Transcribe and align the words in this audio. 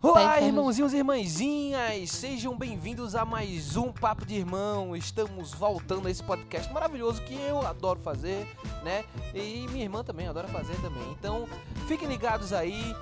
Olá, 0.00 0.34
Tá 0.34 0.40
irmãozinhos 0.40 0.92
e 0.94 0.98
irmãzinhas! 0.98 2.10
Sejam 2.10 2.56
bem-vindos 2.56 3.16
a 3.16 3.24
mais 3.24 3.76
um 3.76 3.90
Papo 3.90 4.24
de 4.24 4.36
Irmão. 4.36 4.94
Estamos 4.94 5.52
voltando 5.52 6.06
a 6.06 6.10
esse 6.10 6.22
podcast 6.22 6.72
maravilhoso 6.72 7.20
que 7.22 7.34
eu 7.34 7.66
adoro 7.66 7.98
fazer, 7.98 8.46
né? 8.84 9.04
E 9.34 9.66
minha 9.72 9.82
irmã 9.82 10.04
também 10.04 10.28
adora 10.28 10.46
fazer 10.46 10.76
também. 10.76 11.02
Então, 11.18 11.48
fiquem 11.88 12.06
ligados 12.06 12.52
aí. 12.52 12.94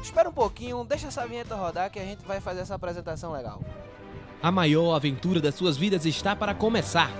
Espera 0.00 0.28
um 0.28 0.32
pouquinho, 0.32 0.84
deixa 0.84 1.08
essa 1.08 1.26
vinheta 1.26 1.56
rodar 1.56 1.90
que 1.90 1.98
a 1.98 2.04
gente 2.04 2.24
vai 2.24 2.40
fazer 2.40 2.60
essa 2.60 2.76
apresentação 2.76 3.32
legal. 3.32 3.60
A 4.40 4.52
maior 4.52 4.94
aventura 4.94 5.40
das 5.40 5.56
suas 5.56 5.76
vidas 5.76 6.06
está 6.06 6.36
para 6.36 6.54
começar. 6.54 7.10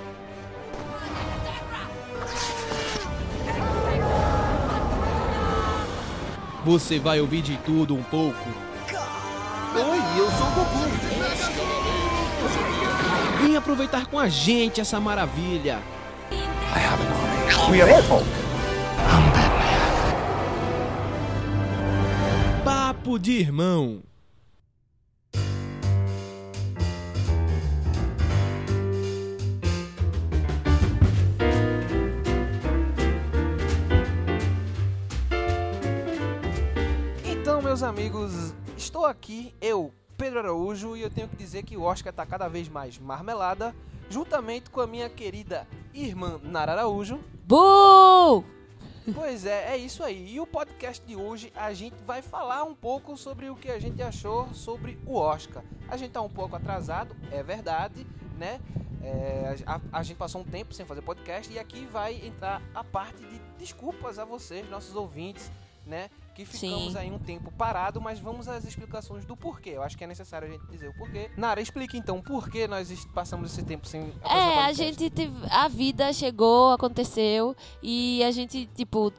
Você 6.65 7.01
vai 7.01 7.21
ouvir 7.21 7.43
de 7.43 7.57
tudo 7.59 7.97
um 7.97 8.03
pouco. 8.05 8.74
Eu 10.17 10.31
sou 10.31 10.47
o 10.47 10.51
Goku. 10.51 10.79
Vem 13.43 13.57
aproveitar 13.57 14.07
com 14.07 14.19
a 14.19 14.29
gente 14.29 14.81
essa 14.81 15.01
maravilha. 15.01 15.81
We 17.71 17.83
are 17.83 17.91
Hulk. 18.03 18.25
Papo 22.65 23.19
de 23.19 23.33
irmão. 23.33 24.03
Então, 37.25 37.61
meus 37.61 37.83
amigos, 37.83 38.55
estou 38.77 39.05
aqui, 39.05 39.55
eu, 39.61 39.93
Pedro 40.17 40.39
Araújo, 40.39 40.97
e 40.97 41.03
eu 41.03 41.11
tenho 41.11 41.29
que 41.29 41.37
dizer 41.37 41.65
que 41.65 41.77
o 41.77 41.83
Oscar 41.83 42.11
está 42.11 42.25
cada 42.25 42.49
vez 42.49 42.69
mais 42.69 42.99
marmelada, 42.99 43.75
juntamente 44.09 44.71
com 44.71 44.81
a 44.81 44.87
minha 44.87 45.09
querida 45.11 45.67
irmã 45.93 46.41
Nara 46.43 46.73
Araújo. 46.73 47.19
Bu! 47.47 48.45
Pois 49.13 49.45
é, 49.45 49.75
é 49.75 49.77
isso 49.77 50.03
aí. 50.03 50.35
E 50.35 50.41
o 50.41 50.47
podcast 50.47 51.05
de 51.05 51.15
hoje 51.15 51.53
a 51.55 51.75
gente 51.75 51.97
vai 52.07 52.23
falar 52.23 52.65
um 52.65 52.75
pouco 52.75 53.17
sobre 53.17 53.51
o 53.51 53.57
que 53.57 53.71
a 53.71 53.79
gente 53.79 54.03
achou 54.03 54.49
sobre 54.55 54.99
o 55.05 55.17
Oscar. 55.17 55.63
A 55.89 55.97
gente 55.97 56.13
tá 56.13 56.23
um 56.23 56.31
pouco 56.31 56.57
atrasado, 56.57 57.15
é 57.31 57.43
verdade, 57.43 58.07
né? 58.39 58.61
É, 59.03 59.57
a, 59.67 59.81
a 59.93 60.03
gente 60.03 60.17
passou 60.17 60.41
um 60.41 60.45
tempo 60.45 60.73
sem 60.73 60.87
fazer 60.87 61.03
podcast 61.03 61.53
e 61.53 61.59
aqui 61.59 61.85
vai 61.85 62.15
entrar 62.27 62.63
a 62.75 62.83
parte 62.83 63.23
de 63.23 63.39
desculpas 63.59 64.19
a 64.19 64.25
vocês, 64.25 64.69
nossos 64.71 64.97
ouvintes, 64.97 65.51
né? 65.87 66.09
Que 66.35 66.45
ficamos 66.45 66.93
Sim. 66.93 66.99
aí 66.99 67.13
um 67.13 67.19
tempo 67.19 67.53
parado, 67.53 68.01
mas 68.01 68.19
vamos 68.19 68.49
às 68.49 68.65
explicações 68.65 69.25
do 69.25 69.37
porquê. 69.37 69.71
Eu 69.71 69.83
acho 69.85 69.97
que 69.97 70.03
é 70.03 70.07
necessário 70.07 70.49
a 70.49 70.51
gente 70.51 70.67
dizer 70.67 70.89
o 70.89 70.95
porquê. 70.95 71.31
Nara, 71.37 71.61
explique 71.61 71.97
então 71.97 72.21
por 72.21 72.51
que 72.51 72.67
nós 72.67 72.93
passamos 73.15 73.53
esse 73.53 73.63
tempo 73.65 73.87
sem 73.87 74.13
É, 74.25 74.59
a 74.65 74.73
gente 74.73 75.09
teve, 75.11 75.33
a 75.49 75.69
vida 75.69 76.13
chegou, 76.13 76.73
aconteceu 76.73 77.55
e 77.81 78.23
a 78.25 78.33
gente, 78.33 78.69
tipo, 78.75 79.13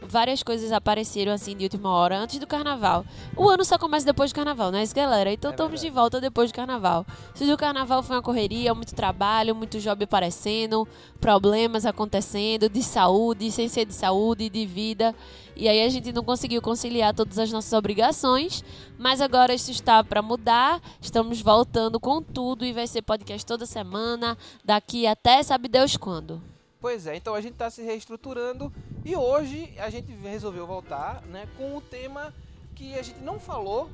várias 0.00 0.42
coisas 0.42 0.72
apareceram 0.72 1.32
assim 1.32 1.54
de 1.54 1.64
última 1.64 1.90
hora 1.90 2.18
antes 2.18 2.38
do 2.38 2.46
carnaval. 2.46 3.04
O 3.36 3.50
ano 3.50 3.66
só 3.66 3.76
começa 3.76 4.06
depois 4.06 4.32
do 4.32 4.34
carnaval, 4.34 4.70
né, 4.70 4.82
isso, 4.82 4.94
galera? 4.94 5.30
Então 5.30 5.50
É 5.50 5.54
estamos 5.54 5.78
de 5.78 5.90
volta 5.90 6.22
depois 6.22 6.50
do 6.50 6.54
carnaval. 6.54 7.04
Se 7.34 7.44
o 7.52 7.56
carnaval 7.58 8.02
foi 8.02 8.16
uma 8.16 8.22
correria, 8.22 8.74
muito 8.74 8.94
trabalho, 8.94 9.54
muito 9.54 9.78
job 9.78 10.04
aparecendo, 10.04 10.88
problemas 11.20 11.84
acontecendo 11.84 12.68
de 12.70 12.82
saúde, 12.82 13.50
sem 13.50 13.68
ser 13.68 13.84
de 13.84 13.92
saúde, 13.94 14.48
de 14.48 14.64
vida. 14.64 15.14
E 15.54 15.68
aí 15.68 15.82
a 15.82 15.88
gente 15.88 16.12
não 16.12 16.24
conseguiu 16.24 16.62
conciliar 16.62 17.14
todas 17.14 17.38
as 17.38 17.52
nossas 17.52 17.72
obrigações, 17.72 18.64
mas 18.98 19.20
agora 19.20 19.54
isso 19.54 19.70
está 19.70 20.02
para 20.02 20.22
mudar. 20.22 20.80
Estamos 21.00 21.40
voltando 21.40 22.00
com 22.00 22.22
tudo 22.22 22.64
e 22.64 22.72
vai 22.72 22.86
ser 22.86 23.02
podcast 23.02 23.44
toda 23.46 23.66
semana, 23.66 24.36
daqui 24.64 25.06
até 25.06 25.42
sabe 25.42 25.68
Deus 25.68 25.96
quando. 25.96 26.42
Pois 26.80 27.06
é, 27.06 27.14
então 27.14 27.34
a 27.34 27.40
gente 27.40 27.52
está 27.52 27.70
se 27.70 27.80
reestruturando 27.82 28.72
e 29.04 29.14
hoje 29.14 29.72
a 29.78 29.88
gente 29.88 30.12
resolveu 30.14 30.66
voltar, 30.66 31.22
né, 31.26 31.46
com 31.56 31.76
um 31.76 31.80
tema 31.80 32.34
que 32.74 32.94
a 32.98 33.02
gente 33.02 33.20
não 33.20 33.38
falou, 33.38 33.88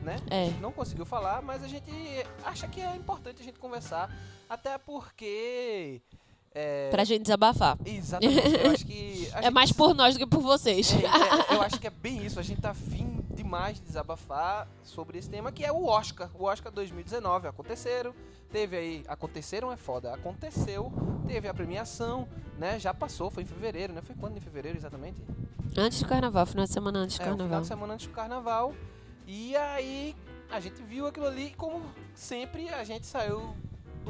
né? 0.00 0.16
É. 0.30 0.44
A 0.44 0.46
gente 0.46 0.60
não 0.60 0.72
conseguiu 0.72 1.04
falar, 1.04 1.42
mas 1.42 1.62
a 1.62 1.68
gente 1.68 1.90
acha 2.42 2.66
que 2.66 2.80
é 2.80 2.96
importante 2.96 3.42
a 3.42 3.44
gente 3.44 3.58
conversar, 3.58 4.10
até 4.48 4.78
porque 4.78 6.00
é, 6.54 6.90
Pra 6.90 7.04
gente 7.04 7.22
desabafar. 7.22 7.78
exatamente, 7.84 8.56
eu 8.64 8.70
acho 8.70 8.86
que 8.86 9.28
É 9.34 9.42
gente- 9.42 9.52
mais 9.52 9.72
por 9.72 9.94
nós 9.94 10.14
do 10.14 10.18
que 10.18 10.26
por 10.26 10.40
vocês. 10.40 10.92
é, 10.92 11.52
é, 11.52 11.54
eu 11.56 11.62
acho 11.62 11.78
que 11.80 11.86
é 11.86 11.90
bem 11.90 12.24
isso, 12.24 12.38
a 12.38 12.42
gente 12.42 12.60
tá 12.60 12.70
afim 12.70 13.20
demais 13.34 13.76
de 13.78 13.82
desabafar 13.82 14.68
sobre 14.82 15.18
esse 15.18 15.28
tema, 15.30 15.50
que 15.50 15.64
é 15.64 15.72
o 15.72 15.84
Oscar. 15.86 16.30
O 16.38 16.44
Oscar 16.44 16.70
2019 16.72 17.48
aconteceram, 17.48 18.14
teve 18.50 18.76
aí, 18.76 19.04
aconteceram 19.08 19.72
é 19.72 19.76
foda, 19.76 20.12
aconteceu, 20.12 20.92
teve 21.26 21.48
a 21.48 21.54
premiação, 21.54 22.28
né? 22.58 22.78
Já 22.78 22.92
passou, 22.92 23.30
foi 23.30 23.42
em 23.42 23.46
fevereiro, 23.46 23.92
né? 23.94 24.02
Foi 24.02 24.14
quando 24.14 24.36
em 24.36 24.40
fevereiro 24.40 24.76
exatamente? 24.76 25.20
Antes 25.76 26.02
do 26.02 26.06
carnaval, 26.08 26.44
final 26.44 26.66
de 26.66 26.72
semana 26.72 26.98
antes 26.98 27.16
do 27.18 27.22
É, 27.22 27.24
o 27.24 27.30
final 27.30 27.38
carnaval. 27.38 27.60
de 27.62 27.66
semana 27.66 27.94
antes 27.94 28.06
do 28.06 28.12
carnaval. 28.12 28.74
E 29.26 29.56
aí 29.56 30.14
a 30.50 30.60
gente 30.60 30.82
viu 30.82 31.06
aquilo 31.06 31.26
ali, 31.26 31.46
e 31.46 31.54
como 31.54 31.82
sempre 32.14 32.68
a 32.68 32.84
gente 32.84 33.06
saiu 33.06 33.54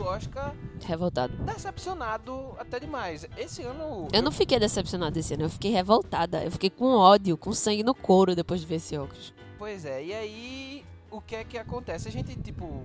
Oscar 0.01 0.55
Revoltado. 0.85 1.33
decepcionado 1.45 2.55
até 2.59 2.81
demais. 2.81 3.27
Esse 3.37 3.63
ano 3.63 4.09
Eu 4.13 4.23
não 4.23 4.33
fiquei 4.33 4.59
decepcionada 4.59 5.19
esse 5.19 5.35
ano, 5.35 5.45
eu 5.45 5.51
fiquei 5.51 5.71
revoltada. 5.71 6.43
Eu 6.45 6.51
fiquei 6.51 6.71
com 6.71 6.95
ódio, 6.97 7.37
com 7.37 7.53
sangue 7.53 7.83
no 7.83 7.95
couro 7.95 8.35
depois 8.35 8.61
de 8.61 8.67
ver 8.67 8.77
esse 8.77 8.97
óculos. 8.97 9.35
Pois 9.59 9.85
é, 9.85 10.05
e 10.05 10.13
aí 10.13 10.85
o 11.11 11.21
que 11.21 11.37
é 11.37 11.45
que 11.45 11.59
acontece? 11.59 12.09
A 12.09 12.11
gente, 12.11 12.35
tipo, 12.37 12.83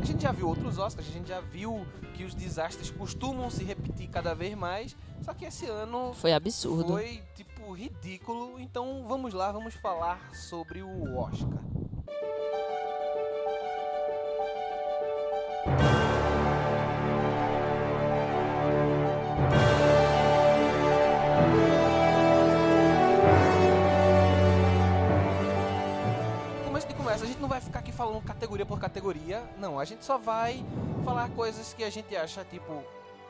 a 0.00 0.04
gente 0.04 0.22
já 0.22 0.32
viu 0.32 0.48
outros 0.48 0.78
Oscars, 0.78 1.08
a 1.08 1.12
gente 1.12 1.28
já 1.28 1.40
viu 1.40 1.86
que 2.14 2.24
os 2.24 2.34
desastres 2.34 2.90
costumam 2.90 3.48
se 3.50 3.62
repetir 3.64 4.08
cada 4.08 4.34
vez 4.34 4.54
mais, 4.56 4.96
só 5.22 5.32
que 5.32 5.44
esse 5.44 5.66
ano 5.66 6.12
Foi 6.14 6.32
absurdo. 6.32 6.88
foi, 6.88 7.22
tipo, 7.36 7.72
ridículo. 7.72 8.58
Então 8.58 9.04
vamos 9.06 9.32
lá, 9.32 9.52
vamos 9.52 9.74
falar 9.74 10.18
sobre 10.34 10.82
o 10.82 11.16
Oscar. 11.16 11.62
Gente 27.38 27.42
não 27.42 27.48
vai 27.48 27.60
ficar 27.60 27.78
aqui 27.78 27.92
falando 27.92 28.20
categoria 28.22 28.66
por 28.66 28.80
categoria, 28.80 29.44
não. 29.58 29.78
A 29.78 29.84
gente 29.84 30.04
só 30.04 30.18
vai 30.18 30.64
falar 31.04 31.30
coisas 31.30 31.72
que 31.72 31.84
a 31.84 31.90
gente 31.90 32.14
acha, 32.16 32.44
tipo, 32.44 32.82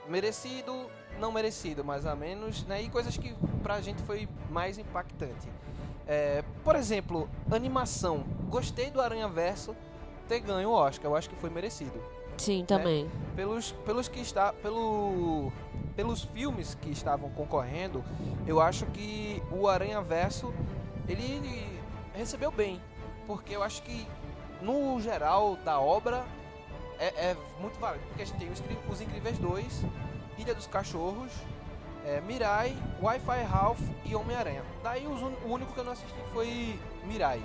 merecido, 0.09 0.75
não 1.21 1.31
merecido, 1.31 1.85
mais 1.85 2.07
ou 2.07 2.17
menos, 2.17 2.65
né? 2.65 2.81
E 2.83 2.89
coisas 2.89 3.17
que 3.19 3.35
pra 3.63 3.83
gente 3.83 4.03
foi 4.03 4.27
mais 4.51 4.79
impactante. 4.79 5.47
É, 6.07 6.43
por 6.65 6.75
exemplo, 6.75 7.29
animação. 7.51 8.25
Gostei 8.49 8.91
do 8.91 8.99
Aranha 8.99 9.29
Verso 9.29 9.77
ter 10.27 10.41
ganho 10.41 10.71
o 10.71 10.73
Oscar, 10.73 11.11
eu 11.11 11.17
acho 11.17 11.29
que 11.29 11.37
foi 11.37 11.51
merecido. 11.51 12.03
Sim, 12.39 12.65
também. 12.67 13.11
Pelos, 13.37 13.73
pelos 13.85 14.09
que 14.09 14.21
está, 14.21 14.55
pelo, 14.55 15.53
pelos 15.95 16.23
filmes 16.23 16.75
que 16.81 16.91
estavam 16.91 17.29
concorrendo, 17.31 18.03
eu 18.47 18.59
acho 18.59 18.87
que 18.87 19.43
o 19.53 19.69
Aranha 19.69 20.01
Verso 20.01 20.55
ele 21.07 21.67
recebeu 22.15 22.51
bem, 22.51 22.81
porque 23.29 23.55
eu 23.55 23.63
acho 23.63 23.83
que 23.83 24.09
no 24.63 24.99
geral 25.01 25.57
da 25.57 25.79
obra 25.79 26.25
é, 26.99 27.07
é 27.07 27.37
muito 27.61 27.79
válido, 27.79 28.05
porque 28.07 28.23
a 28.23 28.25
gente 28.25 28.39
tem 28.39 28.51
os, 28.51 29.01
Incríveis 29.01 29.39
2, 29.39 29.83
Ilha 30.39 30.55
dos 30.55 30.67
Cachorros, 30.67 31.31
é, 32.05 32.21
Mirai, 32.23 32.75
Wi-Fi 33.01 33.43
Ralph 33.43 33.81
e 34.05 34.17
Homem-Aranha. 34.17 34.65
Daí 34.83 35.07
os 35.07 35.21
o 35.21 35.47
único 35.47 35.73
que 35.75 35.79
eu 35.79 35.85
não 35.85 35.93
assisti 35.93 36.19
foi 36.33 36.81
Mirai. 37.05 37.41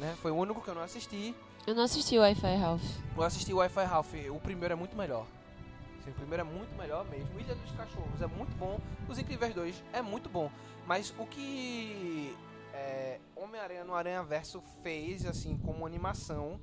Né? 0.00 0.16
Foi 0.20 0.32
o 0.32 0.34
único 0.34 0.60
que 0.60 0.68
eu 0.68 0.74
não 0.74 0.82
assisti. 0.82 1.34
Eu 1.64 1.74
não 1.74 1.84
assisti 1.84 2.18
o 2.18 2.20
Wi-Fi 2.20 2.56
Ralph. 2.56 2.82
Eu 3.16 3.22
assisti 3.22 3.54
o 3.54 3.58
Wi-Fi 3.58 3.84
Ralph, 3.84 4.12
o 4.30 4.40
primeiro 4.40 4.72
é 4.72 4.76
muito 4.76 4.96
melhor. 4.96 5.26
Sim, 6.04 6.10
o 6.10 6.14
primeiro 6.14 6.40
é 6.40 6.44
muito 6.44 6.76
melhor 6.76 7.06
mesmo. 7.08 7.28
Ilha 7.38 7.54
dos 7.54 7.70
Cachorros 7.72 8.20
é 8.20 8.26
muito 8.26 8.56
bom. 8.58 8.80
Os 9.08 9.16
Incríveis 9.16 9.54
2 9.54 9.84
é 9.92 10.02
muito 10.02 10.28
bom. 10.28 10.50
Mas 10.86 11.14
o 11.18 11.26
que 11.26 12.34
é, 12.74 13.18
Homem-Aranha 13.36 13.84
no 13.84 13.94
Aranha 13.94 14.22
Verso 14.22 14.62
fez, 14.82 15.24
assim, 15.26 15.56
como 15.58 15.86
animação, 15.86 16.60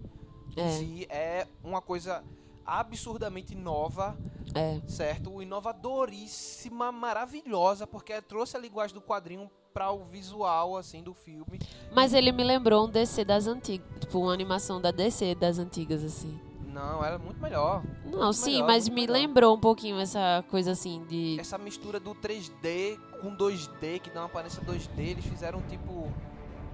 É. 0.56 1.16
é 1.42 1.48
uma 1.64 1.82
coisa 1.82 2.24
absurdamente 2.66 3.56
nova, 3.56 4.18
É. 4.54 4.82
certo? 4.88 5.42
Inovadoríssima, 5.42 6.92
maravilhosa, 6.92 7.86
porque 7.88 8.22
trouxe 8.22 8.58
a 8.58 8.60
linguagem 8.60 8.94
do 8.94 9.02
quadrinho 9.02 9.50
para 9.74 9.92
o 9.92 10.04
visual, 10.04 10.76
assim, 10.76 11.04
do 11.04 11.14
filme. 11.14 11.60
Mas 11.94 12.14
ele 12.14 12.32
me 12.32 12.44
lembrou 12.44 12.88
um 12.88 12.90
DC 12.90 13.24
das 13.24 13.46
antigas. 13.48 13.88
Tipo, 14.00 14.20
uma 14.20 14.34
animação 14.34 14.82
da 14.82 14.90
DC 14.92 15.36
das 15.36 15.60
antigas, 15.60 16.04
assim. 16.04 16.40
Não, 16.78 17.04
era 17.04 17.18
muito 17.18 17.42
melhor. 17.42 17.84
Não, 18.06 18.20
Muito 18.26 18.34
sim, 18.34 18.52
melhor, 18.54 18.68
mas 18.68 18.88
me 18.88 18.96
melhor. 19.02 19.14
lembrou 19.14 19.56
um 19.56 19.60
pouquinho 19.60 20.00
essa 20.00 20.46
coisa 20.48 20.72
assim 20.72 21.04
de. 21.06 21.40
essa 21.40 21.58
mistura 21.58 22.00
do 22.00 22.14
3D 22.14 23.00
com 23.20 23.36
2D, 23.36 24.00
que 24.00 24.12
dá 24.12 24.22
uma 24.22 24.26
aparência 24.28 24.62
2D, 24.62 25.00
eles 25.00 25.26
fizeram 25.26 25.60
tipo 25.64 26.12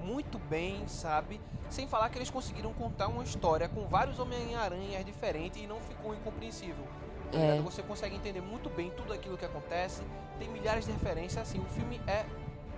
muito 0.04 0.38
bem, 0.38 0.86
sabe? 0.88 1.40
Sem 1.70 1.88
falar 1.88 2.10
que 2.10 2.18
eles 2.18 2.30
conseguiram 2.30 2.74
contar 2.74 3.08
uma 3.08 3.24
história 3.24 3.70
com 3.70 3.88
vários 3.88 4.20
Homem-Aranhas 4.20 5.06
diferentes 5.06 5.62
e 5.64 5.66
não 5.66 5.80
ficou 5.80 6.14
incompreensível. 6.14 6.86
tá 7.32 7.38
É. 7.40 7.62
Você 7.62 7.82
consegue 7.82 8.16
entender 8.18 8.42
muito 8.42 8.70
bem 8.70 8.92
tudo 8.92 9.14
aquilo 9.14 9.38
que 9.38 9.46
acontece. 9.46 10.02
Tem 10.38 10.50
milhares 10.50 10.86
de 10.86 10.92
referências, 10.92 11.42
assim, 11.42 11.60
o 11.60 11.66
filme 11.66 12.02
é 12.06 12.26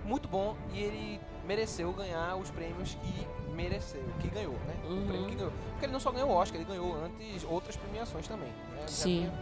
muito 0.04 0.28
bom 0.28 0.56
e 0.72 0.78
ele 0.80 1.20
mereceu 1.44 1.92
ganhar 1.92 2.36
os 2.36 2.50
prêmios 2.50 2.94
que 2.94 3.26
mereceu, 3.56 4.02
que 4.20 4.28
ganhou, 4.28 4.52
né? 4.66 4.74
O 4.84 4.92
Uhum. 4.92 5.06
prêmio 5.06 5.26
que 5.28 5.34
ganhou. 5.34 5.52
Porque 5.72 5.86
ele 5.86 5.92
não 5.92 6.00
só 6.00 6.10
ganhou 6.12 6.28
o 6.30 6.32
Oscar, 6.34 6.60
ele 6.60 6.68
ganhou 6.68 6.94
antes 7.04 7.44
outras 7.48 7.74
premiações 7.76 8.28
também. 8.28 8.48
Né? 8.48 8.80
Já 8.82 8.88
Sim. 8.88 9.18
vinha- 9.20 9.32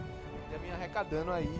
Já 0.51 0.57
vinha 0.59 0.73
arrecadando 0.75 1.31
aí 1.31 1.53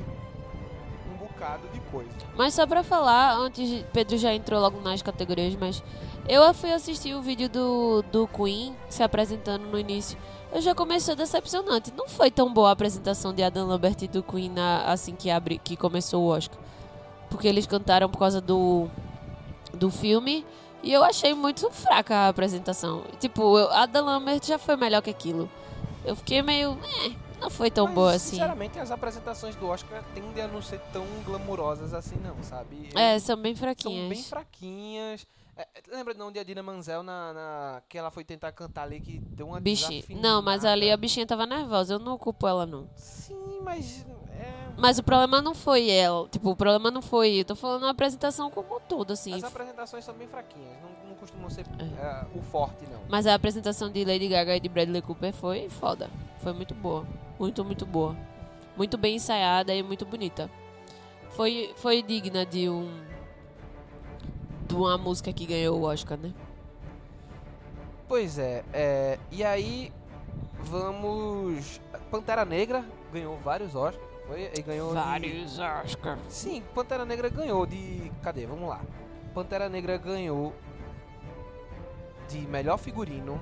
um 1.12 1.18
bocado 1.18 1.68
de 1.74 1.80
coisa. 1.92 2.10
Mas 2.36 2.54
só 2.54 2.66
pra 2.66 2.84
falar, 2.84 3.34
antes 3.36 3.84
Pedro 3.92 4.18
já 4.18 4.34
entrou 4.34 4.60
logo 4.62 4.80
nas 4.82 5.02
categorias, 5.02 5.56
mas 5.56 5.84
eu 6.30 6.54
fui 6.54 6.72
assistir 6.72 7.14
o 7.14 7.22
vídeo 7.22 7.50
do, 7.50 8.04
do 8.12 8.28
Queen 8.28 8.76
se 8.90 9.04
apresentando 9.04 9.66
no 9.68 9.78
início. 9.78 10.18
Eu 10.54 10.62
já 10.62 10.74
começou 10.74 11.16
decepcionante. 11.16 11.92
Não 11.96 12.08
foi 12.08 12.32
tão 12.32 12.54
boa 12.54 12.70
a 12.70 12.72
apresentação 12.72 13.34
de 13.34 13.44
Adam 13.44 13.68
Lambert 13.68 13.98
e 14.02 14.08
do 14.08 14.24
Queen 14.24 14.50
na- 14.50 14.84
assim 14.86 15.14
que, 15.14 15.30
abre, 15.30 15.58
que 15.58 15.76
começou 15.76 16.24
o 16.24 16.28
Oscar. 16.28 16.58
Porque 17.30 17.48
eles 17.48 17.66
cantaram 17.68 18.10
por 18.10 18.20
causa 18.20 18.40
do, 18.40 18.88
do 19.74 19.92
filme. 19.92 20.46
E 20.86 20.94
eu 20.94 21.04
achei 21.04 21.34
muito 21.34 21.70
fraca 21.72 22.16
a 22.16 22.28
apresentação. 22.30 23.04
Tipo, 23.20 23.58
eu, 23.58 23.72
Adam 23.72 24.06
Lambert 24.06 24.40
já 24.46 24.60
foi 24.60 24.76
melhor 24.76 25.02
que 25.02 25.10
aquilo. 25.10 25.50
Eu 26.06 26.16
fiquei 26.16 26.42
meio. 26.44 26.78
Eh, 27.06 27.12
não 27.42 27.50
foi 27.50 27.72
tão 27.72 27.86
Mas, 27.86 27.96
boa 27.96 28.14
assim. 28.14 28.30
Sinceramente, 28.36 28.78
as 28.80 28.92
apresentações 28.92 29.56
do 29.56 29.68
Oscar 29.68 30.04
tendem 30.14 30.44
a 30.44 30.48
não 30.48 30.62
ser 30.62 30.80
tão 30.94 31.04
glamurosas 31.26 31.92
assim, 31.94 32.16
não, 32.24 32.42
sabe? 32.44 32.90
É, 32.96 33.18
são 33.18 33.36
bem 33.36 33.56
São 33.56 33.62
fraquinhas. 33.64 34.10
bem 34.10 34.24
fraquinhas. 34.24 35.28
É, 35.58 35.68
lembra 35.90 36.14
não 36.14 36.32
de 36.32 36.38
Adina 36.38 36.62
Manzel 36.62 37.02
na, 37.02 37.34
na- 37.34 37.82
que 37.90 37.98
ela 37.98 38.12
foi 38.12 38.24
tentar 38.24 38.52
cantar 38.52 38.84
ali 38.84 39.00
que 39.02 39.18
deu 39.20 39.48
uma 39.48 39.60
Bichinha. 39.60 40.04
Não, 40.22 40.42
mas 40.42 40.64
ali 40.66 40.92
a 40.92 40.98
bichinha 40.98 41.26
tava 41.26 41.46
nervosa. 41.46 41.94
Eu 41.94 42.00
não 42.00 42.18
culpo 42.18 42.46
ela, 42.46 42.66
não. 42.66 42.88
Sim, 42.96 43.60
mas 43.64 44.06
Mas 44.78 45.00
o 45.00 45.04
problema 45.04 45.42
não 45.42 45.56
foi 45.56 45.90
ela. 45.90 46.28
Tipo, 46.30 46.52
o 46.52 46.56
problema 46.56 46.92
não 46.92 47.02
foi. 47.02 47.40
Eu 47.40 47.46
tô 47.46 47.56
falando 47.56 47.86
a 47.86 47.90
apresentação 47.90 48.52
como 48.52 48.76
um 48.76 48.80
todo, 48.80 49.14
assim. 49.14 49.34
as 49.34 49.44
apresentações 49.44 50.04
são 50.04 50.14
bem 50.14 50.28
fraquinhas. 50.28 50.74
Não, 50.82 51.10
não 51.10 51.16
costumam 51.16 51.50
ser 51.50 51.66
é, 51.80 52.26
o 52.36 52.42
forte, 52.42 52.86
não. 52.90 53.00
Mas 53.08 53.26
a 53.26 53.34
apresentação 53.34 53.90
de 53.90 54.04
Lady 54.04 54.28
Gaga 54.28 54.56
e 54.56 54.60
de 54.60 54.68
Bradley 54.68 55.02
Cooper 55.02 55.34
foi 55.34 55.70
foda. 55.70 56.10
Foi 56.40 56.52
muito 56.54 56.74
boa. 56.76 57.06
Muito, 57.40 57.64
muito 57.64 57.86
boa. 57.86 58.16
Muito 58.76 58.98
bem 58.98 59.16
ensaiada 59.16 59.74
e 59.74 59.82
muito 59.82 60.06
bonita. 60.06 60.50
Foi, 61.30 61.74
foi 61.78 62.02
digna 62.02 62.46
de 62.46 62.70
um. 62.70 63.04
De 64.68 64.76
uma 64.76 64.98
música 64.98 65.32
que 65.32 65.46
ganhou 65.46 65.80
o 65.80 65.84
Oscar, 65.84 66.18
né? 66.18 66.34
Pois 68.08 68.38
é, 68.38 68.64
é, 68.72 69.20
e 69.32 69.44
aí 69.44 69.92
vamos. 70.60 71.82
Pantera 72.12 72.46
Negra 72.46 72.86
ganhou 73.12 73.38
vários 73.38 73.76
Oscars. 73.76 74.05
Foi, 74.28 74.52
e 74.58 74.62
ganhou 74.62 74.92
de- 74.94 75.62
Oscars. 75.86 76.20
Sim, 76.30 76.64
Pantera 76.74 77.06
Negra 77.06 77.30
ganhou 77.30 77.66
de. 77.66 78.12
Cadê? 78.24 78.46
Vamos 78.46 78.68
lá. 78.68 78.82
Pantera 79.34 79.70
Negra 79.70 79.98
ganhou 79.98 80.54
de 82.30 82.40
melhor 82.48 82.78
figurino, 82.78 83.40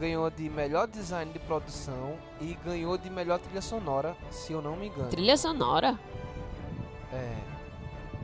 ganhou 0.00 0.28
de 0.30 0.48
melhor 0.50 0.86
design 0.88 1.32
de 1.32 1.38
produção 1.38 2.16
e 2.40 2.54
ganhou 2.64 2.98
de 2.98 3.08
melhor 3.08 3.38
trilha 3.38 3.62
sonora, 3.62 4.16
se 4.30 4.52
eu 4.52 4.60
não 4.60 4.74
me 4.76 4.88
engano. 4.88 5.08
Trilha 5.10 5.36
sonora? 5.36 5.98
É, 7.12 7.36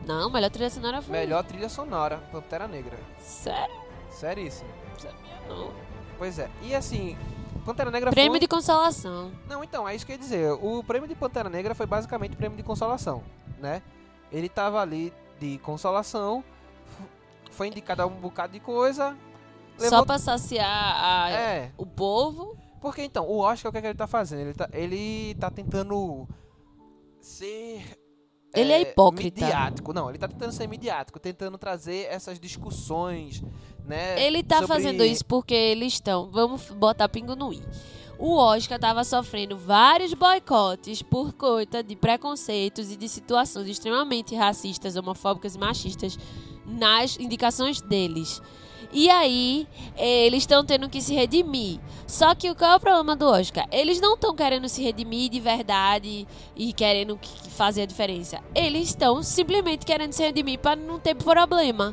Não, 0.07 0.29
melhor 0.31 0.51
trilha 0.51 0.71
sonora 0.71 1.01
foi. 1.01 1.13
melhor 1.17 1.45
trilha 1.45 1.69
sonora, 1.69 2.19
Pantera 2.33 2.67
Negra. 2.67 2.99
Sério? 3.19 3.75
Seríssimo. 4.11 4.69
Sabia 4.99 5.41
não. 5.49 5.71
Pois 6.19 6.39
é. 6.39 6.49
E 6.63 6.75
assim, 6.75 7.17
Pantera 7.65 7.91
Negra 7.91 8.11
Prêmio 8.11 8.33
foi... 8.33 8.41
de 8.41 8.49
consolação. 8.49 9.33
Não, 9.49 9.65
então, 9.65 9.89
é 9.89 9.95
isso 9.95 10.05
que 10.05 10.13
eu 10.13 10.15
ia 10.17 10.21
dizer. 10.21 10.53
O 10.53 10.83
prêmio 10.85 11.09
de 11.09 11.15
Pantera 11.15 11.49
Negra 11.49 11.75
foi 11.75 11.87
basicamente 11.87 12.37
prêmio 12.37 12.57
de 12.57 12.63
consolação, 12.63 13.23
né? 13.59 13.83
Ele 14.31 14.49
tava 14.49 14.81
ali 14.81 15.13
de 15.41 15.59
consolação, 15.59 16.45
foi 17.51 17.69
indicado 17.69 18.03
a 18.03 18.07
um 18.07 18.11
bocado 18.11 18.53
de 18.53 18.61
coisa. 18.61 19.17
Só 19.79 20.05
pra 20.05 20.19
saciar 20.19 20.67
a- 20.69 21.31
É, 21.31 21.73
o 21.77 21.85
povo. 21.87 22.57
porque 22.81 23.03
então, 23.03 23.27
o 23.27 23.39
Oscar, 23.39 23.71
o 23.71 23.73
que, 23.73 23.79
é 23.79 23.81
que 23.81 23.87
ele 23.89 23.99
tá 23.99 24.07
fazendo? 24.07 24.41
Ele 24.43 24.55
tá, 24.55 24.69
ele 24.73 25.35
tá 25.37 25.51
tentando 25.51 26.29
ser... 27.21 27.83
Ele 28.55 28.73
é 28.73 28.83
hipócrita. 28.83 29.41
Midiático. 29.45 29.93
Não, 29.93 30.09
ele 30.09 30.19
tá 30.19 30.29
tentando 30.29 30.53
ser 30.53 30.69
midiático, 30.69 31.19
tentando 31.19 31.59
trazer 31.59 32.07
essas 32.09 32.39
discussões, 32.39 33.43
né? 33.85 34.23
Ele 34.25 34.43
tá 34.43 34.57
sobre- 34.61 34.69
fazendo 34.69 35.05
isso 35.05 35.25
porque 35.25 35.55
eles 35.55 35.95
estão. 35.95 36.29
Vamos 36.31 36.63
botar 36.71 37.09
pingo 37.09 37.35
no 37.37 37.53
i. 37.53 37.63
O 38.19 38.37
Oscar 38.37 38.79
tava 38.79 39.03
sofrendo 39.03 39.57
vários 39.57 40.15
boicotes 40.15 41.03
por 41.03 41.33
conta 41.33 41.83
de 41.83 41.97
preconceitos 41.97 42.91
e 42.93 42.97
de 42.97 43.09
situações 43.09 43.69
extremamente 43.69 44.35
racistas, 44.35 44.95
homofóbicas 44.97 45.57
e 45.57 45.59
machistas 45.59 46.17
nas 46.65 47.19
indicações 47.19 47.81
deles. 47.81 48.41
E 48.93 49.11
aí, 49.11 49.67
eh, 49.97 50.27
eles 50.27 50.45
estão 50.45 50.65
tendo 50.65 50.89
que 50.89 51.01
se 51.01 51.13
redimir. 51.13 51.81
Só 52.07 52.33
que 52.37 52.55
qual 52.55 52.73
é 52.73 52.77
o 52.77 52.81
problema 52.81 53.17
do 53.17 53.27
Oscar? 53.27 53.67
Eles 53.73 54.01
não 54.01 54.15
estão 54.15 54.33
querendo 54.33 54.69
se 54.69 54.81
redimir 54.81 55.29
de 55.29 55.41
verdade 55.41 56.29
e 56.55 56.73
querendo 56.73 57.17
que- 57.17 57.51
fazer 57.51 57.83
a 57.83 57.87
diferença. 57.87 58.39
Eles 58.55 58.91
estão 58.91 59.21
simplesmente 59.25 59.85
querendo 59.85 60.13
se 60.13 60.23
redimir 60.23 60.61
para 60.61 60.77
não 60.77 61.01
ter 61.01 61.17
problema. 61.17 61.93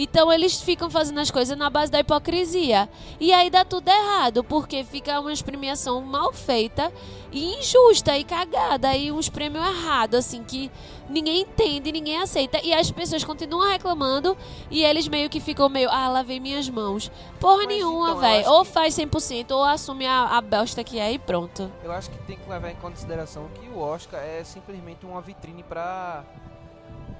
Então 0.00 0.32
eles 0.32 0.62
ficam 0.62 0.88
fazendo 0.88 1.18
as 1.18 1.28
coisas 1.28 1.58
na 1.58 1.68
base 1.68 1.90
da 1.90 1.98
hipocrisia. 1.98 2.88
E 3.18 3.32
aí 3.32 3.50
dá 3.50 3.64
tudo 3.64 3.88
errado, 3.88 4.44
porque 4.44 4.84
fica 4.84 5.18
uma 5.18 5.32
premiação 5.44 6.00
mal 6.00 6.32
feita 6.32 6.92
e 7.32 7.56
injusta 7.58 8.16
e 8.16 8.22
cagada. 8.22 8.94
E 8.94 9.10
uns 9.10 9.28
prêmios 9.28 9.66
errados, 9.66 10.20
assim, 10.20 10.44
que 10.44 10.70
ninguém 11.10 11.40
entende, 11.40 11.90
ninguém 11.90 12.16
aceita. 12.22 12.60
E 12.62 12.72
as 12.72 12.92
pessoas 12.92 13.24
continuam 13.24 13.68
reclamando 13.68 14.36
e 14.70 14.84
eles 14.84 15.08
meio 15.08 15.28
que 15.28 15.40
ficam 15.40 15.68
meio, 15.68 15.90
ah, 15.90 16.08
lavei 16.08 16.38
minhas 16.38 16.70
mãos. 16.70 17.10
Porra 17.40 17.64
Mas 17.64 17.66
nenhuma, 17.66 18.10
então, 18.10 18.20
velho. 18.20 18.50
Ou 18.50 18.64
faz 18.64 18.94
100% 18.94 19.50
ou 19.50 19.64
assume 19.64 20.06
a, 20.06 20.36
a 20.36 20.40
bosta 20.40 20.84
que 20.84 21.00
é 21.00 21.12
e 21.12 21.18
pronto. 21.18 21.72
Eu 21.82 21.90
acho 21.90 22.08
que 22.08 22.18
tem 22.18 22.38
que 22.38 22.48
levar 22.48 22.70
em 22.70 22.76
consideração 22.76 23.48
que 23.48 23.68
o 23.68 23.80
Oscar 23.80 24.20
é 24.20 24.44
simplesmente 24.44 25.04
uma 25.04 25.20
vitrine 25.20 25.64
para 25.64 26.24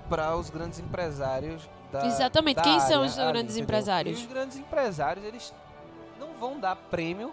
para 0.09 0.35
os 0.35 0.49
grandes 0.49 0.79
empresários 0.79 1.69
da 1.93 2.06
Exatamente. 2.06 2.56
da 2.56 2.62
Quem 2.62 2.81
são 2.81 3.05
os 3.05 3.19
ali, 3.19 3.29
grandes 3.32 3.56
entendeu? 3.56 3.64
empresários? 3.64 4.19
E 4.19 4.23
os 4.23 4.29
grandes 4.29 4.56
empresários, 4.58 5.25
eles 5.25 5.55
não 6.19 6.35
vão 6.35 6.58
dar 6.61 6.76
prêmio 6.76 7.32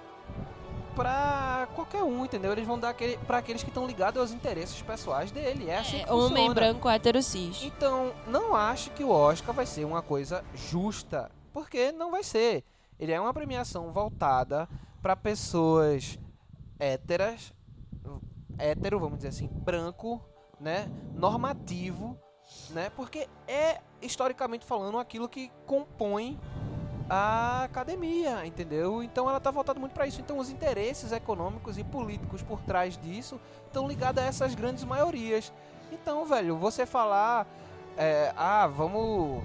para 0.96 1.68
qualquer 1.76 2.04
um, 2.04 2.24
entendeu? 2.24 2.52
Eles 2.54 2.66
vão 2.66 2.80
dar 2.80 2.90
aquele 2.90 3.18
para 3.18 3.38
aqueles 3.40 3.62
que 3.62 3.70
estão 3.70 3.86
ligados 3.86 4.20
aos 4.20 4.32
interesses 4.32 4.82
pessoais 4.82 5.30
dele. 5.32 5.70
É 5.70 5.80
assim 5.80 5.98
É, 6.02 6.04
que 6.06 6.12
homem 6.12 6.30
funciona. 6.30 6.54
branco 6.54 6.90
hétero 6.90 7.22
cis. 7.22 7.64
Então, 7.64 8.14
não 8.28 8.56
acho 8.56 8.92
que 8.92 9.04
o 9.04 9.10
Oscar 9.10 9.54
vai 9.54 9.66
ser 9.66 9.84
uma 9.86 10.02
coisa 10.02 10.44
justa, 10.54 11.30
porque 11.52 11.92
não 11.92 12.12
vai 12.12 12.24
ser. 12.24 12.64
Ele 12.98 13.12
é 13.12 13.20
uma 13.20 13.34
premiação 13.34 13.92
voltada 13.92 14.70
para 15.02 15.18
pessoas 15.18 16.18
héteras, 16.80 17.54
hétero, 18.58 18.98
vamos 19.00 19.18
dizer 19.18 19.30
assim, 19.30 19.48
branco, 19.52 20.24
né, 20.62 20.90
normativo, 21.14 22.18
né? 22.70 22.90
Porque 22.96 23.28
é 23.50 23.82
historicamente 24.06 24.66
falando 24.66 24.98
aquilo 24.98 25.28
que 25.28 25.52
compõe 25.66 26.40
a 27.10 27.64
academia, 27.64 28.46
entendeu? 28.46 29.04
Então 29.04 29.30
ela 29.30 29.40
tá 29.40 29.52
voltada 29.52 29.80
muito 29.80 29.94
para 29.94 30.08
isso. 30.08 30.22
Então 30.22 30.38
os 30.40 30.50
interesses 30.50 31.12
econômicos 31.12 31.78
e 31.78 31.84
políticos 31.84 32.42
por 32.42 32.62
trás 32.62 32.98
disso 32.98 33.40
estão 33.68 33.88
ligados 33.88 34.22
a 34.22 34.26
essas 34.26 34.56
grandes 34.56 34.84
maiorias. 34.84 35.54
Então, 35.92 36.26
velho, 36.26 36.58
você 36.58 36.86
falar, 36.86 37.48
é, 37.96 38.34
ah, 38.36 38.68
vamos 38.68 39.44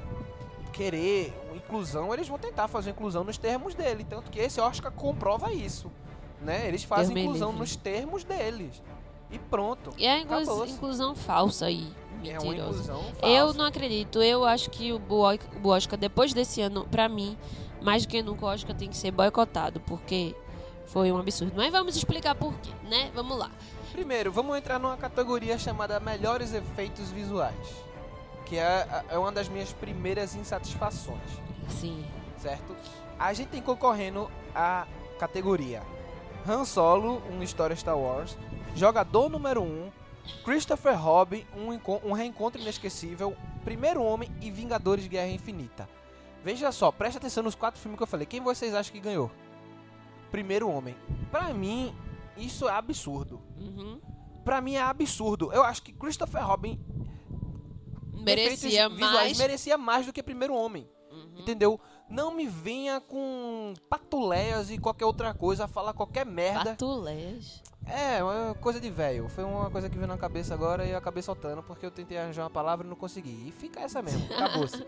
querer 0.73 1.35
inclusão, 1.55 2.15
eles 2.15 2.29
vão 2.29 2.39
tentar 2.39 2.69
fazer 2.69 2.91
inclusão 2.91 3.25
nos 3.25 3.37
termos 3.37 3.75
dele. 3.75 4.05
Tanto 4.09 4.31
que 4.31 4.39
esse 4.39 4.61
Oscar 4.61 4.91
comprova 4.91 5.53
isso, 5.53 5.91
né? 6.41 6.67
Eles 6.67 6.83
fazem 6.85 7.19
inclusão 7.19 7.51
livre. 7.51 7.61
nos 7.61 7.77
termos 7.77 8.25
deles. 8.25 8.83
E 9.31 9.39
pronto. 9.39 9.93
E 9.97 10.07
é 10.07 10.13
a 10.13 10.19
inclusão 10.19 11.15
falsa 11.15 11.67
uma 11.67 11.95
mentirosa. 12.21 12.93
falsa. 12.93 13.27
Eu 13.27 13.53
não 13.55 13.65
acredito. 13.65 14.23
Eu 14.23 14.45
acho 14.45 14.71
que 14.71 14.93
o 14.93 14.99
Bo- 14.99 15.27
o 15.63 15.69
Oscar, 15.69 15.99
depois 15.99 16.33
desse 16.33 16.61
ano, 16.61 16.87
pra 16.91 17.09
mim, 17.09 17.37
mais 17.83 18.05
do 18.05 18.09
que 18.11 18.23
nunca, 18.23 18.45
o 18.47 18.49
Oscar 18.49 18.77
tem 18.77 18.89
que 18.89 18.97
ser 18.97 19.11
boicotado, 19.11 19.81
porque 19.81 20.35
foi 20.87 21.11
um 21.13 21.19
absurdo. 21.19 21.53
Mas 21.57 21.71
vamos 21.73 21.97
explicar 21.97 22.35
por 22.35 22.53
quê, 22.59 22.71
né? 22.89 23.11
Vamos 23.15 23.39
lá. 23.39 23.51
Primeiro, 23.93 24.31
vamos 24.31 24.57
entrar 24.57 24.79
numa 24.79 24.97
categoria 24.97 25.59
chamada 25.59 25.99
Melhores 26.01 26.53
Efeitos 26.55 27.11
Visuais. 27.11 27.55
Que 28.47 28.57
é, 28.57 29.05
é 29.09 29.19
uma 29.19 29.31
das 29.31 29.49
minhas 29.49 29.73
primeiras 29.73 30.35
insatisfações, 30.35 31.21
Sim. 31.69 32.05
certo? 32.39 32.75
A 33.19 33.33
gente 33.33 33.49
tem 33.49 33.63
concorrendo 33.63 34.29
a 34.55 34.87
categoria 35.21 35.83
Han 36.49 36.65
Solo, 36.65 37.23
uma 37.31 37.45
história 37.45 37.77
Star 37.77 37.97
Wars, 37.97 38.37
Jogador 38.75 39.29
número 39.29 39.61
1, 39.63 39.65
um, 39.65 39.91
Christopher 40.45 40.99
Robin, 40.99 41.45
um, 41.57 42.09
um 42.09 42.13
reencontro 42.13 42.61
inesquecível, 42.61 43.37
Primeiro 43.65 44.03
Homem 44.03 44.31
e 44.41 44.51
Vingadores 44.51 45.07
Guerra 45.07 45.29
Infinita. 45.29 45.89
Veja 46.43 46.73
só, 46.73 46.91
presta 46.91 47.19
atenção 47.19 47.43
nos 47.43 47.55
quatro 47.55 47.81
filmes 47.81 47.99
que 47.99 48.03
eu 48.03 48.07
falei. 48.07 48.27
Quem 48.27 48.41
vocês 48.41 48.75
acham 48.75 48.93
que 48.93 49.01
ganhou? 49.01 49.31
Primeiro 50.31 50.69
Homem. 50.69 50.97
Pra 51.31 51.53
mim, 51.53 51.95
isso 52.37 52.69
é 52.69 52.73
absurdo. 52.73 53.41
Uhum. 53.59 54.01
Pra 54.45 54.61
mim 54.61 54.75
é 54.75 54.83
absurdo. 54.83 55.53
Eu 55.53 55.63
acho 55.63 55.83
que 55.83 55.93
Christopher 55.93 56.47
Robin 56.47 56.81
Merecia 58.13 58.55
efeitos 58.55 58.97
visuais, 58.99 59.15
mais. 59.15 59.39
merecia 59.39 59.79
mais 59.79 60.07
do 60.07 60.13
que 60.13 60.23
Primeiro 60.23 60.55
Homem. 60.55 60.89
Uhum. 61.11 61.41
Entendeu? 61.41 61.81
Não 62.11 62.35
me 62.35 62.47
venha 62.47 63.01
com 63.01 63.73
patuleias 63.89 64.71
e 64.71 64.79
qualquer 64.79 65.05
outra 65.05 65.33
coisa, 65.33 65.69
falar 65.69 65.93
qualquer 65.93 66.27
merda. 66.27 66.71
Patuleias. 66.71 67.63
É, 67.87 68.23
uma 68.23 68.55
coisa 68.55 68.81
de 68.81 68.91
velho. 68.91 69.29
Foi 69.29 69.45
uma 69.45 69.71
coisa 69.71 69.89
que 69.89 69.97
veio 69.97 70.09
na 70.09 70.19
cabeça 70.19 70.53
agora 70.53 70.85
e 70.85 70.91
eu 70.91 70.99
acabei 70.99 71.23
soltando 71.23 71.63
porque 71.63 71.87
eu 71.87 71.91
tentei 71.91 72.19
arranjar 72.19 72.43
uma 72.45 72.51
palavra 72.51 72.85
e 72.87 72.91
não 72.91 72.97
consegui. 72.97 73.47
E 73.49 73.53
fica 73.53 73.81
essa 73.81 74.03
mesmo, 74.03 74.27
acabou-se. 74.35 74.85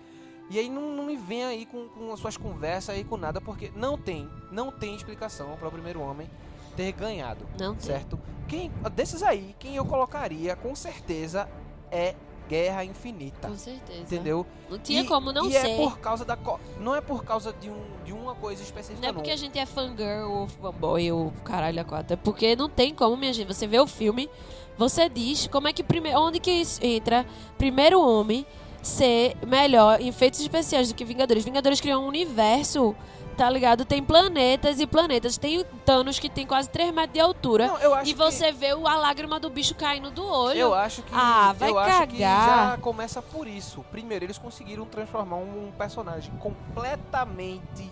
E 0.51 0.59
aí 0.59 0.69
não, 0.69 0.83
não 0.95 1.05
me 1.07 1.17
venha 1.17 1.47
aí 1.49 1.65
com, 1.65 1.89
com 1.89 2.13
as 2.13 2.19
suas 2.21 2.37
conversas 2.37 2.95
aí 2.95 3.05
com 3.05 3.17
nada, 3.17 3.41
porque 3.41 3.73
não 3.77 3.97
tem, 3.97 4.29
não 4.51 4.71
tem 4.71 4.95
explicação 4.95 5.57
para 5.57 5.69
o 5.69 5.71
primeiro 5.73 6.01
homem 6.01 6.29
ter 6.77 6.91
ganhado, 6.93 7.47
Não 7.59 7.75
tem. 7.75 7.85
certo? 7.87 8.19
Quem, 8.49 8.71
desses 8.95 9.23
aí, 9.23 9.55
quem 9.59 9.77
eu 9.77 9.85
colocaria 9.85 10.57
com 10.57 10.75
certeza 10.75 11.49
é 11.91 12.15
Guerra 12.49 12.85
Infinita. 12.85 13.49
Com 13.49 13.57
certeza. 13.57 14.01
Entendeu? 14.01 14.47
Não 14.71 14.79
tinha 14.79 15.03
E- 15.03 15.07
como 15.07 15.33
não 15.33 15.47
e 15.49 15.53
ser. 15.53 15.71
é 15.71 15.77
por 15.77 15.99
causa 15.99 16.25
da 16.25 16.37
não 16.81 16.95
é 16.95 17.01
por 17.01 17.25
causa 17.25 17.53
de, 17.61 17.71
um, 17.71 17.81
de 18.05 18.13
uma 18.13 18.35
coisa 18.35 18.63
específica 18.63 19.01
Não 19.01 19.09
é 19.09 19.13
porque 19.13 19.31
a 19.31 19.37
gente 19.37 19.59
é 19.59 19.65
fangirl 19.67 20.31
ou 20.31 20.47
fanboy 20.49 21.11
ou 21.13 21.33
caralho 21.45 21.81
a 21.81 21.85
quatro. 21.85 22.15
É 22.15 22.17
porque 22.17 22.55
não 22.57 22.69
tem 22.69 22.95
como, 22.95 23.17
minha 23.17 23.33
gente. 23.33 23.47
Você 23.49 23.67
vê 23.67 23.79
o 23.79 23.87
filme, 23.87 24.29
você 24.77 25.09
diz 25.09 25.47
como 25.47 25.69
é 25.69 25.73
que 25.73 25.83
primeiro. 25.83 26.19
Onde 26.21 26.39
que 26.41 26.63
entra 26.83 27.25
primeiro 27.57 28.01
homem 28.01 28.45
ser 28.83 29.37
melhor 29.47 30.01
em 30.01 30.09
efeitos 30.09 30.41
especiais 30.41 30.89
do 30.89 30.95
que 30.95 31.05
Vingadores. 31.05 31.45
Vingadores 31.45 31.81
criou 31.81 32.03
um 32.03 32.07
universo, 32.09 32.95
tá 33.37 33.49
ligado? 33.51 33.85
Tem 33.85 34.03
planetas 34.03 34.79
e 34.81 34.87
planetas. 34.87 35.37
Tem 35.37 35.65
Thanos 35.85 36.19
que 36.19 36.29
tem 36.29 36.47
quase 36.47 36.69
3 36.69 36.93
metros 36.93 37.13
de 37.15 37.21
altura. 37.21 37.67
Não, 37.69 38.01
e 38.03 38.05
que- 38.05 38.15
você 38.15 38.53
vê 38.53 38.75
o- 38.75 38.87
a 38.87 38.97
lágrima 38.97 39.39
do 39.41 39.49
bicho 39.51 39.75
caindo 39.75 40.11
do 40.11 40.25
olho. 40.25 40.59
Eu 40.59 40.75
acho 40.75 41.03
que 41.03 41.13
Ah, 41.15 41.55
vai 41.59 41.71
eu 41.71 41.79
acho 41.79 42.01
que 42.09 42.19
cagar. 42.19 42.71
já 42.73 42.79
começa 42.79 43.21
por 43.23 43.47
isso. 43.47 43.85
Primeiro, 43.91 44.25
eles 44.25 44.39
conseguiram 44.39 44.85
transformar 44.85 45.37
um 45.37 45.73
personagem 45.77 46.33
completamente 46.39 47.91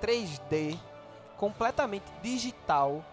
3D, 0.00 0.76
completamente 1.36 2.04
digital 2.22 3.04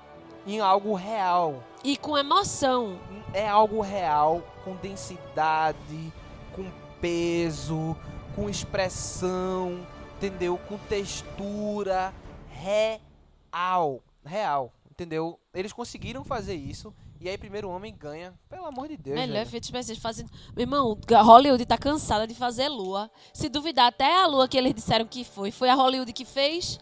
em 0.45 0.59
algo 0.59 0.93
real. 0.95 1.63
E 1.83 1.95
com 1.97 2.17
emoção. 2.17 2.97
É 3.33 3.47
algo 3.47 3.81
real, 3.81 4.41
com 4.65 4.75
densidade, 4.75 6.13
com 6.53 6.65
peso, 6.99 7.95
com 8.35 8.49
expressão, 8.49 9.79
entendeu? 10.19 10.57
Com 10.67 10.77
textura 10.77 12.13
real, 12.49 14.01
real, 14.25 14.71
entendeu? 14.91 15.39
Eles 15.53 15.71
conseguiram 15.73 16.23
fazer 16.23 16.55
isso 16.55 16.93
e 17.21 17.27
aí 17.27 17.37
primeiro 17.37 17.69
homem 17.69 17.93
ganha, 17.97 18.33
pelo 18.49 18.65
amor 18.65 18.87
de 18.87 18.95
Deus. 18.97 19.15
Melhor 19.17 19.33
velho. 19.33 19.47
efeitos 19.47 19.69
especiais 19.69 19.99
fazendo. 19.99 20.29
Meu 20.55 20.63
irmão, 20.63 20.97
a 21.13 21.21
Hollywood 21.21 21.65
tá 21.65 21.77
cansada 21.77 22.25
de 22.27 22.33
fazer 22.35 22.67
lua. 22.69 23.09
Se 23.33 23.49
duvidar, 23.49 23.87
até 23.87 24.21
a 24.21 24.25
lua 24.27 24.47
que 24.47 24.57
eles 24.57 24.73
disseram 24.73 25.05
que 25.05 25.23
foi, 25.23 25.51
foi 25.51 25.69
a 25.69 25.75
Hollywood 25.75 26.13
que 26.13 26.23
fez. 26.25 26.79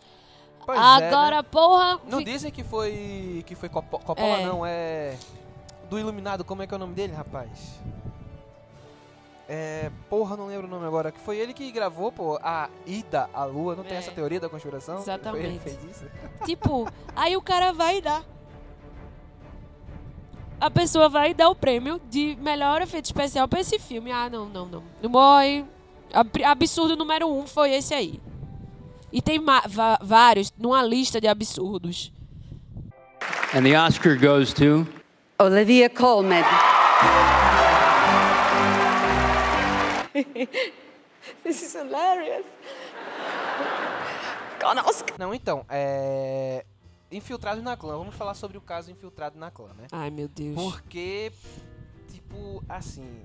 Pois 0.65 0.77
é, 0.77 0.82
Agora, 0.82 1.38
né? 1.38 1.44
porra. 1.44 2.00
Não 2.08 2.17
fi- 2.20 2.25
dizem 2.25 2.51
que 2.51 2.63
foi. 2.63 3.44
que 3.48 3.56
foi 3.56 3.70
Coppola, 3.70 4.20
É. 4.20 4.46
não, 4.46 4.65
é. 4.65 5.17
Do 5.89 5.98
Iluminado, 5.98 6.44
como 6.44 6.62
é 6.62 6.67
que 6.67 6.74
é 6.74 6.77
o 6.77 6.79
nome 6.79 6.94
dele, 6.94 7.13
rapaz? 7.13 7.79
É. 9.50 9.89
Porra, 10.10 10.36
não 10.36 10.48
lembro 10.48 10.68
o 10.68 10.70
nome 10.70 10.86
agora. 10.86 11.12
Que 11.12 11.20
foi 11.22 11.38
ele 11.38 11.54
que 11.54 11.72
gravou, 11.72 12.12
pô, 12.12 12.38
a 12.44 12.70
Ida 12.86 13.30
à 13.34 13.46
Lua. 13.46 13.75
Não 13.75 13.84
tem 13.84 13.96
É. 13.96 14.00
essa 14.00 14.12
teoria 14.12 14.39
da 14.39 14.50
conspiração? 14.50 14.98
Exatamente. 14.98 15.42
Foi 15.42 15.50
ele 15.50 15.60
que 15.60 15.63
fez 15.70 15.96
isso? 15.98 16.06
Tipo, 16.46 16.88
aí 17.16 17.36
o 17.38 17.42
cara 17.42 17.72
vai 17.72 18.01
dar. 18.01 18.24
A 20.60 20.72
pessoa 20.72 21.08
vai 21.08 21.34
dar 21.34 21.50
o 21.50 21.56
prêmio 21.56 22.01
de 22.10 22.36
melhor 22.42 22.82
efeito 22.82 23.06
especial 23.06 23.48
pra 23.48 23.60
esse 23.60 23.77
filme. 23.77 24.12
Ah, 24.12 24.27
não, 24.30 24.46
não, 24.50 24.66
não. 24.66 25.10
Boy, 25.10 25.63
ab- 26.12 26.44
absurdo 26.44 26.96
número 26.98 27.27
um 27.27 27.46
foi 27.46 27.74
esse 27.74 27.94
aí. 27.94 28.20
E 29.13 29.22
tem 29.22 29.39
vários 30.01 30.51
numa 30.58 30.82
lista 30.84 31.22
de 31.22 31.27
absurdos. 31.27 32.12
And 33.56 33.63
the 33.63 33.80
Oscar 33.80 34.20
goes 34.20 34.51
to 34.54 34.86
Olivia 35.39 35.89
Colman. 35.89 36.44
this 41.44 41.62
is 41.62 41.74
hilarious. 41.74 42.46
Não, 45.17 45.34
então, 45.34 45.65
é. 45.70 46.65
Infiltrado 47.12 47.62
na 47.62 47.77
clã. 47.77 47.98
Vamos 47.98 48.15
falar 48.15 48.34
sobre 48.34 48.58
o 48.58 48.62
caso 48.62 48.91
Infiltrado 48.91 49.39
na 49.39 49.50
clã, 49.50 49.70
né? 49.77 49.88
Ai, 49.91 50.10
meu 50.10 50.27
Deus. 50.27 50.56
Porque, 50.56 51.32
tipo, 52.12 52.63
assim. 52.67 53.24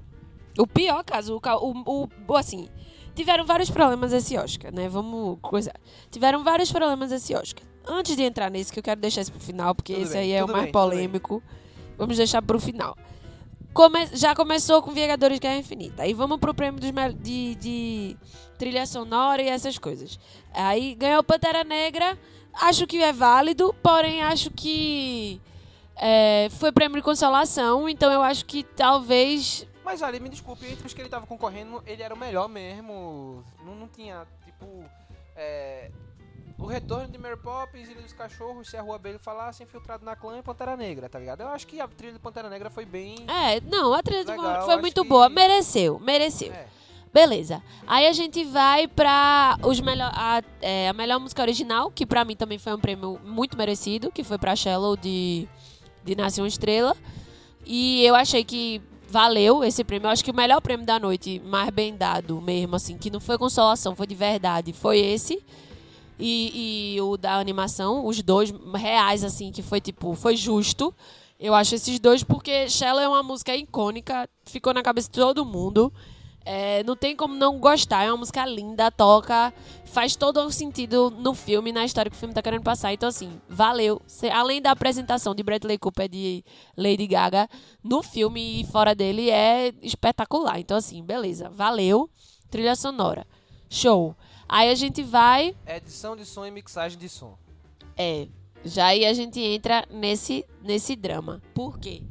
O 0.59 0.67
pior 0.67 1.03
caso, 1.03 1.41
o, 1.61 2.09
o, 2.29 2.37
assim, 2.37 2.69
tiveram 3.15 3.45
vários 3.45 3.71
problemas 3.71 4.13
esse 4.13 4.37
Oscar, 4.37 4.73
né? 4.73 4.89
Vamos 4.89 5.39
coisar. 5.41 5.75
Tiveram 6.11 6.45
vários 6.45 6.71
problemas 6.71 7.11
esse 7.11 7.35
Oscar. 7.35 7.65
Antes 7.85 8.15
de 8.15 8.23
entrar 8.23 8.51
nesse, 8.51 8.73
que 8.73 8.79
eu 8.79 8.83
quero 8.83 9.01
deixar 9.01 9.23
isso 9.23 9.33
pro 9.33 9.41
final, 9.41 9.75
porque 9.75 9.95
Tudo 9.95 10.05
esse 10.05 10.13
bem, 10.13 10.23
aí 10.23 10.33
é 10.33 10.45
o 10.45 10.49
mais 10.49 10.65
bem. 10.65 10.73
polêmico. 10.73 11.43
Vamos 11.99 12.17
deixar 12.17 12.43
pro 12.43 12.61
final. 12.61 12.97
Come- 13.73 14.09
já 14.15 14.35
começou 14.35 14.83
com 14.83 14.91
Vingadores 14.93 15.39
Guerra 15.39 15.57
Infinita. 15.57 16.03
Aí 16.03 16.13
vamos 16.13 16.39
pro 16.39 16.55
prêmio 16.55 16.81
dos 16.81 16.91
de, 17.21 17.55
de 17.57 18.17
trilha 18.59 18.85
sonora 18.87 19.43
e 19.43 19.49
essas 19.49 19.79
coisas. 19.79 20.19
Aí 20.53 20.95
ganhou 20.95 21.23
Pantera 21.23 21.65
Negra. 21.65 22.19
Acho 22.55 22.87
que 22.87 23.03
é 23.03 23.13
válido, 23.13 23.75
porém 23.83 24.23
acho 24.23 24.51
que 24.51 25.41
é, 25.97 26.49
foi 26.51 26.71
prêmio 26.71 26.97
de 26.97 27.03
consolação. 27.03 27.89
Então 27.89 28.13
eu 28.13 28.23
acho 28.23 28.45
que 28.45 28.63
talvez 28.63 29.67
Mas 29.85 30.03
olha, 30.03 30.21
me 30.21 30.29
desculpe, 30.29 30.67
entre 30.67 30.87
os 30.87 30.93
que 30.93 31.01
ele 31.01 31.09
tava 31.09 31.27
concorrendo, 31.27 31.83
ele 31.87 32.03
era 32.03 32.15
o 32.15 32.19
melhor 32.19 32.49
mesmo. 32.49 33.43
Não, 33.65 33.75
não 33.75 33.89
tinha, 33.89 34.27
tipo. 34.45 34.67
É, 35.35 35.91
o 36.59 36.67
retorno 36.67 37.09
de 37.09 37.19
Mary 37.19 37.37
Poppins, 37.37 37.89
Ilha 37.89 38.01
dos 38.03 38.13
Cachorros, 38.13 38.69
se 38.69 38.77
a 38.77 38.83
Rua 38.83 38.97
Abelha 38.97 39.19
falasse, 39.19 39.63
infiltrado 39.63 40.05
na 40.05 40.15
clã 40.17 40.39
e 40.39 40.43
Pantera 40.43 40.77
Negra, 40.77 41.09
tá 41.09 41.19
ligado? 41.19 41.41
Eu 41.43 41.49
acho 41.49 41.67
que 41.67 41.81
a 41.81 41.89
trilha 41.89 42.13
de 42.13 42.19
Pantera 42.19 42.49
Negra 42.49 42.71
foi 42.71 42.85
bem. 42.85 43.17
É, 43.29 43.61
não, 43.61 43.93
a 43.95 44.03
trilha 44.03 44.25
de 44.25 44.31
Legal, 44.31 44.65
foi 44.65 44.77
muito 44.77 45.03
que- 45.03 45.09
boa. 45.09 45.29
Mereceu, 45.29 45.99
mereceu. 45.99 46.53
É. 46.53 46.67
Beleza. 47.13 47.63
Aí 47.87 48.07
a 48.07 48.13
gente 48.13 48.43
vai 48.45 48.89
pra 48.89 49.59
os 49.63 49.79
melhor, 49.81 50.11
a, 50.15 50.43
é, 50.63 50.89
a 50.89 50.93
melhor 50.95 51.21
música 51.21 51.43
original, 51.43 51.91
que 51.91 52.07
pra 52.07 52.25
mim 52.25 52.35
também 52.35 52.59
foi 52.59 52.73
um 52.73 52.79
prêmio 52.81 53.21
muito 53.23 53.57
merecido, 53.57 54.11
que 54.11 54.25
foi 54.25 54.39
pra 54.39 54.57
Shallow 54.57 54.97
de, 54.97 55.47
de 56.03 56.17
Nasce 56.17 56.41
uma 56.41 56.49
Estrela. 56.49 56.97
E 57.67 58.03
eu 58.05 58.15
achei 58.15 58.43
que 58.43 58.81
valeu 59.09 59.63
esse 59.63 59.85
prêmio. 59.85 60.07
Eu 60.07 60.11
acho 60.11 60.25
que 60.25 60.31
o 60.31 60.35
melhor 60.35 60.61
prêmio 60.63 60.87
da 60.87 60.99
noite, 60.99 61.39
mais 61.45 61.69
bem 61.69 61.95
dado 61.95 62.41
mesmo, 62.41 62.77
assim, 62.77 62.97
que 62.97 63.11
não 63.11 63.21
foi 63.21 63.37
consolação, 63.37 63.95
foi 63.95 64.07
de 64.07 64.15
verdade, 64.15 64.73
foi 64.73 64.99
esse. 64.99 65.45
E, 66.19 66.95
e 66.95 67.01
o 67.01 67.17
da 67.17 67.35
animação, 67.35 68.07
os 68.07 68.23
dois 68.23 68.53
reais, 68.75 69.25
assim, 69.25 69.51
que 69.51 69.63
foi 69.63 69.81
tipo, 69.81 70.15
foi 70.15 70.37
justo. 70.37 70.95
Eu 71.39 71.55
acho 71.55 71.75
esses 71.75 71.99
dois 71.99 72.23
porque 72.23 72.69
Shallow 72.69 73.03
é 73.03 73.09
uma 73.09 73.23
música 73.23 73.55
icônica, 73.57 74.29
ficou 74.45 74.73
na 74.73 74.83
cabeça 74.83 75.09
de 75.09 75.19
todo 75.19 75.45
mundo. 75.45 75.93
É, 76.45 76.83
não 76.85 76.97
tem 76.97 77.15
como 77.15 77.35
não 77.35 77.59
gostar, 77.59 78.05
é 78.05 78.11
uma 78.11 78.17
música 78.17 78.45
linda, 78.45 78.91
toca, 78.91 79.55
faz 79.85 80.17
todo 80.17 80.41
o 80.41 80.51
sentido 80.51 81.11
no 81.11 81.35
filme, 81.35 81.71
na 81.71 81.85
história 81.85 82.11
que 82.11 82.17
o 82.17 82.19
filme 82.19 82.35
tá 82.35 82.43
querendo 82.43 82.63
passar. 82.63 82.93
Então, 82.93 83.09
assim, 83.09 83.41
valeu. 83.49 84.01
Além 84.33 84.61
da 84.61 84.73
apresentação 84.73 85.35
de 85.35 85.43
Bradley 85.43 85.79
Cooper 85.79 86.09
de 86.09 86.45
Lady 86.77 87.07
Gaga, 87.07 87.49
no 87.83 88.03
filme 88.03 88.61
e 88.61 88.65
fora 88.65 88.95
dele 88.95 89.31
é 89.31 89.73
espetacular. 89.83 90.59
Então, 90.59 90.77
assim, 90.77 91.03
beleza, 91.03 91.49
valeu. 91.51 92.11
Trilha 92.51 92.75
sonora. 92.75 93.27
Show. 93.69 94.17
Aí 94.53 94.69
a 94.69 94.75
gente 94.75 95.03
vai. 95.03 95.57
Edição 95.67 96.15
de 96.15 96.27
som 96.27 96.45
e 96.45 96.51
mixagem 96.51 96.99
de 96.99 97.09
som. 97.09 97.39
É. 97.97 98.29
Já 98.63 98.89
aí 98.89 99.07
a 99.07 99.15
gente 99.15 99.41
entra 99.41 99.87
nesse, 99.91 100.45
nesse 100.63 100.95
drama. 100.95 101.41
Por 101.55 101.79
quê? 101.79 102.03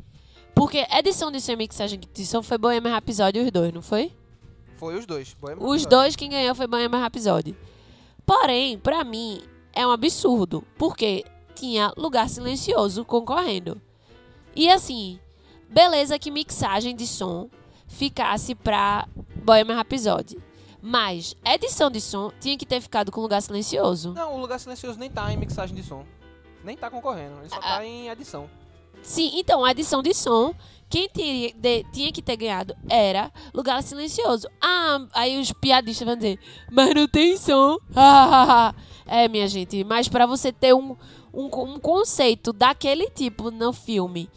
Porque 0.55 0.83
edição 0.91 1.31
de 1.31 1.39
som 1.39 1.51
e 1.51 1.55
mixagem 1.55 1.99
de 1.99 2.25
som 2.25 2.41
foi 2.41 2.57
Bohemian 2.57 2.93
Rhapsody 2.93 3.39
os 3.41 3.51
dois, 3.51 3.71
não 3.71 3.83
foi? 3.83 4.11
Foi 4.75 4.97
os 4.97 5.05
dois. 5.05 5.35
Bohemian 5.35 5.63
Os 5.67 5.85
dois 5.85 6.15
quem 6.15 6.31
ganhou 6.31 6.55
foi 6.55 6.65
Bohemian 6.65 7.01
Rhapsody. 7.01 7.55
Porém, 8.25 8.79
pra 8.79 9.03
mim, 9.03 9.43
é 9.71 9.85
um 9.85 9.91
absurdo. 9.91 10.63
Porque 10.79 11.23
tinha 11.53 11.93
Lugar 11.95 12.27
Silencioso 12.27 13.05
concorrendo. 13.05 13.79
E 14.55 14.67
assim, 14.67 15.19
beleza 15.69 16.17
que 16.17 16.31
mixagem 16.31 16.95
de 16.95 17.05
som 17.05 17.51
ficasse 17.87 18.55
pra 18.55 19.07
Bohemian 19.35 19.75
Rhapsody. 19.75 20.39
Mas 20.81 21.35
edição 21.45 21.89
de 21.91 22.01
som 22.01 22.31
tinha 22.39 22.57
que 22.57 22.65
ter 22.65 22.81
ficado 22.81 23.11
com 23.11 23.21
Lugar 23.21 23.41
Silencioso. 23.41 24.13
Não, 24.13 24.35
o 24.35 24.39
Lugar 24.39 24.59
Silencioso 24.59 24.97
nem 24.99 25.09
tá 25.09 25.31
em 25.31 25.37
mixagem 25.37 25.75
de 25.75 25.83
som. 25.83 26.05
Nem 26.63 26.75
tá 26.77 26.89
concorrendo, 26.89 27.39
ele 27.39 27.49
só 27.49 27.55
Ah. 27.57 27.77
tá 27.77 27.85
em 27.85 28.07
edição. 28.09 28.49
Sim, 29.03 29.31
então, 29.35 29.63
a 29.65 29.71
edição 29.71 30.03
de 30.03 30.13
som, 30.13 30.53
quem 30.89 31.09
teria, 31.09 31.51
de- 31.55 31.83
tinha 31.91 32.11
que 32.11 32.21
ter 32.21 32.35
ganhado 32.37 32.75
era 32.89 33.31
Lugar 33.53 33.81
Silencioso. 33.81 34.47
Ah, 34.61 34.99
aí 35.13 35.39
os 35.39 35.51
piadistas 35.51 36.05
vão 36.05 36.15
dizer, 36.15 36.39
mas 36.71 36.93
não 36.93 37.07
tem 37.07 37.35
som. 37.37 37.77
é, 39.07 39.27
minha 39.27 39.47
gente, 39.47 39.83
mas 39.83 40.07
pra 40.07 40.25
você 40.25 40.51
ter 40.51 40.73
um, 40.73 40.95
um, 41.33 41.45
um 41.45 41.79
conceito 41.79 42.53
daquele 42.53 43.09
tipo 43.09 43.49
no 43.51 43.73
filme, 43.73 44.29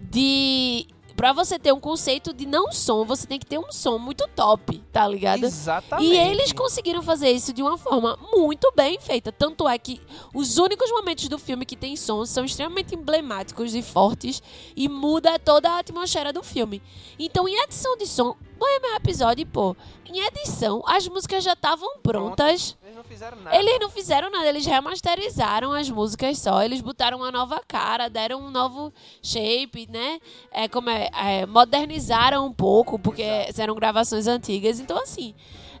de. 0.00 0.86
Pra 1.18 1.32
você 1.32 1.58
ter 1.58 1.72
um 1.72 1.80
conceito 1.80 2.32
de 2.32 2.46
não 2.46 2.70
som, 2.70 3.04
você 3.04 3.26
tem 3.26 3.40
que 3.40 3.44
ter 3.44 3.58
um 3.58 3.72
som 3.72 3.98
muito 3.98 4.24
top, 4.36 4.78
tá 4.92 5.04
ligado? 5.08 5.42
Exatamente. 5.42 6.12
E 6.12 6.16
eles 6.16 6.52
conseguiram 6.52 7.02
fazer 7.02 7.28
isso 7.32 7.52
de 7.52 7.60
uma 7.60 7.76
forma 7.76 8.16
muito 8.32 8.72
bem 8.76 9.00
feita. 9.00 9.32
Tanto 9.32 9.68
é 9.68 9.76
que 9.78 10.00
os 10.32 10.58
únicos 10.58 10.88
momentos 10.92 11.26
do 11.26 11.36
filme 11.36 11.66
que 11.66 11.74
tem 11.74 11.96
sons 11.96 12.30
são 12.30 12.44
extremamente 12.44 12.94
emblemáticos 12.94 13.74
e 13.74 13.82
fortes 13.82 14.40
e 14.76 14.88
muda 14.88 15.40
toda 15.40 15.68
a 15.68 15.80
atmosfera 15.80 16.32
do 16.32 16.44
filme. 16.44 16.80
Então, 17.18 17.48
em 17.48 17.64
edição 17.64 17.96
de 17.96 18.06
som, 18.06 18.36
Bohemian 18.58 18.96
Episódio, 18.96 19.46
pô, 19.46 19.76
em 20.04 20.18
edição, 20.26 20.82
as 20.86 21.06
músicas 21.06 21.44
já 21.44 21.52
estavam 21.52 21.98
prontas. 22.02 22.76
Eles 22.82 22.96
não 22.96 23.04
fizeram 23.04 23.36
nada. 23.38 23.56
Eles 23.56 23.78
não 23.80 23.90
fizeram 23.90 24.30
nada, 24.30 24.48
eles 24.48 24.66
remasterizaram 24.66 25.72
as 25.72 25.88
músicas 25.88 26.38
só, 26.38 26.62
eles 26.62 26.80
botaram 26.80 27.18
uma 27.18 27.30
nova 27.30 27.62
cara, 27.66 28.08
deram 28.08 28.40
um 28.40 28.50
novo 28.50 28.92
shape, 29.22 29.88
né? 29.90 30.18
É, 30.50 30.68
como 30.68 30.90
é, 30.90 31.08
é, 31.14 31.46
modernizaram 31.46 32.46
um 32.46 32.52
pouco, 32.52 32.98
porque 32.98 33.22
eram 33.56 33.74
gravações 33.74 34.26
antigas. 34.26 34.80
Então, 34.80 34.98
assim, 34.98 35.34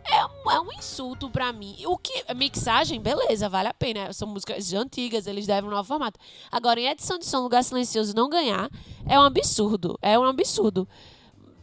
é 0.04 0.24
um, 0.24 0.50
é 0.50 0.60
um 0.60 0.72
insulto 0.72 1.28
pra 1.28 1.52
mim. 1.52 1.76
O 1.86 1.98
que, 1.98 2.24
mixagem, 2.34 3.00
beleza, 3.00 3.48
vale 3.48 3.68
a 3.68 3.74
pena. 3.74 4.12
São 4.12 4.28
músicas 4.28 4.72
antigas, 4.72 5.26
eles 5.26 5.46
devem 5.46 5.68
um 5.68 5.72
novo 5.72 5.86
formato. 5.86 6.18
Agora, 6.50 6.80
em 6.80 6.86
edição 6.86 7.18
de 7.18 7.26
som, 7.26 7.40
Lugar 7.40 7.64
Silencioso 7.64 8.14
não 8.14 8.28
ganhar, 8.28 8.70
é 9.06 9.18
um 9.18 9.22
absurdo. 9.22 9.98
É 10.00 10.18
um 10.18 10.24
absurdo. 10.24 10.88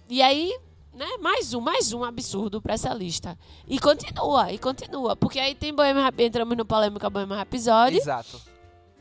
E 0.08 0.22
aí, 0.22 0.56
né, 0.96 1.06
mais 1.22 1.54
um, 1.54 1.60
mais 1.62 1.92
um 1.94 2.04
absurdo 2.04 2.62
pra 2.62 2.74
essa 2.74 2.94
lista. 2.94 3.38
E 3.68 3.78
continua, 3.80 4.52
e 4.52 4.58
continua. 4.58 5.16
Porque 5.16 5.40
aí 5.40 5.54
tem 5.54 5.74
Bohemian 5.74 6.04
Rhap- 6.04 6.20
entramos 6.22 6.56
no 6.58 6.66
polêmica 6.66 7.10
Bohemian 7.10 7.36
Rhapsody. 7.38 7.98
Exato. 7.98 8.40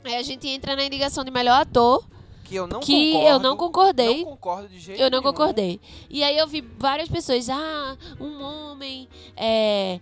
Aí 0.05 0.17
a 0.17 0.23
gente 0.23 0.47
entra 0.49 0.75
na 0.77 0.85
indicação 0.85 1.25
de 1.25 1.31
melhor 1.31 1.61
ator, 1.63 2.05
Que 2.45 2.57
eu 2.57 2.67
não 2.67 2.81
que 2.81 3.13
concordo. 3.13 3.29
eu 3.29 3.39
não 3.39 3.57
concordei. 3.57 4.19
Não 4.25 4.31
concordo 4.33 4.69
de 4.69 4.79
jeito 4.79 5.01
Eu 5.01 5.11
não 5.11 5.21
nenhum. 5.21 5.33
concordei. 5.33 5.81
E 6.11 6.23
aí 6.23 6.37
eu 6.37 6.47
vi 6.47 6.61
várias 6.61 7.09
pessoas, 7.09 7.49
ah, 7.49 7.97
um 8.21 8.43
homem 8.43 9.09
é, 9.37 9.99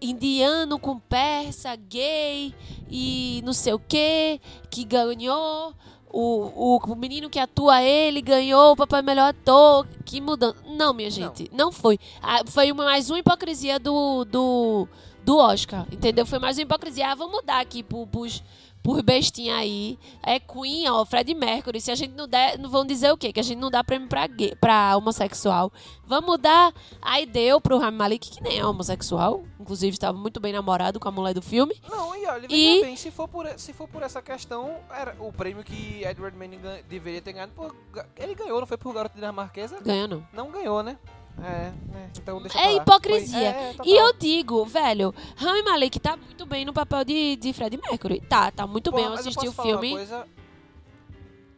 indiano 0.00 0.78
com 0.78 0.98
persa, 0.98 1.76
gay 1.76 2.54
e 2.90 3.42
não 3.44 3.52
sei 3.52 3.74
o 3.74 3.78
que, 3.78 4.40
que 4.70 4.84
ganhou. 4.84 5.74
O, 6.12 6.76
o, 6.76 6.96
menino 6.96 7.30
que 7.30 7.38
atua 7.38 7.82
ele 7.82 8.20
ganhou 8.20 8.72
o 8.72 8.76
papel 8.76 9.02
melhor 9.02 9.30
ator. 9.30 9.86
Que 10.04 10.20
mudança. 10.20 10.56
Não, 10.66 10.92
minha 10.92 11.10
gente, 11.10 11.48
não, 11.52 11.70
foi. 11.70 11.98
Ah, 12.20 12.42
foi 12.46 12.72
uma, 12.72 12.84
mais 12.84 13.08
uma 13.10 13.18
hipocrisia 13.18 13.78
do, 13.78 14.24
do, 14.24 14.88
do 15.24 15.36
Oscar, 15.36 15.86
entendeu? 15.90 16.26
Foi 16.26 16.38
mais 16.38 16.58
uma 16.58 16.62
hipocrisia. 16.62 17.10
Ah, 17.10 17.14
vamos 17.14 17.32
mudar 17.32 17.60
aqui 17.60 17.82
pro, 17.82 18.06
pros, 18.06 18.42
por 18.82 19.02
bestinha 19.02 19.56
aí. 19.56 19.98
É 20.22 20.38
Queen, 20.40 20.88
ó, 20.88 21.04
Fred 21.04 21.34
Mercury. 21.34 21.80
Se 21.80 21.90
a 21.90 21.94
gente 21.94 22.14
não 22.14 22.26
der, 22.26 22.58
não 22.58 22.70
vão 22.70 22.84
dizer 22.84 23.12
o 23.12 23.16
quê? 23.16 23.32
Que 23.32 23.40
a 23.40 23.42
gente 23.42 23.58
não 23.58 23.70
dá 23.70 23.84
prêmio 23.84 24.08
pra, 24.08 24.26
gay, 24.26 24.54
pra 24.60 24.96
homossexual. 24.96 25.72
Vamos 26.06 26.38
dar. 26.38 26.72
Aí 27.00 27.26
deu 27.26 27.60
pro 27.60 27.78
Rami 27.78 27.96
Malik, 27.98 28.30
que 28.30 28.42
nem 28.42 28.58
é 28.58 28.66
homossexual. 28.66 29.44
Inclusive, 29.60 29.92
estava 29.94 30.16
muito 30.18 30.40
bem 30.40 30.52
namorado 30.52 30.98
com 30.98 31.08
a 31.08 31.12
mulher 31.12 31.34
do 31.34 31.42
filme. 31.42 31.74
Não, 31.88 32.16
e 32.16 32.26
olha, 32.26 32.46
E- 32.50 32.80
bem, 32.82 32.96
se 32.96 33.10
for, 33.10 33.28
por, 33.28 33.46
se 33.58 33.72
for 33.72 33.86
por 33.88 34.02
essa 34.02 34.20
questão, 34.22 34.76
era 34.90 35.14
o 35.20 35.32
prêmio 35.32 35.62
que 35.62 36.02
Edward 36.04 36.36
Manning 36.36 36.60
deveria 36.88 37.20
ter 37.20 37.32
ganhado, 37.32 37.52
por, 37.52 37.74
ele 38.16 38.34
ganhou, 38.34 38.58
não 38.60 38.66
foi 38.66 38.76
por 38.78 38.92
Garoto 38.94 39.14
Dinamarquesa? 39.14 39.80
Ganhou, 39.80 40.08
não. 40.08 40.26
Não 40.32 40.50
ganhou, 40.50 40.82
né? 40.82 40.98
É, 41.38 41.72
né? 41.92 42.10
Então 42.18 42.40
deixa 42.40 42.58
É 42.58 42.62
pra 42.62 42.70
lá. 42.72 42.82
hipocrisia. 42.82 43.38
É, 43.38 43.70
é, 43.70 43.72
total. 43.72 43.86
E 43.86 43.96
eu 43.96 44.12
digo, 44.12 44.64
velho, 44.66 45.14
Rami 45.36 45.62
Malek 45.62 45.98
tá 45.98 46.16
muito 46.16 46.44
bem 46.46 46.64
no 46.64 46.72
papel 46.72 47.04
de, 47.04 47.36
de 47.36 47.52
Fred 47.52 47.76
Mercury. 47.78 48.20
Tá, 48.22 48.50
tá 48.50 48.66
muito 48.66 48.90
bem. 48.92 49.04
Porra, 49.04 49.14
Eu 49.16 49.20
assisti 49.20 49.48
o 49.48 49.52
falar 49.52 49.68
uma 49.68 49.78
filme. 49.80 49.90
Coisa? 49.96 50.28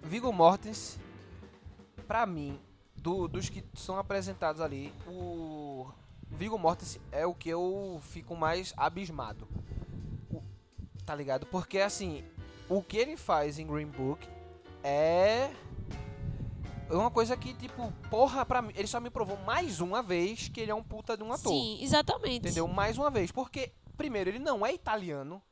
Viggo 0.04 0.32
Mortensen, 0.32 1.00
pra 2.06 2.26
mim, 2.26 2.58
do- 2.96 3.26
dos 3.28 3.48
que 3.48 3.64
são 3.74 3.98
apresentados 3.98 4.60
ali, 4.60 4.92
o 5.06 5.86
Viggo 6.30 6.58
Mortensen 6.58 7.00
é 7.10 7.26
o 7.26 7.34
que 7.34 7.48
eu 7.48 8.00
fico 8.02 8.36
mais 8.36 8.72
abismado. 8.76 9.48
O- 10.30 10.42
tá 11.06 11.14
ligado? 11.14 11.46
Porque 11.46 11.78
assim, 11.78 12.24
o 12.68 12.82
que 12.82 12.96
ele 12.96 13.16
faz 13.16 13.58
em 13.58 13.66
Green 13.66 13.86
Book 13.86 14.28
é 14.84 15.50
uma 16.96 17.10
coisa 17.10 17.36
que, 17.36 17.54
tipo, 17.54 17.92
porra, 18.10 18.44
pra 18.44 18.62
mim, 18.62 18.72
ele 18.76 18.86
só 18.86 19.00
me 19.00 19.10
provou 19.10 19.36
mais 19.38 19.80
uma 19.80 20.02
vez 20.02 20.48
que 20.48 20.60
ele 20.60 20.70
é 20.70 20.74
um 20.74 20.82
puta 20.82 21.16
de 21.16 21.22
um 21.22 21.32
ator. 21.32 21.52
Sim, 21.52 21.82
exatamente. 21.82 22.46
Entendeu? 22.46 22.68
Mais 22.68 22.98
uma 22.98 23.10
vez. 23.10 23.30
Porque, 23.32 23.72
primeiro, 23.96 24.30
ele 24.30 24.38
não 24.38 24.64
é 24.64 24.72
italiano. 24.72 25.42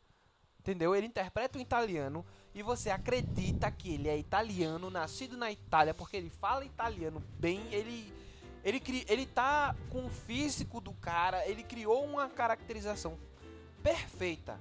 Entendeu? 0.58 0.94
Ele 0.94 1.06
interpreta 1.06 1.58
o 1.58 1.60
italiano. 1.60 2.24
E 2.54 2.62
você 2.62 2.90
acredita 2.90 3.70
que 3.70 3.94
ele 3.94 4.08
é 4.08 4.18
italiano, 4.18 4.90
nascido 4.90 5.36
na 5.36 5.50
Itália, 5.50 5.94
porque 5.94 6.16
ele 6.16 6.30
fala 6.30 6.64
italiano 6.64 7.22
bem. 7.38 7.62
Ele. 7.70 8.12
Ele, 8.62 8.78
cri, 8.78 9.06
ele 9.08 9.24
tá 9.24 9.74
com 9.88 10.04
o 10.04 10.10
físico 10.10 10.80
do 10.80 10.92
cara. 10.92 11.46
Ele 11.48 11.62
criou 11.62 12.04
uma 12.04 12.28
caracterização 12.28 13.16
perfeita. 13.82 14.60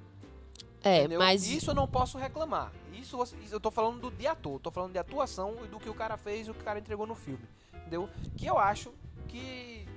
É, 0.83 0.99
entendeu? 0.99 1.19
mas. 1.19 1.47
Isso 1.47 1.71
eu 1.71 1.75
não 1.75 1.87
posso 1.87 2.17
reclamar. 2.17 2.71
Isso, 2.93 3.21
isso 3.43 3.55
eu 3.55 3.59
tô 3.59 3.71
falando 3.71 3.99
do 4.01 4.11
de 4.11 4.27
ator. 4.27 4.59
Tô 4.59 4.71
falando 4.71 4.91
de 4.91 4.99
atuação 4.99 5.55
e 5.63 5.67
do 5.67 5.79
que 5.79 5.89
o 5.89 5.93
cara 5.93 6.17
fez 6.17 6.47
e 6.47 6.51
o 6.51 6.53
que 6.53 6.61
o 6.61 6.63
cara 6.63 6.79
entregou 6.79 7.07
no 7.07 7.15
filme. 7.15 7.43
Entendeu? 7.73 8.09
Que 8.37 8.45
eu 8.45 8.57
acho 8.57 8.91
que 9.27 9.87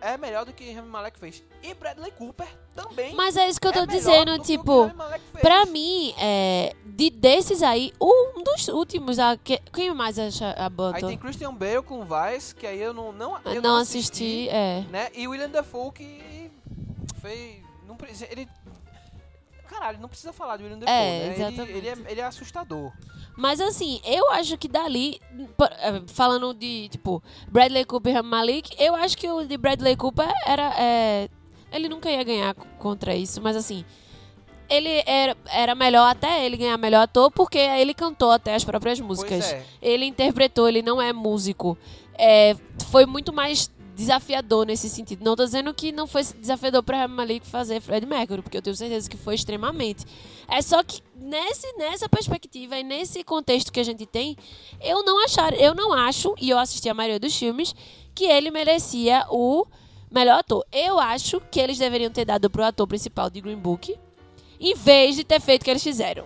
é 0.00 0.16
melhor 0.16 0.44
do 0.44 0.52
que 0.52 0.70
Rami 0.72 0.88
Malek 0.88 1.18
fez. 1.18 1.42
E 1.62 1.74
Bradley 1.74 2.12
Cooper 2.12 2.46
também. 2.74 3.14
Mas 3.14 3.36
é 3.36 3.48
isso 3.48 3.60
que 3.60 3.66
eu 3.66 3.72
tô 3.72 3.82
é 3.82 3.86
dizendo, 3.86 4.38
tipo. 4.38 4.90
Pra 5.40 5.66
mim, 5.66 6.14
é, 6.18 6.74
de 6.84 7.10
desses 7.10 7.62
aí, 7.62 7.92
um 8.00 8.42
dos 8.42 8.68
últimos, 8.68 9.18
a, 9.18 9.36
que- 9.36 9.60
quem 9.72 9.92
mais 9.92 10.18
acha 10.18 10.50
a 10.50 10.64
Aí 10.64 10.70
banda? 10.70 11.06
tem 11.06 11.18
Christian 11.18 11.52
Bale 11.54 11.82
com 11.82 12.04
Vice, 12.04 12.54
que 12.54 12.66
aí 12.66 12.80
eu 12.80 12.92
não, 12.92 13.12
não, 13.12 13.38
eu 13.44 13.62
não 13.62 13.76
assisti, 13.76 14.48
é. 14.48 14.84
né? 14.90 15.08
E 15.14 15.26
William 15.26 15.50
Dafoe 15.50 15.92
que 15.92 16.50
fez, 17.20 17.62
não 17.86 17.96
ele 18.30 18.48
Caralho, 19.78 20.00
não 20.00 20.08
precisa 20.08 20.32
falar 20.32 20.56
de 20.56 20.64
William 20.64 20.78
Dafoe, 20.78 20.92
É, 20.92 20.98
né? 20.98 21.24
Ele, 21.26 21.34
exatamente. 21.34 21.78
ele, 21.78 21.88
é, 21.88 21.96
ele 22.08 22.20
é 22.20 22.24
assustador. 22.24 22.92
Mas 23.36 23.60
assim, 23.60 24.00
eu 24.04 24.28
acho 24.32 24.58
que 24.58 24.66
dali, 24.66 25.20
eh, 25.60 26.02
falando 26.08 26.52
de, 26.52 26.88
tipo, 26.88 27.22
Bradley 27.46 27.84
Cooper 27.84 28.16
e 28.16 28.22
Malik, 28.22 28.74
eu 28.78 28.96
acho 28.96 29.16
que 29.16 29.28
o 29.28 29.44
de 29.46 29.56
Bradley 29.56 29.96
Cooper 29.96 30.28
era. 30.44 30.74
é, 30.76 31.28
ele 31.70 31.88
nunca 31.88 32.10
ia 32.10 32.24
ganhar 32.24 32.54
contra 32.78 33.14
isso, 33.14 33.40
mas 33.40 33.56
assim. 33.56 33.84
Ele 34.70 35.02
era, 35.06 35.34
era 35.46 35.74
melhor 35.74 36.10
até 36.10 36.44
ele 36.44 36.56
ganhar 36.58 36.76
melhor 36.76 37.02
ator, 37.02 37.30
porque 37.30 37.56
ele 37.56 37.94
cantou 37.94 38.30
até 38.30 38.54
as 38.54 38.64
próprias 38.64 39.00
músicas. 39.00 39.50
É. 39.50 39.64
Ele 39.80 40.04
interpretou, 40.04 40.68
ele 40.68 40.82
não 40.82 41.00
é 41.00 41.10
músico. 41.10 41.78
É, 42.18 42.54
foi 42.90 43.06
muito 43.06 43.32
mais 43.32 43.70
desafiador 43.98 44.64
nesse 44.64 44.88
sentido. 44.88 45.24
Não 45.24 45.34
tô 45.34 45.44
dizendo 45.44 45.74
que 45.74 45.90
não 45.90 46.06
foi 46.06 46.22
desafiador 46.22 46.84
pra 46.84 46.98
Rami 46.98 47.14
Malik 47.16 47.44
fazer 47.44 47.80
Fred 47.80 48.06
Mercury, 48.06 48.42
porque 48.42 48.56
eu 48.56 48.62
tenho 48.62 48.76
certeza 48.76 49.10
que 49.10 49.16
foi 49.16 49.34
extremamente. 49.34 50.04
É 50.46 50.62
só 50.62 50.84
que 50.84 51.02
nesse, 51.16 51.66
nessa 51.76 52.08
perspectiva 52.08 52.78
e 52.78 52.84
nesse 52.84 53.24
contexto 53.24 53.72
que 53.72 53.80
a 53.80 53.84
gente 53.84 54.06
tem, 54.06 54.36
eu 54.80 55.02
não 55.02 55.24
achar, 55.24 55.52
eu 55.52 55.74
não 55.74 55.92
acho, 55.92 56.32
e 56.40 56.48
eu 56.48 56.58
assisti 56.58 56.88
a 56.88 56.94
maioria 56.94 57.18
dos 57.18 57.36
filmes, 57.36 57.74
que 58.14 58.24
ele 58.24 58.52
merecia 58.52 59.26
o 59.30 59.66
melhor 60.08 60.38
ator. 60.38 60.64
Eu 60.70 61.00
acho 61.00 61.40
que 61.50 61.58
eles 61.58 61.76
deveriam 61.76 62.12
ter 62.12 62.24
dado 62.24 62.48
pro 62.48 62.62
ator 62.62 62.86
principal 62.86 63.28
de 63.28 63.40
Green 63.40 63.58
Book, 63.58 63.98
em 64.60 64.74
vez 64.76 65.16
de 65.16 65.24
ter 65.24 65.40
feito 65.40 65.62
o 65.62 65.64
que 65.64 65.70
eles 65.72 65.82
fizeram. 65.82 66.24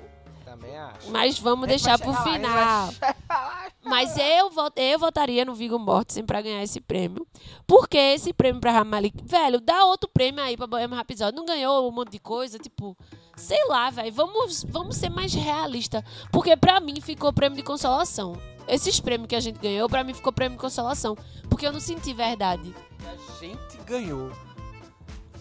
Acho. 0.89 1.11
Mas 1.11 1.39
vamos 1.39 1.69
deixar 1.69 1.99
pro 1.99 2.11
lá, 2.11 2.23
final. 2.23 2.89
Mas 3.85 4.17
eu, 4.17 4.51
vo- 4.51 4.71
eu 4.77 4.99
votaria 4.99 5.45
no 5.45 5.55
Viggo 5.55 5.79
Mortensen 5.79 6.25
pra 6.25 6.41
ganhar 6.41 6.63
esse 6.63 6.81
prêmio. 6.81 7.27
Porque 7.67 7.97
esse 7.99 8.33
prêmio 8.33 8.61
pra 8.61 8.71
Rami 8.73 8.91
Malek... 8.91 9.17
Velho, 9.25 9.61
dá 9.61 9.85
outro 9.87 10.09
prêmio 10.13 10.43
aí 10.43 10.57
pra 10.57 10.67
Bohemian 10.67 10.97
Rhapsody. 10.97 11.37
Não 11.37 11.45
ganhou 11.45 11.89
um 11.89 11.93
monte 11.93 12.11
de 12.13 12.19
coisa, 12.19 12.59
tipo... 12.59 12.97
Sei 13.37 13.59
lá, 13.67 13.91
velho. 13.91 14.13
Vamos, 14.13 14.65
vamos 14.69 14.97
ser 14.97 15.09
mais 15.11 15.33
realistas. 15.35 16.03
Porque 16.31 16.57
pra 16.57 16.79
mim 16.81 17.01
ficou 17.01 17.33
prêmio 17.33 17.57
de 17.57 17.63
consolação. 17.65 18.37
Esses 18.69 19.01
prêmios 19.01 19.29
que 19.29 19.35
a 19.37 19.41
gente 19.41 19.59
ganhou, 19.59 19.89
pra 19.89 20.05
mim 20.05 20.15
ficou 20.15 20.33
prêmio 20.33 20.57
de 20.57 20.61
consolação. 20.63 21.17
Porque 21.49 21.67
eu 21.67 21.73
não 21.73 21.81
senti 21.81 22.13
verdade. 22.15 22.73
A 23.05 23.41
gente 23.41 23.79
ganhou. 23.85 24.31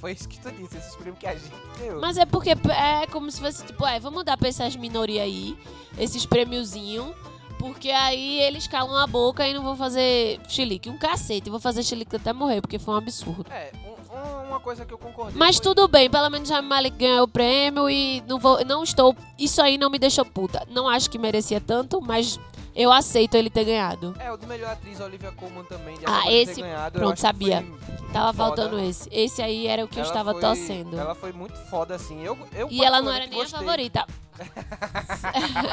Foi 0.02 0.12
isso 0.14 0.28
que 0.28 0.40
tu 0.40 0.52
disse, 0.52 0.78
esses 0.78 0.96
prêmios 0.96 1.20
que 1.20 1.28
a 1.28 1.36
gente 1.36 1.52
ganhou. 1.80 2.02
Mas 2.02 2.18
é 2.18 2.26
porque 2.26 2.50
é 2.50 3.06
como 3.12 3.30
se 3.32 3.40
fosse, 3.40 3.64
tipo, 3.66 3.86
é, 3.86 4.00
vamos 4.00 4.26
dar 4.26 4.36
pra 4.36 4.50
essas 4.50 4.76
minorias 4.76 5.24
aí, 5.24 5.56
esses 5.98 6.26
prêmiozinhos, 6.26 7.14
porque 7.60 7.92
aí 7.92 8.40
eles 8.42 8.66
calam 8.68 8.98
a 8.98 9.06
boca 9.06 9.48
e 9.48 9.54
não 9.54 9.62
vão 9.62 9.76
fazer 9.78 10.40
chilique. 10.48 10.90
Um 10.90 10.98
cacete, 10.98 11.50
vou 11.52 11.60
fazer 11.60 11.84
chilique 11.84 12.16
até 12.16 12.34
morrer, 12.34 12.60
porque 12.62 12.80
foi 12.80 12.96
um 12.96 12.98
absurdo. 12.98 13.46
É, 13.52 13.72
um- 13.86 13.92
um- 14.18 14.48
uma 14.50 14.60
coisa 14.60 14.84
que 14.84 14.92
eu 14.94 14.98
concordei. 14.98 15.38
Mas 15.38 15.60
tudo 15.60 15.88
bem, 15.88 16.10
pelo 16.10 16.30
menos 16.32 16.50
a 16.50 16.62
Malik 16.64 16.98
ganhou 16.98 17.24
o 17.26 17.28
prêmio 17.28 17.88
e 17.88 18.22
não 18.28 18.40
vou, 18.40 18.66
não 18.66 18.84
estou. 18.84 19.16
Isso 19.38 19.62
aí 19.62 19.78
não 19.78 19.92
me 19.92 20.00
deixou 20.00 20.26
puta. 20.26 20.66
Não 20.72 20.90
acho 20.90 21.10
que 21.12 21.20
merecia 21.20 21.62
tanto, 21.62 22.02
mas 22.02 22.40
eu 22.76 22.92
aceito 22.92 23.36
ele 23.36 23.50
ter 23.50 23.66
ganhado. 23.66 24.16
É, 24.20 24.32
o 24.32 24.38
de 24.38 24.46
melhor 24.46 24.72
atriz, 24.72 25.00
Olivia 25.00 25.32
Colman 25.32 25.64
também. 25.66 25.98
de 25.98 26.06
Ah, 26.06 26.32
esse- 26.32 26.62
ganhado, 26.62 26.98
eu 26.98 27.02
pronto, 27.02 27.20
sabia. 27.20 27.66
Tava 28.14 28.34
foda. 28.34 28.38
faltando 28.38 28.80
esse. 28.80 29.08
Esse 29.12 29.42
aí 29.42 29.68
era 29.68 29.84
o 29.86 29.88
que 29.88 29.98
eu 30.00 30.04
Ela 30.04 30.12
estava 30.12 30.32
foi- 30.34 30.42
torcendo. 30.42 31.00
Ela 31.00 31.16
foi 31.16 31.32
muito 31.32 31.56
foda, 31.70 31.96
assim. 31.96 32.22
Eu, 32.24 32.38
eu 32.54 32.68
E 32.70 32.84
ela 32.84 33.02
não 33.02 33.12
era 33.12 33.26
nem 33.26 33.40
particularmente 33.40 33.98
a 33.98 34.02
gostei. 34.02 34.06
favorita. 34.06 34.22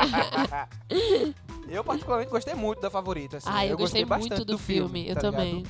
eu 1.69 1.85
particularmente 1.85 2.31
gostei 2.31 2.55
muito 2.55 2.81
da 2.81 2.91
favorita, 2.91 3.37
assim. 3.39 3.49
Ah, 3.51 3.67
eu, 3.67 3.77
gostei, 3.77 4.05
bastante 4.05 4.31
muito 4.31 4.45
do, 4.45 4.59
filme. 4.59 5.09
Eu 5.09 5.15
tá 5.15 5.21
também. 5.21 5.65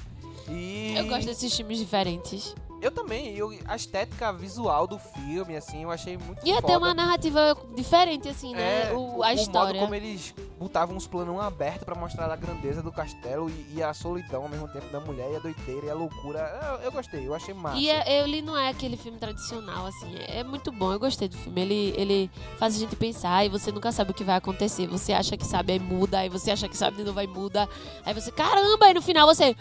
E 0.49 0.95
Eu 0.97 1.07
gosto 1.07 1.27
desses 1.27 1.55
filmes 1.57 1.79
diferentes. 1.79 2.55
Eu 2.81 2.91
também. 2.91 3.35
Eu, 3.37 3.51
a 3.67 3.75
estética 3.77 4.33
visual 4.33 4.87
do 4.87 4.99
filme, 4.99 5.57
assim, 5.57 5.83
eu 5.83 5.91
achei 5.91 6.17
muito 6.17 6.47
Ia 6.47 6.57
foda. 6.57 6.67
ter 6.69 6.77
uma 6.77 6.95
narrativa 6.95 7.57
diferente, 7.75 8.29
assim, 8.29 8.55
né? 8.55 8.91
É, 8.91 8.93
o, 8.93 9.23
a 9.23 9.29
o 9.31 9.33
história. 9.33 9.73
modo 9.75 9.79
como 9.81 9.95
eles 9.95 10.33
botavam 10.59 10.97
os 10.97 11.07
planos 11.07 11.41
abertos 11.41 11.85
pra 11.85 11.95
mostrar 11.95 12.31
a 12.31 12.37
grandeza 12.37 12.83
do 12.83 12.93
castelo 12.93 13.49
e, 13.51 13.77
e 13.77 13.83
a 13.83 13.93
solidão 13.93 14.43
ao 14.45 14.49
mesmo 14.49 14.69
tempo 14.69 14.87
da 14.93 15.01
mulher 15.01 15.31
e 15.33 15.37
a 15.37 15.39
doideira 15.39 15.87
e 15.87 15.91
a 15.91 15.95
loucura. 15.95 16.39
Eu, 16.81 16.85
eu 16.87 16.93
gostei, 16.93 17.27
eu 17.27 17.35
achei 17.35 17.53
massa. 17.55 17.77
E 17.79 17.89
é- 17.89 18.23
ele 18.23 18.41
não 18.43 18.57
é 18.57 18.69
aquele 18.69 18.97
filme 18.97 19.19
tradicional, 19.19 19.87
assim. 19.87 20.15
É 20.29 20.45
muito 20.45 20.71
bom, 20.71 20.93
eu 20.93 20.99
gostei 21.01 21.29
do 21.29 21.37
filme. 21.37 21.61
Ele, 21.61 21.95
ele 21.97 22.31
faz 22.59 22.77
a 22.77 22.79
gente 22.79 22.95
pensar 22.95 23.45
e 23.45 23.49
você 23.49 23.73
nunca 23.73 23.91
sabe 23.91 24.13
o 24.13 24.15
que 24.15 24.25
vai 24.25 24.37
acontecer. 24.37 24.87
Você 24.87 25.13
acha 25.13 25.37
que 25.37 25.45
sabe, 25.47 25.73
aí 25.73 25.79
muda. 25.81 26.19
Aí 26.21 26.29
você 26.29 26.51
acha 26.53 26.69
que 26.69 26.77
sabe, 26.77 26.99
de 26.99 27.05
novo, 27.05 27.19
aí 27.19 27.27
muda. 27.27 27.69
Aí 28.05 28.15
você, 28.15 28.31
caramba, 28.31 28.87
aí 28.87 28.95
no 28.95 29.03
final 29.03 29.27
você. 29.27 29.57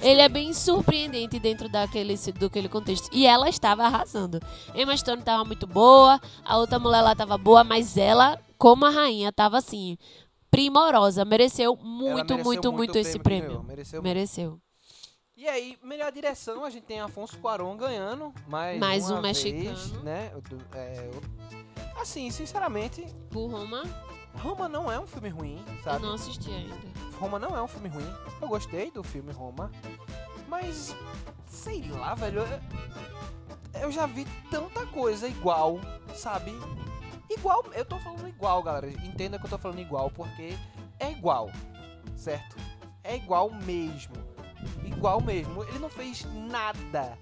É. 0.00 0.08
Ele 0.10 0.20
é 0.20 0.28
bem 0.28 0.52
surpreendente 0.52 1.38
dentro 1.38 1.68
daquele, 1.68 2.14
daquele 2.38 2.68
contexto. 2.68 3.08
E 3.12 3.26
ela 3.26 3.48
estava 3.48 3.84
arrasando. 3.84 4.40
Emma 4.74 4.96
Stone 4.96 5.20
estava 5.20 5.44
muito 5.44 5.66
boa, 5.66 6.20
a 6.44 6.56
outra 6.56 6.78
mulher 6.78 7.02
lá 7.02 7.12
estava 7.12 7.38
boa, 7.38 7.64
mas 7.64 7.96
ela, 7.96 8.38
como 8.56 8.84
a 8.86 8.90
rainha, 8.90 9.28
estava 9.30 9.58
assim, 9.58 9.96
primorosa. 10.50 11.24
Mereceu 11.24 11.76
muito, 11.76 12.34
mereceu 12.34 12.44
muito, 12.44 12.72
muito, 12.72 12.94
o 12.94 12.98
esse 12.98 13.18
prêmio. 13.18 13.48
ganhou, 13.48 13.64
Mereceu 13.64 14.02
Mereceu. 14.02 14.60
E 15.36 15.46
aí, 15.46 15.78
melhor 15.84 16.10
direção, 16.10 16.64
a 16.64 16.70
gente 16.70 16.82
tem 16.82 17.00
Afonso 17.00 17.38
Cuarón 17.38 17.76
ganhando. 17.76 18.34
Mais, 18.48 18.76
Mais 18.76 19.08
um 19.08 19.20
vez, 19.20 19.44
mexicano. 19.44 20.02
né? 20.02 20.32
É, 20.74 21.10
assim, 22.00 22.28
sinceramente, 22.30 23.06
Por 23.30 23.46
Roma, 23.48 23.84
Roma 24.42 24.68
não 24.68 24.90
é 24.90 24.98
um 24.98 25.06
filme 25.06 25.28
ruim, 25.28 25.64
eu 25.66 25.82
sabe? 25.82 26.06
não 26.06 26.14
assisti 26.14 26.50
ainda. 26.50 26.74
Roma 27.18 27.38
não 27.38 27.56
é 27.56 27.62
um 27.62 27.68
filme 27.68 27.88
ruim. 27.88 28.14
Eu 28.40 28.48
gostei 28.48 28.90
do 28.90 29.02
filme 29.02 29.32
Roma. 29.32 29.70
Mas, 30.48 30.94
sei 31.46 31.88
lá, 31.90 32.14
velho. 32.14 32.40
eu- 32.40 32.78
Eu 33.82 33.92
já 33.92 34.06
vi 34.06 34.26
tanta 34.50 34.86
coisa 34.86 35.28
igual, 35.28 35.78
sabe? 36.14 36.52
Igual, 37.30 37.64
eu 37.74 37.84
tô 37.84 37.98
falando 37.98 38.26
igual, 38.26 38.62
galera. 38.62 38.88
Entenda 38.90 39.38
que 39.38 39.44
eu 39.46 39.50
tô 39.50 39.58
falando 39.58 39.78
igual, 39.80 40.10
porque 40.10 40.56
é 40.98 41.10
igual, 41.12 41.50
certo? 42.16 42.56
É 43.04 43.14
igual 43.16 43.50
mesmo. 43.50 44.14
Igual 44.84 45.20
mesmo. 45.20 45.62
Ele 45.64 45.78
não 45.78 45.88
fez 45.90 46.24
nada 46.34 47.16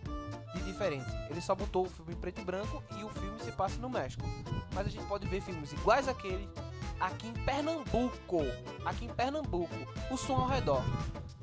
de 0.54 0.62
diferente. 0.62 1.10
Ele 1.28 1.40
só 1.40 1.54
botou 1.54 1.84
o 1.86 1.90
filme 1.90 2.14
preto 2.14 2.40
e 2.40 2.44
branco 2.44 2.82
e 2.96 3.04
o 3.04 3.08
filme 3.10 3.38
se 3.40 3.52
passa 3.52 3.78
no 3.78 3.90
México. 3.90 4.24
Mas 4.72 4.86
a 4.86 4.90
gente 4.90 5.04
pode 5.06 5.26
ver 5.26 5.42
filmes 5.42 5.72
iguais 5.72 6.08
àquele 6.08 6.48
aqui 7.00 7.28
em 7.28 7.32
Pernambuco. 7.32 8.40
Aqui 8.84 9.06
em 9.06 9.08
Pernambuco. 9.08 9.74
O 10.10 10.16
som 10.16 10.36
ao 10.36 10.48
redor. 10.48 10.82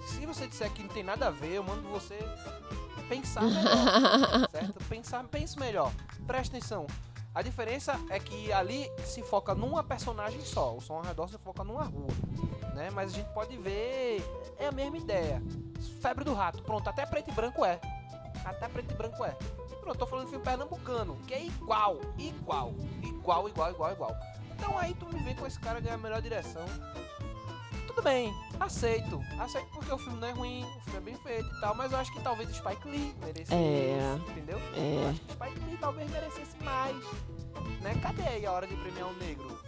Se 0.06 0.26
você 0.26 0.48
disser 0.48 0.72
que 0.72 0.84
não 0.84 0.90
tem 0.90 1.04
nada 1.04 1.28
a 1.28 1.30
ver, 1.30 1.54
eu 1.54 1.64
mando 1.64 1.88
você 1.90 2.18
pensar 3.08 3.44
melhor. 3.44 4.50
certo? 4.52 4.84
Pensar, 4.90 5.24
pense 5.26 5.60
melhor. 5.60 5.92
Presta 6.26 6.58
atenção. 6.58 6.88
A 7.34 7.42
diferença 7.42 8.00
é 8.10 8.20
que 8.20 8.52
ali 8.52 8.90
se 9.06 9.24
foca 9.24 9.56
numa 9.56 9.84
personagem 9.84 10.42
só. 10.42 10.76
O 10.76 10.82
som 10.82 10.96
ao 10.96 11.04
redor 11.04 11.28
se 11.28 11.38
foca 11.38 11.64
numa 11.64 11.84
rua. 11.84 12.12
Né? 12.76 12.90
Mas 12.92 13.14
a 13.14 13.16
gente 13.16 13.34
pode 13.34 13.58
ver. 13.58 14.24
É 14.58 14.68
a 14.68 14.72
mesma 14.72 14.98
ideia. 14.98 15.42
Febre 16.02 16.24
do 16.24 16.34
rato. 16.34 16.62
Pronto, 16.64 16.88
até 16.90 17.06
preto 17.06 17.32
e 17.32 17.34
branco 17.34 17.66
é. 17.66 17.80
Até 18.46 18.68
preto 18.68 18.92
e 18.92 18.96
branco 18.96 19.24
é. 19.26 19.36
Pronto, 19.84 19.98
tô 19.98 20.06
falando 20.06 20.26
de 20.26 20.32
filme 20.32 20.46
pernambucano, 20.46 21.18
que 21.28 21.34
é 21.34 21.44
igual, 21.44 22.00
igual, 22.18 22.74
igual, 23.04 23.50
igual, 23.50 23.72
igual, 23.72 23.92
igual. 23.92 24.18
Então 24.64 24.78
aí 24.80 24.94
tu 24.94 25.06
me 25.14 25.22
vem 25.22 25.36
com 25.36 25.46
esse 25.46 25.60
cara 25.60 25.82
ganhar 25.82 25.96
a 25.96 25.98
melhor 25.98 26.22
direção. 26.22 26.64
Tudo 27.86 28.02
bem, 28.02 28.34
aceito. 28.60 29.20
Aceito 29.38 29.68
porque 29.74 29.92
o 29.92 29.98
filme 29.98 30.20
não 30.20 30.28
é 30.28 30.32
ruim, 30.32 30.64
o 30.64 30.80
filme 30.82 30.98
é 30.98 31.02
bem 31.02 31.16
feito 31.18 31.54
e 31.54 31.60
tal, 31.60 31.76
mas 31.76 31.92
eu 31.92 31.98
acho 32.00 32.12
que 32.14 32.22
talvez 32.22 32.50
o 32.50 32.54
Spike 32.54 32.88
Lee 32.88 33.14
merecesse, 33.22 33.54
É. 33.54 34.18
entendeu? 34.30 34.58
É. 34.76 35.04
Eu 35.04 35.10
acho 35.10 35.20
que 35.20 35.32
o 35.32 35.34
Spike 35.34 35.70
Lee 35.70 35.78
talvez 35.78 36.10
merecesse 36.10 36.56
mais. 36.64 36.96
Né? 37.82 37.94
Cadê 38.02 38.24
aí 38.24 38.46
a 38.46 38.52
hora 38.54 38.66
de 38.66 38.76
premiar 38.78 39.10
um 39.10 39.14
negro? 39.18 39.60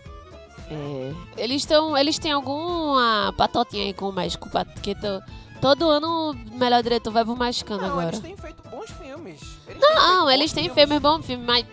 É. 0.71 1.13
Eles 1.41 1.57
estão. 1.61 1.95
Eles 1.97 2.17
têm 2.17 2.31
alguma 2.31 3.33
patotinha 3.37 3.83
aí 3.83 3.93
com 3.93 4.09
o 4.09 4.13
México, 4.13 4.49
porque 4.49 4.95
to- 4.95 5.21
todo 5.61 5.87
ano 5.89 6.31
o 6.31 6.57
melhor 6.57 6.81
diretor 6.81 7.11
vai 7.11 7.23
pro 7.25 7.35
mexicano 7.35 7.81
Não, 7.81 7.89
agora. 7.91 8.07
eles 8.07 8.19
têm 8.21 8.37
feito 8.37 8.63
bons 8.69 8.89
filmes. 8.91 9.41
Eles 9.67 9.81
têm 9.83 9.95
Não, 9.95 10.29
eles 10.31 10.45
bons 10.51 10.53
têm 10.53 10.63
filmes. 10.63 10.73
filmes, 10.87 11.01
bom 11.01 11.21
filme, 11.21 11.45
mas 11.45 11.65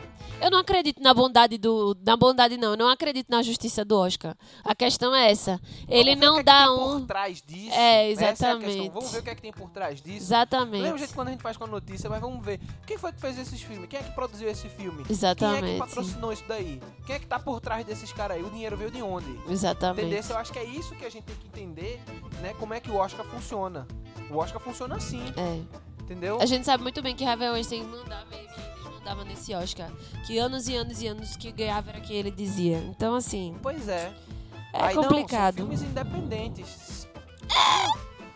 eu 0.43 0.51
não 0.51 0.59
acredito 0.59 1.03
na 1.03 1.15
bondade 1.15 1.57
do. 1.59 1.97
Na 2.05 2.17
bondade, 2.17 2.57
não. 2.57 2.71
Eu 2.73 2.77
não 2.77 2.89
acredito 2.89 3.29
na 3.31 3.43
justiça 3.43 3.85
do 3.85 3.97
Oscar. 3.97 4.37
A 4.65 4.75
questão 4.75 5.15
é 5.15 5.31
essa. 5.31 5.61
Ele 5.89 6.15
não 6.17 6.35
que 6.35 6.41
é 6.41 6.43
que 6.43 6.47
dá 6.47 6.65
tem 6.67 6.73
um. 6.75 7.01
por 7.01 7.07
trás 7.07 7.43
disso. 7.43 7.75
É, 7.75 8.05
é 8.07 8.11
exatamente. 8.11 8.65
questão. 8.67 8.91
Vamos 8.93 9.13
ver 9.13 9.19
o 9.19 9.23
que 9.23 9.31
é 9.31 9.35
que 9.35 9.43
tem 9.43 9.53
por 9.53 9.71
trás 9.71 10.01
disso. 10.03 10.17
Exatamente. 10.19 10.83
mesmo 10.83 10.99
jeito 10.99 11.15
quando 11.15 11.29
a 11.29 11.31
gente 11.33 11.43
faz 11.43 11.57
com 11.57 11.65
a 11.65 11.67
notícia, 11.67 12.09
mas 12.11 12.21
vamos 12.21 12.45
ver. 12.45 12.61
Quem 12.87 12.99
foi 12.99 13.13
que 13.13 13.21
fez 13.21 13.39
esses 13.39 13.61
filmes? 13.63 13.89
Quem 13.89 13.99
é 14.01 14.03
que 14.03 14.11
produziu 14.11 14.49
esse 14.49 14.69
filme? 14.69 14.97
Quem 14.97 15.03
é 15.03 15.07
que 15.07 15.13
Exatamente. 15.13 15.79
patrocinou 15.79 16.33
isso 16.33 16.45
daí? 16.47 16.81
Quem 17.07 17.17
é 17.17 17.19
que 17.19 17.27
tá 17.27 17.39
por 17.39 17.61
trás 17.61 17.85
desses 17.85 18.13
caras 18.13 18.37
aí? 18.37 18.43
O 18.43 18.51
dinheiro 18.51 18.77
veio 18.77 18.91
de 18.91 19.03
onde? 19.03 19.31
Entendeu? 19.31 19.53
Exatamente. 19.53 20.31
Eu 20.31 20.39
acho 20.39 20.53
que 20.53 20.59
é 20.59 20.65
isso 20.65 20.95
que 20.95 21.05
a 21.05 21.11
gente 21.11 21.25
tem 21.25 21.37
que 21.37 21.47
entender, 21.47 22.01
né? 22.41 22.55
Como 22.59 22.75
é 22.75 22.81
que 22.81 22.91
o 22.91 22.97
Oscar 22.97 23.25
funciona. 23.25 23.87
O 24.31 24.37
Oscar 24.37 24.61
funciona 24.61 24.97
assim, 24.97 25.23
É. 25.37 25.61
entendeu? 26.03 26.39
A 26.41 26.47
gente 26.47 26.65
sabe 26.65 26.83
muito 26.83 27.03
bem 27.03 27.15
que 27.15 27.25
Harvey 27.25 27.51
Weinstein 27.51 27.85
mandava, 27.85 28.27
ele 28.35 28.42
ele 28.42 28.42
mandava 29.13 29.25
nesse 29.25 29.55
Oscar. 29.55 29.91
Que 30.27 30.39
anos 30.39 30.69
e 30.69 30.75
anos 30.75 31.03
e 31.03 31.07
anos 31.07 31.37
que 31.37 31.53
ganhava 31.53 31.91
era 31.91 32.01
que 32.01 32.13
ele 32.13 32.31
dizia. 32.31 32.79
Então, 32.79 33.15
assim, 33.15 33.57
Pois 33.63 33.89
é. 33.89 34.13
é 34.73 34.83
Aí, 34.83 34.95
Não, 34.95 35.05
complicado. 35.05 35.57
são 35.59 35.67
filmes 35.69 35.83
independentes. 35.83 37.09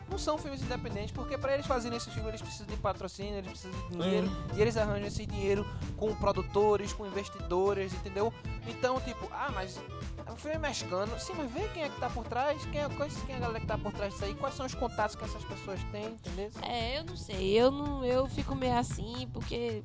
Não 0.09 0.19
são 0.19 0.39
filmes 0.39 0.62
independentes, 0.62 1.11
porque 1.11 1.37
pra 1.37 1.53
eles 1.55 1.67
fazerem 1.67 1.97
esse 1.99 2.09
filme 2.11 2.29
eles 2.29 2.41
precisam 2.41 2.67
de 2.67 2.77
patrocínio, 2.77 3.35
eles 3.39 3.51
precisam 3.51 3.73
de 3.89 3.97
dinheiro, 3.97 4.31
É. 4.53 4.57
e 4.57 4.62
eles 4.62 4.77
arranjam 4.77 5.09
esse 5.09 5.27
dinheiro 5.27 5.67
com 5.97 6.15
produtores, 6.15 6.93
com 6.93 7.05
investidores, 7.07 7.93
entendeu? 7.93 8.33
Então, 8.69 9.01
tipo, 9.01 9.29
ah, 9.33 9.51
mas 9.53 9.79
é 10.25 10.31
um 10.33 10.37
filme 10.37 10.59
mexicano. 10.59 11.19
Sim, 11.19 11.33
mas 11.37 11.51
vê 11.51 11.69
quem 11.75 11.83
é 11.83 11.89
que 11.89 11.99
tá 11.99 12.09
por 12.09 12.25
trás, 12.25 12.65
quem 12.67 12.81
é, 12.81 12.89
quem 13.27 13.35
é 13.35 13.37
a 13.37 13.41
galera 13.41 13.61
que 13.61 13.67
tá 13.67 13.77
por 13.77 13.93
trás 13.93 14.12
disso 14.12 14.25
aí, 14.25 14.35
quais 14.37 14.55
são 14.55 14.65
os 14.65 14.75
contatos 14.75 15.17
que 15.17 15.25
essas 15.25 15.45
pessoas 15.45 15.81
têm, 15.91 16.07
entendeu? 16.07 16.51
É, 16.62 17.01
eu 17.01 17.05
não 17.05 17.17
sei. 17.17 17.51
Eu 17.61 17.71
não, 17.73 18.05
eu 18.05 18.27
fico 18.29 18.55
meio 18.55 18.77
assim, 18.79 19.29
porque. 19.33 19.83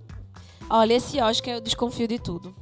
Olha, 0.74 0.94
esse 0.94 1.20
Oscar 1.20 1.56
eu 1.56 1.62
desconfio 1.62 2.08
de 2.08 2.18
tudo. 2.18 2.56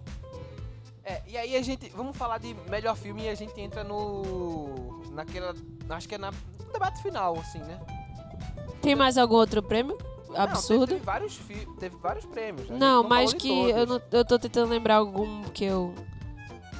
É, 1.04 1.22
e 1.28 1.38
aí 1.38 1.56
a 1.56 1.62
gente. 1.62 1.90
Vamos 1.96 2.18
falar 2.18 2.40
de 2.40 2.56
melhor 2.70 2.96
filme 2.96 3.24
e 3.24 3.30
a 3.30 3.36
gente 3.36 3.60
entra 3.62 3.84
no. 3.84 5.02
naquela. 5.12 5.54
Acho 5.90 6.08
que 6.10 6.16
é 6.16 6.18
na, 6.18 6.32
no 6.32 6.72
debate 6.74 7.02
final, 7.02 7.38
assim, 7.38 7.60
né? 7.60 7.80
Tem 8.82 8.96
mais 8.96 9.18
algum 9.18 9.36
outro 9.36 9.62
prêmio? 9.62 9.98
Não, 10.30 10.36
Absurdo? 10.42 10.88
teve, 10.88 11.00
teve 11.00 11.06
vários, 11.06 11.36
fi- 11.36 11.68
teve 11.80 11.96
vários 11.98 12.26
prêmios. 12.26 12.68
gente 12.68 12.78
Não, 12.80 13.04
falou 13.04 13.10
mas 13.10 13.34
que 13.34 13.52
eu, 13.52 13.86
não, 13.88 14.02
eu 14.12 14.24
tô 14.26 14.38
tentando 14.38 14.70
lembrar 14.70 14.96
algum 14.98 15.44
que 15.46 15.66
eu 15.66 15.94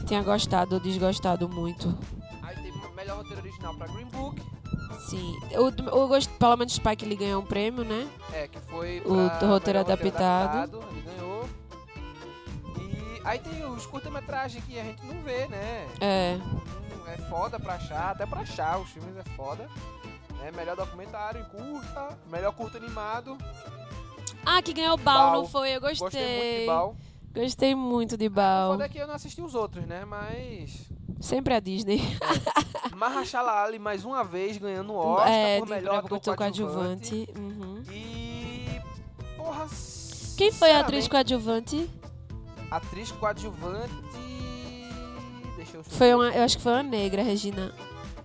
tenha 0.08 0.22
gostado 0.22 0.76
ou 0.76 0.82
desgostado 0.82 1.50
muito. 1.50 1.96
Aí 2.44 2.56
teve 2.56 2.78
o 2.78 2.96
melhor 2.96 3.18
roteiro 3.18 3.42
original 3.42 3.74
pra 3.76 3.88
Green 3.88 4.06
Book, 4.06 4.40
Sim. 5.10 5.36
Eu 5.52 5.72
gosto, 6.08 6.30
pelo 6.38 6.56
menos 6.58 6.74
Spike 6.74 7.04
ele 7.06 7.16
ganhou 7.16 7.42
um 7.42 7.46
prêmio, 7.46 7.84
né? 7.84 8.08
é, 8.34 8.48
que 8.48 8.60
foi 8.60 9.02
O 9.06 9.14
roteiro 9.48 9.80
melhor 9.80 9.80
adaptado. 9.80 10.80
Aí 13.30 13.38
tem 13.38 13.64
os 13.64 13.86
curta-metragens 13.86 14.64
que 14.66 14.80
a 14.80 14.84
gente 14.84 15.06
não 15.06 15.22
vê, 15.22 15.46
né? 15.48 15.88
É. 16.02 16.38
Hum, 16.42 16.60
É 17.08 17.18
foda 17.30 17.60
pra 17.60 17.76
achar, 17.76 18.10
até 18.10 18.26
pra 18.26 18.40
achar 18.42 18.80
os 18.80 18.90
filmes 18.90 19.16
é 19.18 19.24
foda. 19.36 19.70
É, 20.44 20.52
melhor 20.52 20.76
documentário 20.76 21.40
em 21.42 21.44
curta, 21.46 22.18
melhor 22.28 22.52
curta 22.54 22.80
animado. 22.80 23.38
Ah, 24.44 24.64
que 24.64 24.74
ganhou 24.74 24.96
o 24.96 24.98
Bal, 24.98 25.32
não 25.34 25.48
foi? 25.48 25.76
Eu 25.76 25.82
gostei. 25.82 26.08
Gostei 26.08 26.16
muito 26.56 26.58
de 26.58 26.66
Bal. 26.66 26.96
Gostei 27.36 27.76
muito 27.76 28.18
de 28.18 28.26
O 28.26 28.30
Bal. 28.32 28.72
foda 28.72 28.86
é 28.86 28.90
que 28.90 28.98
eu 28.98 29.06
não 29.06 29.14
assisti 29.14 29.42
os 29.44 29.54
outros, 29.54 29.86
né? 29.86 30.06
Mas. 30.06 30.90
Sempre 31.22 31.54
a 31.54 31.60
Disney. 31.60 32.02
Mahershala 32.98 33.64
Ali 33.64 33.78
mais 33.78 34.04
uma 34.06 34.24
vez 34.24 34.58
ganhando 34.58 34.94
o 34.94 34.98
Oscar 34.98 35.30
é, 35.32 35.60
por 35.60 35.68
melhor 35.68 35.96
ator 36.00 36.20
coadjuvante. 36.36 37.28
coadjuvante. 37.28 37.30
Uhum. 37.38 37.84
E. 37.92 38.82
Porra. 39.38 39.68
Quem 40.36 40.52
foi 40.52 40.72
a 40.72 40.80
atriz 40.80 41.08
coadjuvante? 41.08 41.90
Atriz 42.72 43.12
coadjuvante. 43.12 43.94
Deixa 45.56 45.78
eu 45.78 45.84
Foi 45.84 46.14
uma, 46.14 46.30
eu 46.30 46.44
acho 46.44 46.58
que 46.58 46.64
foi 46.64 46.72
uma 46.74 46.84
negra, 46.84 47.22
Regina. 47.22 47.74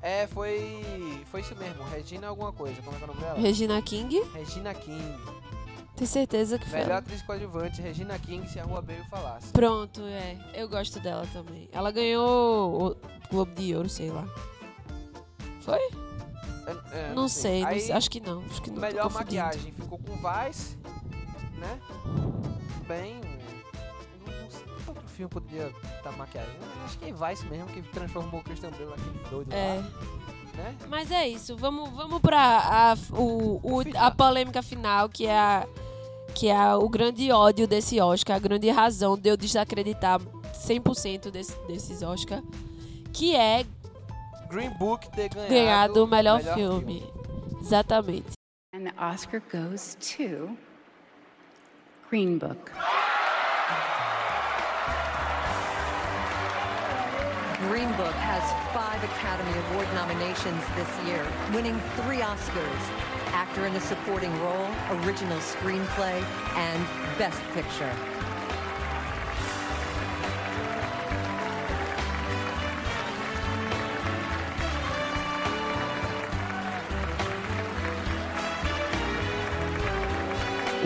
É, 0.00 0.26
foi. 0.26 1.24
Foi 1.30 1.40
isso 1.40 1.56
mesmo. 1.56 1.82
Regina 1.84 2.28
alguma 2.28 2.52
coisa. 2.52 2.80
Como 2.82 2.94
é 2.94 2.98
que 2.98 3.04
é 3.04 3.06
o 3.06 3.08
nome 3.08 3.20
dela? 3.20 3.38
Regina 3.38 3.80
King. 3.82 4.22
Regina 4.34 4.74
King. 4.74 5.18
Tem 5.96 6.06
certeza 6.06 6.58
que 6.58 6.68
foi. 6.68 6.80
Melhor 6.80 6.98
atriz 6.98 7.22
coadjuvante, 7.22 7.80
Regina 7.80 8.18
King, 8.18 8.48
se 8.48 8.58
a 8.58 8.64
Rua 8.64 8.82
Beio 8.82 9.04
falasse. 9.04 9.52
Pronto, 9.52 10.02
é. 10.02 10.36
Eu 10.52 10.68
gosto 10.68 10.98
dela 11.00 11.26
também. 11.32 11.68
Ela 11.72 11.90
ganhou 11.92 12.90
o 12.90 12.96
Globo 13.30 13.54
de 13.54 13.74
Ouro, 13.74 13.88
sei 13.88 14.10
lá. 14.10 14.26
Foi? 15.60 15.78
É, 16.66 17.10
é, 17.10 17.14
não 17.14 17.28
sei, 17.28 17.60
não 17.62 17.68
Aí, 17.68 17.80
sei, 17.80 17.94
acho 17.94 18.10
que 18.10 18.20
não. 18.20 18.42
Acho 18.44 18.60
que 18.60 18.70
não. 18.70 18.80
melhor 18.80 19.10
maquiagem 19.10 19.72
ficou 19.72 19.98
com 19.98 20.16
Vice, 20.16 20.76
né? 21.58 21.78
Bem. 22.86 23.20
Filme 25.14 25.30
poderia 25.30 25.72
estar 25.96 26.12
maquiagem. 26.12 26.52
Eu 26.60 26.84
Acho 26.84 26.98
que 26.98 27.04
é 27.06 27.12
Vice 27.12 27.46
mesmo, 27.46 27.66
que 27.68 27.82
transformou 27.82 28.40
o 28.40 28.44
Christian 28.44 28.70
Bale 28.70 28.86
naquele 28.86 29.28
doido 29.30 29.52
É. 29.52 29.76
lá, 29.76 30.62
né? 30.62 30.74
Mas 30.88 31.10
é 31.10 31.28
isso, 31.28 31.56
vamos, 31.56 31.90
vamos 31.90 32.20
pra 32.20 32.92
a, 32.92 32.94
o, 33.16 33.60
o- 33.62 33.82
a 33.98 34.10
polêmica 34.10 34.62
final, 34.62 35.08
que 35.08 35.26
é, 35.26 35.36
a, 35.38 35.66
que 36.34 36.48
é 36.48 36.74
o 36.74 36.88
grande 36.88 37.30
ódio 37.32 37.66
desse 37.66 38.00
Oscar, 38.00 38.36
a 38.36 38.40
grande 38.40 38.68
razão 38.70 39.16
de 39.16 39.28
eu 39.30 39.36
desacreditar 39.36 40.20
100% 40.54 41.30
desse, 41.30 41.56
desses 41.66 42.02
Oscar, 42.02 42.42
que 43.12 43.34
é 43.34 43.64
Green 44.48 44.70
Book 44.70 45.10
ter 45.10 45.28
ganhado, 45.30 45.48
ganhar 45.94 46.02
o 46.04 46.06
melhor, 46.06 46.40
filme. 46.54 47.02
Exatamente. 47.60 48.32
And 48.74 48.84
the 48.84 48.94
Oscar 48.98 49.40
goes 49.52 49.96
to 50.16 50.56
Green 52.10 52.38
Book. 52.38 52.70
Green 57.68 57.88
Book 57.96 58.14
has 58.14 58.42
five 58.74 59.02
Academy 59.04 59.52
Award 59.70 59.88
nominations 59.94 60.62
this 60.76 61.06
year, 61.06 61.24
winning 61.54 61.80
three 61.96 62.18
Oscars 62.18 62.84
Actor 63.32 63.66
in 63.66 63.74
a 63.74 63.80
Supporting 63.80 64.30
Role, 64.42 64.70
Original 65.02 65.38
Screenplay, 65.38 66.22
and 66.56 66.86
Best 67.18 67.40
Picture. 67.54 67.90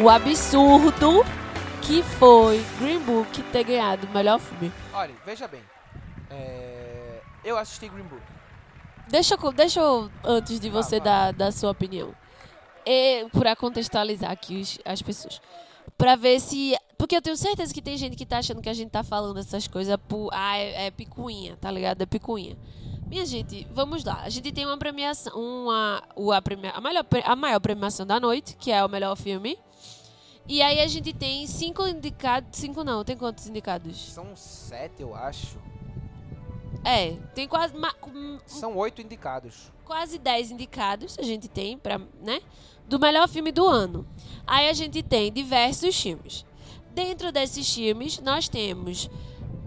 O 0.01 0.09
absurdo 0.09 1.25
que 1.83 2.05
foi 2.05 2.65
Green 2.79 3.01
Book 3.01 3.43
ter 3.51 3.65
ganhado 3.65 4.07
o 4.07 4.11
melhor 4.11 4.39
filme. 4.39 4.73
Olha, 4.93 5.15
veja 5.27 5.49
bem. 5.49 5.63
é, 6.31 6.68
Eu 7.49 7.57
assisti 7.57 7.89
Green 7.89 8.05
Book. 8.05 8.23
Deixa 9.09 9.35
eu, 9.43 9.53
deixa 9.53 9.81
eu 9.81 10.11
antes 10.25 10.61
de 10.61 10.69
você 10.69 10.97
vai. 10.99 11.05
dar, 11.05 11.33
dar 11.33 11.53
sua 11.53 11.71
opinião. 11.71 12.13
E, 12.85 13.27
pra 13.33 13.57
contextualizar 13.57 14.31
aqui 14.31 14.57
os- 14.61 14.79
as 14.85 15.01
pessoas. 15.01 15.41
Pra 15.97 16.15
ver 16.15 16.41
se. 16.41 16.77
Porque 16.99 17.17
eu 17.17 17.23
tenho 17.23 17.37
certeza 17.37 17.73
que 17.73 17.81
tem 17.81 17.97
gente 17.97 18.17
que 18.17 18.27
tá 18.27 18.39
achando 18.39 18.61
que 18.61 18.69
a 18.69 18.75
gente 18.75 18.91
tá 18.91 19.03
falando 19.03 19.39
essas 19.39 19.67
coisas 19.67 19.97
por. 20.09 20.31
Ah, 20.33 20.59
é, 20.59 20.87
é 20.87 20.91
picuinha, 20.91 21.57
tá 21.61 21.71
ligado? 21.71 22.03
É 22.03 22.07
picuinha. 22.07 22.57
Minha 23.07 23.25
gente, 23.25 23.67
vamos 23.73 24.05
lá. 24.05 24.21
A 24.23 24.29
gente 24.29 24.53
tem 24.53 24.67
uma 24.67 24.77
premiação. 24.77 25.33
Uma, 25.35 26.03
o- 26.15 26.31
a, 26.31 26.43
premia, 26.43 26.71
a, 26.73 26.81
melhor, 26.81 27.05
a 27.25 27.35
maior 27.37 27.61
premiação 27.61 28.05
da 28.07 28.21
noite, 28.21 28.57
que 28.57 28.71
é 28.71 28.85
o 28.85 28.89
melhor 28.89 29.17
filme. 29.17 29.59
E 30.47 30.61
aí 30.63 30.81
a 30.81 30.87
gente 30.87 31.13
tem 31.15 31.47
cinco 31.47 31.87
indicados. 31.87 32.51
Cinco 32.59 32.85
não, 32.85 33.03
tem 33.05 33.17
quantos 33.17 33.47
indicados? 33.47 33.99
São 34.13 34.37
sete, 34.37 35.01
eu 35.03 35.15
acho. 35.15 35.59
É, 36.85 37.17
tem 37.35 37.47
quase. 37.49 37.75
São 38.47 38.77
oito 38.77 39.03
indicados. 39.03 39.71
quase 39.85 40.19
10 40.19 40.51
indicados 40.53 41.17
a 41.19 41.23
gente 41.23 41.49
tem 41.49 41.77
para, 41.79 41.99
né, 42.23 42.41
do 42.87 42.99
melhor 42.99 43.29
filme 43.29 43.51
do 43.53 43.67
ano. 43.67 44.07
Aí 44.47 44.69
a 44.69 44.73
gente 44.73 45.03
tem 45.03 45.33
diversos 45.33 45.99
filmes. 46.01 46.45
Dentro 46.95 47.31
desses 47.33 47.73
filmes, 47.73 48.19
nós 48.21 48.49
temos 48.49 49.11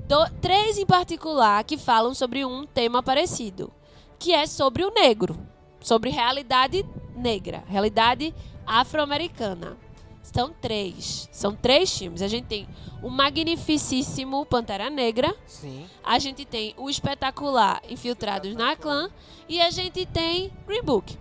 do- 0.08 0.30
três 0.41 0.78
em 0.78 0.86
particular 0.86 1.63
que 1.63 1.78
falam 1.78 2.13
sobre 2.13 2.43
um 2.45 2.65
tema 2.65 3.02
parecido, 3.04 3.71
que 4.19 4.34
é 4.34 4.45
sobre 4.45 4.84
o 4.84 4.91
negro, 4.91 5.38
sobre 5.80 6.10
realidade 6.10 6.86
negra, 7.15 7.63
realidade 7.67 8.34
afro-americana. 8.65 9.78
São 10.23 10.53
três, 10.53 11.27
são 11.31 11.55
três 11.55 11.97
filmes. 11.97 12.21
A 12.21 12.27
gente 12.27 12.45
tem 12.45 12.67
o 13.01 13.10
magnificíssimo 13.10 14.45
Pantera 14.45 14.89
Negra, 14.89 15.36
Sim. 15.45 15.88
a 16.03 16.19
gente 16.19 16.45
tem 16.45 16.73
o 16.77 16.89
espetacular 16.89 17.81
Infiltrados 17.89 18.53
na 18.55 18.75
Clã 18.75 19.10
e 19.49 19.60
a 19.60 19.69
gente 19.69 20.05
tem 20.05 20.51
Green 20.67 20.84
Book. 20.84 21.17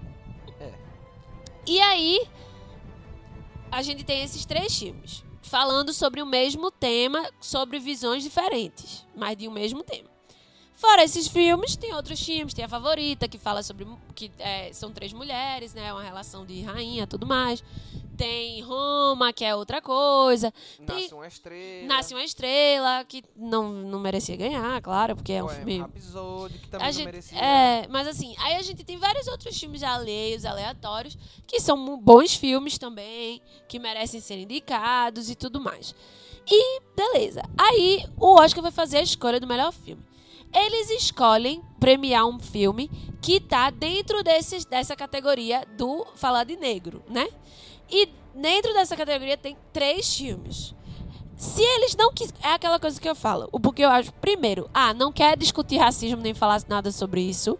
É. 0.61 0.73
E 1.67 1.81
aí, 1.81 2.21
a 3.71 3.83
gente 3.83 4.05
tem 4.05 4.23
esses 4.23 4.45
três 4.45 4.79
filmes 4.79 5.25
falando 5.43 5.93
sobre 5.93 6.23
o 6.23 6.27
mesmo 6.27 6.71
tema, 6.71 7.29
sobre 7.41 7.79
visões 7.79 8.23
diferentes, 8.23 9.07
mas 9.17 9.37
de 9.37 9.49
um 9.49 9.51
mesmo 9.51 9.83
tema. 9.83 10.09
Fora 10.81 11.05
esses 11.05 11.29
filmes, 11.29 11.77
tem 11.77 11.93
outros 11.93 12.19
filmes, 12.25 12.55
tem 12.55 12.65
a 12.65 12.69
favorita, 12.69 13.29
que 13.29 13.37
fala 13.37 13.63
sobre 13.63 13.87
que 14.15 14.33
é, 14.39 14.73
são 14.73 14.91
três 14.91 15.13
mulheres, 15.13 15.75
né? 15.75 15.93
Uma 15.93 16.03
relação 16.03 16.47
de 16.47 16.63
rainha 16.63 17.07
tudo 17.07 17.27
mais. 17.27 17.63
Tem 18.17 18.63
Roma, 18.63 19.31
que 19.31 19.45
é 19.45 19.55
outra 19.55 19.83
coisa. 19.83 20.51
Tem 20.87 21.03
Nasce 21.03 21.15
uma 21.15 21.27
estrela. 21.27 21.87
Nasce 21.87 22.15
uma 22.15 22.25
Estrela, 22.25 23.05
que 23.05 23.23
não, 23.37 23.71
não 23.73 23.99
merecia 24.01 24.37
ganhar, 24.37 24.81
claro, 24.81 25.17
porque 25.17 25.35
é 25.35 25.43
um 25.43 25.47
Bohemian 25.49 25.65
filme. 25.67 25.79
Rhapsody, 25.81 26.59
que 26.59 26.69
também 26.69 26.87
A 26.87 26.91
não 26.91 26.97
gente, 26.97 27.05
merecia. 27.05 27.39
é, 27.39 27.87
mas 27.89 28.07
assim, 28.09 28.35
aí 28.39 28.57
a 28.57 28.63
gente 28.63 28.83
tem 28.83 28.97
vários 28.97 29.27
outros 29.27 29.59
filmes 29.59 29.83
alheios, 29.83 30.47
aleatórios, 30.47 31.17
que 31.47 31.61
são 31.61 31.99
bons 31.99 32.35
filmes 32.35 32.79
também, 32.79 33.43
que 33.69 33.79
merecem 33.79 34.19
ser 34.21 34.39
indicados 34.39 35.29
e 35.29 35.35
tudo 35.35 35.61
mais. 35.61 35.95
E 36.47 36.81
beleza. 36.97 37.43
Aí 37.59 38.05
o 38.19 38.39
Oscar 38.41 38.63
vai 38.63 38.73
fazer 38.73 38.97
a 38.99 39.03
escolha 39.03 39.39
do 39.39 39.47
melhor 39.47 39.73
filme. 39.73 40.10
Eles 40.53 40.91
escolhem 40.91 41.63
premiar 41.79 42.27
um 42.27 42.39
filme 42.39 42.91
que 43.23 43.41
tá 43.41 43.71
dentro 43.71 44.23
desses, 44.23 44.65
dessa 44.65 44.97
categoria 44.97 45.65
do 45.77 46.07
falar 46.17 46.45
de 46.45 46.57
negro, 46.57 47.03
né? 47.09 47.29
E 47.89 48.09
dentro 48.35 48.73
dessa 48.73 48.97
categoria 48.97 49.37
tem 49.37 49.57
três 49.73 50.15
filmes. 50.15 50.75
Se 51.37 51.63
eles 51.63 51.97
não 51.97 52.13
quis 52.13 52.35
É 52.43 52.53
aquela 52.53 52.79
coisa 52.79 53.01
que 53.01 53.09
eu 53.09 53.15
falo. 53.15 53.49
O 53.51 53.59
porque 53.59 53.83
eu 53.83 53.89
acho. 53.89 54.13
Primeiro, 54.15 54.69
ah, 54.75 54.93
não 54.93 55.11
quer 55.11 55.37
discutir 55.39 55.79
racismo 55.79 56.21
nem 56.21 56.35
falar 56.35 56.61
nada 56.69 56.93
sobre 56.93 57.23
isso. 57.23 57.59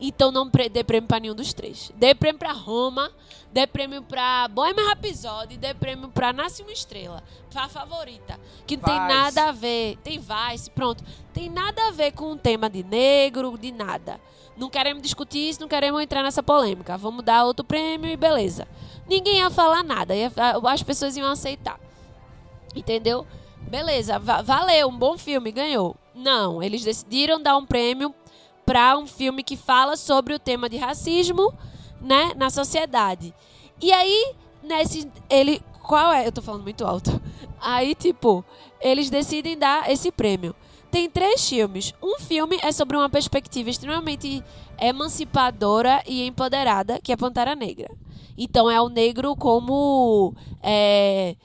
Então 0.00 0.30
não 0.30 0.46
dê 0.48 0.84
prêmio 0.84 1.08
pra 1.08 1.18
nenhum 1.18 1.34
dos 1.34 1.52
três. 1.54 1.90
Dê 1.96 2.14
prêmio 2.14 2.38
pra 2.38 2.52
Roma, 2.52 3.10
dê 3.50 3.66
prêmio 3.66 4.02
pra 4.02 4.46
Bohemian 4.48 4.88
Rhapsody, 4.88 5.56
dê 5.56 5.72
prêmio 5.72 6.08
pra 6.10 6.32
Nasce 6.34 6.60
uma 6.62 6.70
Estrela, 6.72 7.22
pra 7.50 7.66
Favorita. 7.68 8.38
Que 8.66 8.76
não 8.76 8.84
tem 8.84 8.94
Vice. 8.94 9.08
nada 9.08 9.44
a 9.48 9.52
ver. 9.52 9.96
Tem 10.04 10.18
Vice, 10.18 10.70
pronto. 10.70 11.02
Tem 11.32 11.48
nada 11.48 11.88
a 11.88 11.90
ver 11.92 12.12
com 12.12 12.32
o 12.32 12.36
tema 12.36 12.68
de 12.68 12.82
negro, 12.82 13.56
de 13.56 13.72
nada. 13.72 14.20
Não 14.54 14.68
queremos 14.68 15.02
discutir 15.02 15.48
isso, 15.48 15.60
não 15.60 15.68
queremos 15.68 16.00
entrar 16.02 16.22
nessa 16.22 16.42
polêmica. 16.42 16.96
Vamos 16.98 17.24
dar 17.24 17.44
outro 17.44 17.64
prêmio 17.64 18.10
e 18.10 18.16
beleza. 18.16 18.68
Ninguém 19.08 19.36
ia 19.38 19.50
falar 19.50 19.82
nada, 19.82 20.14
ia- 20.14 20.30
as 20.68 20.82
pessoas 20.82 21.16
iam 21.16 21.30
aceitar. 21.30 21.78
Entendeu? 22.74 23.26
Beleza, 23.62 24.18
va- 24.18 24.42
valeu, 24.42 24.88
um 24.88 24.96
bom 24.96 25.16
filme, 25.16 25.50
ganhou. 25.50 25.96
Não, 26.14 26.62
eles 26.62 26.84
decidiram 26.84 27.40
dar 27.40 27.56
um 27.56 27.66
prêmio 27.66 28.14
para 28.66 28.98
um 28.98 29.06
filme 29.06 29.42
que 29.42 29.56
fala 29.56 29.96
sobre 29.96 30.34
o 30.34 30.38
tema 30.38 30.68
de 30.68 30.76
racismo, 30.76 31.54
né, 32.00 32.32
na 32.36 32.50
sociedade. 32.50 33.32
E 33.80 33.92
aí, 33.92 34.34
nesse 34.62 35.08
ele 35.30 35.62
qual 35.82 36.12
é? 36.12 36.26
Eu 36.26 36.32
tô 36.32 36.42
falando 36.42 36.64
muito 36.64 36.84
alto. 36.84 37.20
Aí, 37.60 37.94
tipo, 37.94 38.44
eles 38.80 39.08
decidem 39.08 39.56
dar 39.56 39.88
esse 39.90 40.10
prêmio. 40.10 40.54
Tem 40.90 41.08
três 41.08 41.48
filmes. 41.48 41.94
Um 42.02 42.18
filme 42.18 42.58
é 42.60 42.72
sobre 42.72 42.96
uma 42.96 43.08
perspectiva 43.08 43.70
extremamente 43.70 44.42
emancipadora 44.80 46.02
e 46.06 46.26
empoderada, 46.26 46.98
que 47.00 47.12
é 47.12 47.16
Pantera 47.16 47.54
Negra. 47.54 47.88
Então 48.36 48.70
é 48.70 48.80
o 48.80 48.88
negro 48.88 49.34
como 49.36 50.34
é, 50.62 51.36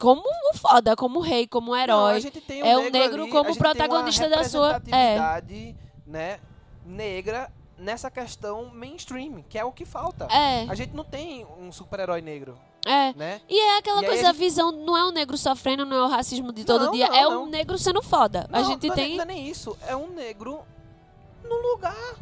como 0.00 0.22
um 0.22 0.56
foda, 0.56 0.94
como 0.96 1.20
rei, 1.20 1.46
como 1.46 1.72
um 1.72 1.74
Não, 1.74 1.80
herói. 1.82 2.16
a 2.16 2.20
gente 2.20 2.40
tem 2.40 2.60
é 2.60 2.76
um 2.78 2.86
um 2.86 2.90
negro 2.90 3.22
ali, 3.22 3.30
como 3.30 3.56
protagonista 3.56 4.28
da 4.28 4.44
sua- 4.44 4.80
é. 4.92 5.18
Né, 6.14 6.38
negra 6.86 7.50
nessa 7.76 8.08
questão 8.08 8.66
mainstream, 8.72 9.42
que 9.48 9.58
é 9.58 9.64
o 9.64 9.72
que 9.72 9.84
falta. 9.84 10.26
É. 10.30 10.62
A 10.70 10.74
gente 10.76 10.94
não 10.94 11.02
tem 11.02 11.44
um 11.58 11.72
super-herói 11.72 12.20
negro, 12.22 12.56
É. 12.86 13.12
né? 13.14 13.40
E 13.48 13.58
é 13.60 13.78
aquela 13.78 14.00
E 14.00 14.06
coisa, 14.06 14.28
a 14.28 14.30
a 14.30 14.32
visão 14.32 14.70
não 14.70 14.96
é 14.96 15.04
o 15.04 15.10
negro 15.10 15.36
sofrendo, 15.36 15.84
não 15.84 15.96
é 15.96 16.02
o 16.04 16.08
racismo 16.08 16.52
de 16.52 16.64
todo 16.64 16.84
Não, 16.86 16.92
dia, 16.92 17.08
não, 17.08 17.14
é 17.16 17.22
não. 17.22 17.42
um 17.42 17.46
negro 17.46 17.76
sendo 17.76 18.00
foda. 18.00 18.46
a 18.52 18.60
Não, 18.60 18.68
gente 18.70 18.86
não 18.86 18.92
é- 18.94 18.96
tem 18.96 19.16
Não 19.16 19.22
é 19.22 19.26
nem 19.26 19.48
isso, 19.48 19.76
é 19.88 19.96
um 19.96 20.06
negro 20.10 20.60
num 21.42 21.72
lugar 21.72 22.14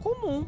comum, 0.00 0.46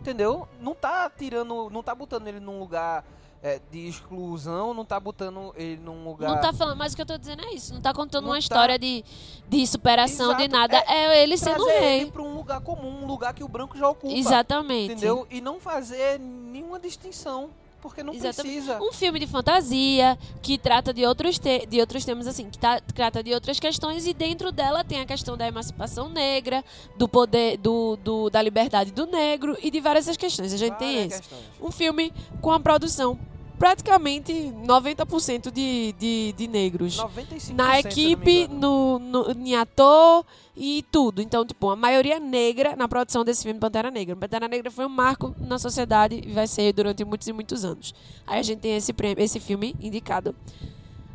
entendeu? 0.00 0.48
Não 0.58 0.74
tá 0.74 1.10
tirando, 1.10 1.68
não 1.68 1.82
tá 1.82 1.94
botando 1.94 2.26
ele 2.28 2.40
num 2.40 2.58
lugar 2.58 3.04
é, 3.42 3.60
de 3.70 3.88
exclusão, 3.88 4.72
não 4.72 4.84
tá 4.84 5.00
botando 5.00 5.52
ele 5.56 5.76
num 5.82 6.04
lugar... 6.04 6.30
Não 6.30 6.40
tá 6.40 6.52
falando, 6.52 6.76
mas 6.78 6.92
o 6.92 6.96
que 6.96 7.02
eu 7.02 7.06
tô 7.06 7.18
dizendo 7.18 7.42
é 7.44 7.52
isso. 7.54 7.74
Não 7.74 7.80
tá 7.80 7.92
contando 7.92 8.22
Não 8.22 8.30
uma 8.30 8.36
tá. 8.36 8.38
história 8.38 8.78
de, 8.78 9.04
de 9.48 9.66
superação, 9.66 10.28
de 10.36 10.42
Exato, 10.44 10.56
nada. 10.56 10.76
É, 10.86 11.22
ele 11.22 11.36
sendo 11.36 11.64
rei. 11.66 12.02
ele 12.02 12.10
pra 12.12 12.22
um 12.22 12.36
lugar 12.36 12.60
comum, 12.60 13.02
um 13.02 13.06
lugar 13.06 13.34
que 13.34 13.42
o 13.42 13.48
branco 13.48 13.76
já 13.76 13.88
ocupa. 13.88 14.14
Exatamente. 14.14 14.92
Entendeu? 14.92 15.26
E 15.30 15.40
não 15.40 15.58
fazer 15.58 16.20
nenhuma 16.20 16.78
distinção. 16.78 17.50
Porque 17.80 18.00
não 18.00 18.14
Exatamente. 18.14 18.60
precisa. 18.62 18.80
Um 18.80 18.92
filme 18.92 19.18
de 19.18 19.26
fantasia 19.26 20.16
que 20.40 20.56
trata 20.56 20.94
de 20.94 21.04
outros, 21.04 21.36
te- 21.36 21.66
de 21.66 21.80
outros 21.80 22.04
temas, 22.04 22.28
assim, 22.28 22.48
que 22.48 22.56
tá- 22.56 22.80
trata 22.94 23.24
de 23.24 23.34
outras 23.34 23.58
questões 23.58 24.06
e 24.06 24.14
dentro 24.14 24.52
dela 24.52 24.84
tem 24.84 25.00
a 25.00 25.04
questão 25.04 25.36
da 25.36 25.48
emancipação 25.48 26.08
negra, 26.08 26.64
do 26.96 27.08
poder, 27.08 27.56
do, 27.56 27.96
do- 27.96 28.30
da 28.30 28.40
liberdade 28.40 28.92
do 28.92 29.04
negro 29.06 29.58
e 29.60 29.68
de 29.68 29.80
várias 29.80 30.04
essas 30.06 30.16
questões. 30.16 30.52
A 30.54 30.56
gente 30.56 30.76
tem 30.76 30.92
Várias 30.94 31.12
esse. 31.14 31.22
questões. 31.22 31.42
Um 31.60 31.72
filme 31.72 32.12
com 32.40 32.52
a 32.52 32.60
produção 32.60 33.18
praticamente 33.62 34.32
90% 34.32 35.52
de, 35.52 35.94
de, 35.96 36.34
de 36.36 36.48
negros. 36.48 36.96
95%, 36.96 37.54
Na 37.54 37.78
equipe, 37.78 38.48
no, 38.48 38.98
no, 38.98 39.30
em 39.30 39.54
ator 39.54 40.26
e 40.56 40.84
tudo. 40.90 41.22
Então, 41.22 41.46
tipo, 41.46 41.70
a 41.70 41.76
maioria 41.76 42.18
negra 42.18 42.74
na 42.74 42.88
produção 42.88 43.24
desse 43.24 43.44
filme 43.44 43.60
Pantera 43.60 43.88
Negra. 43.88 44.16
Pantera 44.16 44.48
Negra 44.48 44.68
foi 44.68 44.84
um 44.84 44.88
marco 44.88 45.32
na 45.38 45.60
sociedade 45.60 46.20
e 46.26 46.32
vai 46.32 46.48
ser 46.48 46.72
durante 46.72 47.04
muitos 47.04 47.28
e 47.28 47.32
muitos 47.32 47.64
anos. 47.64 47.94
Aí 48.26 48.40
a 48.40 48.42
gente 48.42 48.58
tem 48.58 48.74
esse, 48.74 48.92
prêmio, 48.92 49.22
esse 49.22 49.38
filme 49.38 49.76
indicado. 49.80 50.34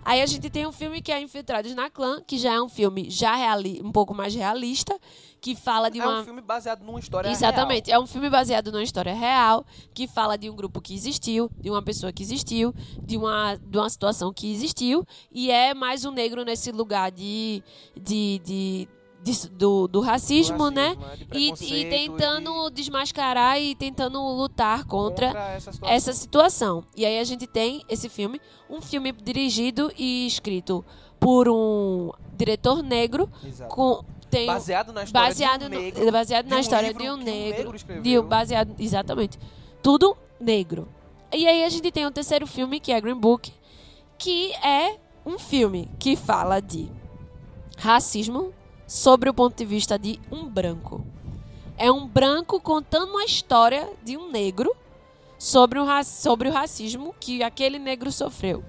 Aí 0.08 0.22
a 0.22 0.26
gente 0.26 0.50
tem 0.50 0.66
um 0.66 0.72
filme 0.72 1.02
que 1.02 1.12
é 1.12 1.20
Infiltrados 1.20 1.76
na 1.76 1.90
Clã, 1.90 2.22
que 2.26 2.38
já 2.38 2.54
é 2.54 2.62
um 2.62 2.70
filme 2.70 3.10
já 3.10 3.36
reali 3.36 3.82
um 3.84 3.92
pouco 3.92 4.16
mais 4.16 4.34
realista, 4.34 4.98
que 5.42 5.54
fala 5.54 5.92
de 5.92 6.00
É 6.00 6.08
uma... 6.08 6.22
um 6.22 6.24
filme 6.24 6.40
baseado 6.40 6.82
numa 6.82 6.98
história 6.98 7.30
Exatamente. 7.30 7.92
É 7.92 8.00
um 8.00 8.08
filme 8.08 8.30
baseado 8.30 8.72
numa 8.72 8.84
história 8.84 9.14
real, 9.14 9.66
que 9.94 10.08
fala 10.08 10.38
de 10.38 10.50
um 10.50 10.56
grupo 10.56 10.80
que 10.80 10.96
existiu, 10.96 11.52
de 11.60 11.70
uma 11.70 11.82
pessoa 11.82 12.14
que 12.14 12.24
existiu, 12.24 12.74
de 13.04 13.18
uma, 13.18 13.56
de 13.58 13.78
uma 13.78 13.90
situação 13.90 14.32
que 14.32 14.50
existiu, 14.50 15.06
e 15.30 15.52
é 15.52 15.74
mais 15.74 16.06
um 16.06 16.12
negro 16.12 16.46
nesse 16.46 16.72
lugar 16.72 17.12
de, 17.12 17.62
de, 17.94 18.40
de, 18.46 18.88
de- 19.32 19.50
do, 19.50 19.88
do 19.88 20.00
racismo, 20.02 20.58
Do 20.58 20.72
né? 20.72 20.96
racismo, 21.00 21.06
é, 21.32 21.38
de 21.56 21.74
E, 21.74 21.82
e 21.82 21.90
tentando 21.90 22.70
desmascarar 22.70 23.60
e 23.62 23.76
tentando 23.76 24.20
lutar 24.20 24.86
contra, 24.86 25.28
Contra 25.28 25.50
essa 25.52 25.72
situação. 25.72 25.96
essa 25.96 26.14
situação. 26.14 26.84
E 26.96 27.06
aí 27.06 27.20
a 27.20 27.24
gente 27.24 27.46
tem 27.48 27.84
esse 27.90 28.08
filme, 28.10 28.40
um 28.70 28.82
filme 28.82 29.12
dirigido 29.12 29.92
e 29.98 30.26
escrito 30.28 30.84
por 31.20 31.50
um 31.50 32.12
diretor 32.36 32.82
negro, 32.84 33.30
Exato. 33.46 33.74
com 33.74 34.04
tem 34.30 34.44
um- 34.44 34.54
Baseado 34.54 34.92
na 34.94 35.04
história 35.04 35.28
baseado 35.30 35.60
de 35.62 35.66
um 35.66 35.70
no- 35.70 35.80
negro. 35.80 36.12
baseado 36.12 36.46
de 36.46 36.50
na 36.52 36.58
um 36.58 36.60
história 36.60 36.94
de 36.94 37.10
um 37.10 37.16
negro, 37.18 37.76
escreveu. 37.76 38.04
de, 38.04 38.20
um- 38.20 38.24
baseado 38.24 38.76
exatamente 38.78 39.40
tudo 39.82 40.18
negro 40.40 40.88
e 41.34 41.48
aí 41.48 41.64
a 41.64 41.70
gente 41.70 41.90
tem 41.92 42.06
o 42.06 42.12
terceiro 42.12 42.46
filme 42.46 42.80
que 42.80 42.92
é 42.92 43.00
Green 43.00 43.16
Book 43.18 43.52
que 44.18 44.52
é 44.56 44.98
um 45.26 45.40
filme 45.40 45.90
que 45.98 46.16
fala 46.18 46.60
de 46.60 46.92
racismo 47.78 48.54
sobre 48.88 49.30
o 49.30 49.34
ponto 49.34 49.56
de 49.56 49.66
vista 49.66 50.00
de 50.00 50.20
um 50.32 50.46
branco. 50.46 51.06
É 51.78 51.92
um 51.92 52.08
branco 52.08 52.60
contando 52.60 53.12
uma 53.12 53.26
história 53.26 53.88
de 54.04 54.18
um 54.18 54.32
negro 54.32 54.74
sobre 55.38 55.78
o, 55.78 55.86
sobre 56.04 56.50
o 56.50 56.52
racismo 56.52 57.14
que 57.20 57.44
aquele 57.44 57.78
negro 57.78 58.12
sofreu. 58.12 58.64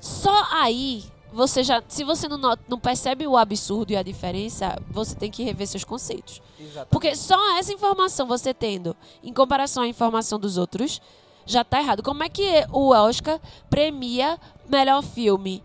Só 0.00 0.46
aí 0.50 1.04
você 1.32 1.64
já 1.64 1.82
se 1.88 2.04
você 2.04 2.28
não, 2.28 2.38
não 2.68 2.78
percebe 2.78 3.26
o 3.26 3.36
absurdo 3.36 3.90
e 3.90 3.96
a 3.96 4.02
diferença 4.02 4.80
você 4.88 5.16
tem 5.16 5.30
que 5.30 5.42
rever 5.42 5.66
seus 5.66 5.82
conceitos. 5.82 6.40
Exatamente. 6.58 6.88
porque 6.90 7.16
só 7.16 7.58
essa 7.58 7.72
informação 7.72 8.26
você 8.26 8.54
tendo, 8.54 8.96
em 9.22 9.32
comparação 9.32 9.82
à 9.82 9.88
informação 9.88 10.38
dos 10.38 10.56
outros, 10.56 11.02
já 11.46 11.64
tá 11.64 11.80
errado. 11.80 12.02
Como 12.02 12.22
é 12.22 12.28
que 12.28 12.42
o 12.72 12.90
Oscar 12.90 13.40
premia 13.68 14.38
melhor 14.68 15.02
filme? 15.02 15.62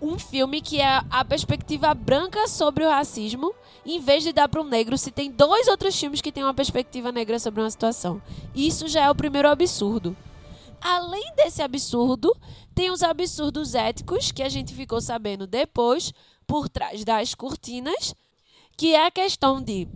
Um 0.00 0.18
filme 0.18 0.60
que 0.60 0.80
é 0.80 1.02
a 1.10 1.24
perspectiva 1.24 1.92
branca 1.94 2.46
sobre 2.46 2.84
o 2.84 2.88
racismo, 2.88 3.54
em 3.84 4.00
vez 4.00 4.22
de 4.22 4.32
dar 4.32 4.48
para 4.48 4.60
um 4.60 4.64
negro, 4.64 4.96
se 4.96 5.10
tem 5.10 5.30
dois 5.30 5.66
outros 5.68 5.98
filmes 5.98 6.20
que 6.20 6.32
têm 6.32 6.44
uma 6.44 6.54
perspectiva 6.54 7.10
negra 7.10 7.38
sobre 7.38 7.60
uma 7.60 7.70
situação. 7.70 8.22
Isso 8.54 8.86
já 8.88 9.04
é 9.04 9.10
o 9.10 9.14
primeiro 9.14 9.48
absurdo. 9.48 10.16
Além 10.80 11.34
desse 11.34 11.60
absurdo, 11.60 12.34
tem 12.74 12.90
os 12.90 13.02
absurdos 13.02 13.74
éticos 13.74 14.30
que 14.30 14.42
a 14.42 14.48
gente 14.48 14.72
ficou 14.72 15.00
sabendo 15.00 15.46
depois, 15.46 16.12
por 16.46 16.68
trás 16.68 17.04
das 17.04 17.34
cortinas, 17.34 18.14
que 18.76 18.94
é 18.94 19.06
a 19.06 19.10
questão 19.10 19.60
de 19.60 19.88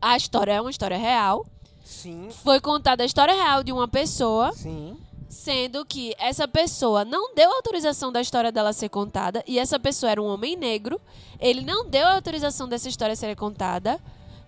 a 0.00 0.16
história 0.16 0.52
é 0.52 0.60
uma 0.60 0.70
história 0.70 0.96
real. 0.96 1.46
Sim, 1.92 2.28
Foi 2.42 2.58
contada 2.60 3.02
a 3.02 3.06
história 3.06 3.34
real 3.34 3.62
de 3.62 3.70
uma 3.70 3.86
pessoa, 3.86 4.52
sim. 4.52 4.96
sendo 5.28 5.84
que 5.84 6.14
essa 6.18 6.48
pessoa 6.48 7.04
não 7.04 7.34
deu 7.34 7.52
autorização 7.52 8.10
da 8.10 8.20
história 8.20 8.50
dela 8.50 8.72
ser 8.72 8.88
contada, 8.88 9.44
e 9.46 9.58
essa 9.58 9.78
pessoa 9.78 10.10
era 10.10 10.20
um 10.20 10.26
homem 10.26 10.56
negro. 10.56 11.00
Ele 11.38 11.60
não 11.60 11.84
deu 11.86 12.06
autorização 12.08 12.68
dessa 12.68 12.88
história 12.88 13.14
ser 13.14 13.36
contada 13.36 14.00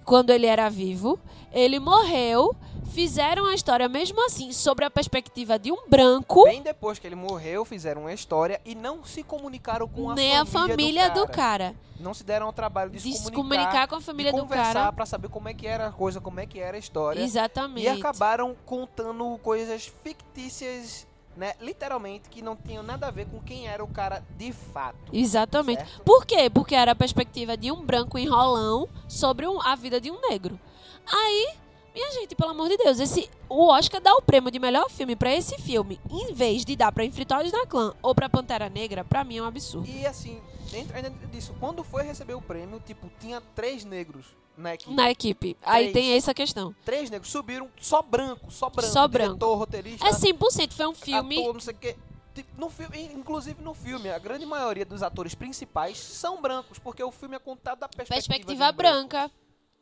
quando 0.04 0.30
ele 0.30 0.46
era 0.46 0.68
vivo. 0.68 1.18
Ele 1.52 1.78
morreu. 1.78 2.54
Fizeram 2.92 3.46
a 3.46 3.54
história 3.54 3.88
mesmo 3.88 4.24
assim, 4.24 4.52
sobre 4.52 4.84
a 4.84 4.90
perspectiva 4.90 5.58
de 5.58 5.72
um 5.72 5.88
branco, 5.88 6.44
Bem 6.44 6.62
depois 6.62 6.96
que 6.98 7.06
ele 7.06 7.16
morreu, 7.16 7.64
fizeram 7.64 8.02
uma 8.02 8.12
história 8.12 8.60
e 8.64 8.74
não 8.74 9.02
se 9.04 9.24
comunicaram 9.24 9.88
com 9.88 10.10
a 10.10 10.14
nem 10.14 10.36
a 10.36 10.44
família 10.44 11.08
do 11.10 11.26
cara. 11.26 11.32
cara. 11.32 11.74
Não 12.00 12.12
se 12.12 12.24
deram 12.24 12.46
ao 12.46 12.52
trabalho 12.52 12.90
de, 12.90 12.98
De 12.98 13.12
se 13.16 13.30
comunicar, 13.30 13.86
com 13.86 13.94
a 13.94 14.00
família 14.00 14.32
de 14.32 14.36
do 14.38 14.42
conversar 14.42 14.72
cara. 14.74 14.92
pra 14.92 15.06
saber 15.06 15.28
como 15.28 15.48
é 15.48 15.54
que 15.54 15.66
era 15.66 15.86
a 15.88 15.92
coisa, 15.92 16.20
como 16.20 16.40
é 16.40 16.46
que 16.46 16.58
era 16.58 16.76
a 16.76 16.80
história. 16.80 17.20
Exatamente. 17.20 17.84
E 17.84 17.88
acabaram 17.88 18.56
contando 18.66 19.38
coisas 19.42 19.92
fictícias, 20.02 21.06
né? 21.36 21.54
Literalmente, 21.60 22.28
que 22.28 22.42
não 22.42 22.56
tinham 22.56 22.82
nada 22.82 23.06
a 23.06 23.10
ver 23.10 23.26
com 23.26 23.40
quem 23.40 23.66
era 23.68 23.82
o 23.84 23.88
cara 23.88 24.22
de 24.36 24.52
fato. 24.52 24.96
Exatamente. 25.12 25.78
Certo? 25.78 26.02
Por 26.02 26.26
quê? 26.26 26.50
Porque 26.50 26.74
era 26.74 26.92
a 26.92 26.96
perspectiva 26.96 27.56
de 27.56 27.70
um 27.70 27.84
branco 27.84 28.18
enrolão 28.18 28.88
sobre 29.08 29.46
um- 29.46 29.60
a 29.62 29.74
vida 29.76 30.00
de 30.00 30.10
um 30.10 30.20
negro. 30.28 30.58
Aí, 31.06 31.48
minha 31.94 32.10
gente, 32.12 32.34
pelo 32.34 32.50
amor 32.50 32.68
de 32.68 32.76
Deus, 32.76 32.98
esse, 32.98 33.28
o 33.48 33.66
Oscar 33.68 34.00
dá 34.00 34.14
o 34.14 34.22
prêmio 34.22 34.50
de 34.50 34.58
melhor 34.58 34.90
filme 34.90 35.14
pra 35.14 35.32
esse 35.34 35.56
filme, 35.58 36.00
em 36.10 36.32
vez 36.32 36.64
de 36.64 36.74
dar 36.74 36.90
pra 36.92 37.04
Infiltrados 37.04 37.52
na 37.52 37.66
Clã 37.66 37.94
ou 38.02 38.14
pra 38.14 38.28
Pantera 38.28 38.68
Negra, 38.68 39.04
pra 39.04 39.22
mim 39.22 39.36
é 39.38 39.42
um 39.42 39.46
absurdo. 39.46 39.88
E 39.88 40.06
assim, 40.06 40.40
dentro 40.74 40.96
ainda 40.96 41.10
disso, 41.28 41.54
quando 41.60 41.84
foi 41.84 42.02
receber 42.02 42.34
o 42.34 42.40
prêmio, 42.42 42.80
tipo, 42.84 43.10
tinha 43.20 43.40
três 43.54 43.84
negros 43.84 44.26
na 44.56 44.74
equipe. 44.74 44.94
Na 44.94 45.10
equipe. 45.10 45.56
Aí 45.62 45.90
Três. 45.90 45.92
tem 46.06 46.16
essa 46.16 46.32
questão. 46.34 46.74
Três 46.84 47.10
negros 47.10 47.30
subiram 47.30 47.68
só 47.80 48.00
branco, 48.02 48.50
só 48.50 48.68
branco. 48.70 48.92
Só 48.92 49.06
diretor, 49.06 49.36
branco. 49.36 49.54
roteirista. 49.54 50.06
É 50.06 50.10
100%, 50.10 50.72
foi 50.72 50.86
um 50.86 50.94
filme. 50.94 51.40
ator, 51.40 51.54
não 51.54 51.60
sei 51.60 51.74
o 51.74 51.76
quê. 51.78 51.96
Tipo, 52.34 52.48
No 52.60 52.68
filme, 52.68 53.04
inclusive 53.14 53.62
no 53.62 53.74
filme, 53.74 54.10
a 54.10 54.18
grande 54.18 54.44
maioria 54.46 54.84
dos 54.84 55.02
atores 55.02 55.34
principais 55.34 55.98
são 55.98 56.40
brancos, 56.42 56.78
porque 56.78 57.02
o 57.02 57.10
filme 57.12 57.36
é 57.36 57.38
contado 57.38 57.78
da 57.80 57.88
perspectiva, 57.88 58.14
Perspectiva 58.34 58.70
um 58.70 58.72
branco, 58.72 59.08
branca. 59.08 59.30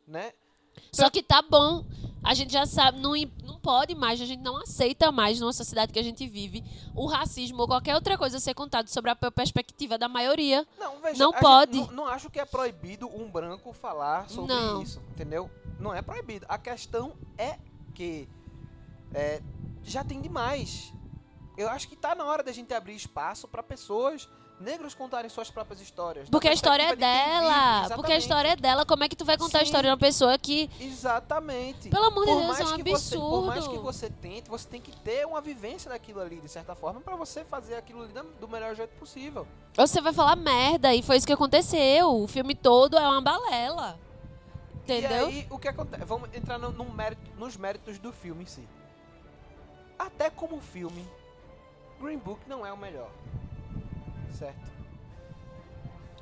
né? 0.07 0.33
Só 0.91 1.09
que 1.09 1.21
tá 1.23 1.41
bom. 1.41 1.85
A 2.23 2.33
gente 2.33 2.53
já 2.53 2.65
sabe, 2.65 3.01
não, 3.01 3.11
não 3.43 3.59
pode 3.59 3.93
mais, 3.95 4.21
a 4.21 4.25
gente 4.25 4.41
não 4.41 4.55
aceita 4.55 5.11
mais 5.11 5.41
numa 5.41 5.51
sociedade 5.51 5.91
que 5.91 5.99
a 5.99 6.03
gente 6.03 6.25
vive 6.25 6.63
o 6.95 7.05
racismo 7.05 7.59
ou 7.61 7.67
qualquer 7.67 7.95
outra 7.95 8.17
coisa 8.17 8.39
ser 8.39 8.53
contado 8.53 8.87
sobre 8.87 9.11
a 9.11 9.15
pe- 9.15 9.29
perspectiva 9.29 9.97
da 9.97 10.07
maioria. 10.07 10.65
Não, 10.79 11.01
veja, 11.01 11.19
Não 11.19 11.31
a 11.31 11.33
gente 11.33 11.41
pode. 11.41 11.77
não, 11.79 11.91
não 11.91 12.07
acho 12.07 12.29
que 12.29 12.39
é 12.39 12.45
proibido 12.45 13.07
um 13.13 13.29
branco 13.29 13.73
falar 13.73 14.29
sobre 14.29 14.53
Não. 14.53 14.81
isso, 14.81 15.01
entendeu? 15.11 15.51
Não 15.79 15.93
é 15.93 16.01
proibido. 16.01 16.45
A 16.47 16.57
questão 16.57 17.11
é 17.37 17.57
que 17.93 18.29
é, 19.13 19.41
já 19.83 20.01
tem 20.01 20.21
demais. 20.21 20.93
Eu 21.57 21.67
acho 21.69 21.89
que 21.89 21.95
tá 21.97 22.15
na 22.15 22.23
hora 22.23 22.41
da 22.41 22.53
gente 22.53 22.73
abrir 22.73 22.95
espaço 22.95 23.49
para 23.49 23.61
pessoas 23.61 24.29
negras 24.63 24.95
contarem 24.95 25.29
suas 25.29 25.51
próprias 25.51 25.79
histórias. 25.81 26.29
Porque 26.29 26.47
a 26.47 26.53
história 26.53 26.83
é 26.83 26.89
de 26.91 26.95
dela. 26.95 27.81
vive, 27.83 27.95
Porque 27.95 28.11
a 28.13 28.17
história 28.17 28.49
é 28.49 28.55
dela. 28.55 28.85
Como 28.85 29.03
é 29.03 29.09
que 29.09 29.15
tu 29.15 29.25
vai 29.25 29.37
contar 29.37 29.57
a 29.57 29.61
Sim. 29.61 29.65
história 29.65 29.87
de 29.89 29.91
uma 29.91 29.97
pessoa 29.99 30.37
que. 30.39 30.69
Exatamente. 30.79 31.89
Pelo 31.89 32.05
amor 32.05 32.25
de 32.25 32.31
Deus, 32.35 32.59
é 32.59 32.65
um 32.65 32.77
que 32.77 32.89
você- 32.89 33.15
por 33.17 33.45
mais 33.45 33.59
absurdo. 33.59 33.77
que 33.79 33.83
você 33.85 34.09
tente, 34.09 34.49
você 34.49 34.67
tem 34.67 34.81
que 34.81 34.91
ter 35.01 35.25
uma 35.27 35.41
vivência 35.41 35.91
daquilo 35.91 36.19
ali, 36.21 36.39
de 36.41 36.49
certa 36.49 36.73
forma, 36.73 37.01
para 37.01 37.15
você 37.15 37.43
fazer 37.45 37.75
aquilo 37.75 38.03
ali 38.03 38.13
do 38.39 38.47
melhor 38.47 38.73
jeito 38.75 38.95
possível. 38.97 39.45
Você 39.75 40.01
vai 40.01 40.13
falar 40.13 40.35
merda. 40.35 40.93
E 40.95 41.03
foi 41.03 41.17
isso 41.17 41.27
que 41.27 41.33
aconteceu. 41.33 42.09
O 42.23 42.27
filme 42.27 42.55
todo 42.55 42.97
é 42.97 43.07
uma 43.07 43.21
balela. 43.21 43.99
Entendeu? 44.83 45.29
E 45.29 45.39
aí, 45.39 45.47
o 45.49 45.57
que 45.59 45.67
acontece? 45.67 46.03
Vamos 46.05 46.29
entrar 46.33 46.57
no, 46.57 46.71
no 46.71 46.85
mérito- 46.85 47.31
nos 47.37 47.55
méritos 47.55 47.99
do 47.99 48.11
filme 48.11 48.43
em 48.43 48.47
si. 48.47 48.67
Até 49.97 50.29
como 50.29 50.59
filme, 50.59 51.07
Green 52.01 52.17
Book 52.17 52.41
não 52.47 52.65
é 52.65 52.73
o 52.73 52.77
melhor. 52.77 53.09
Certo? 54.33 54.71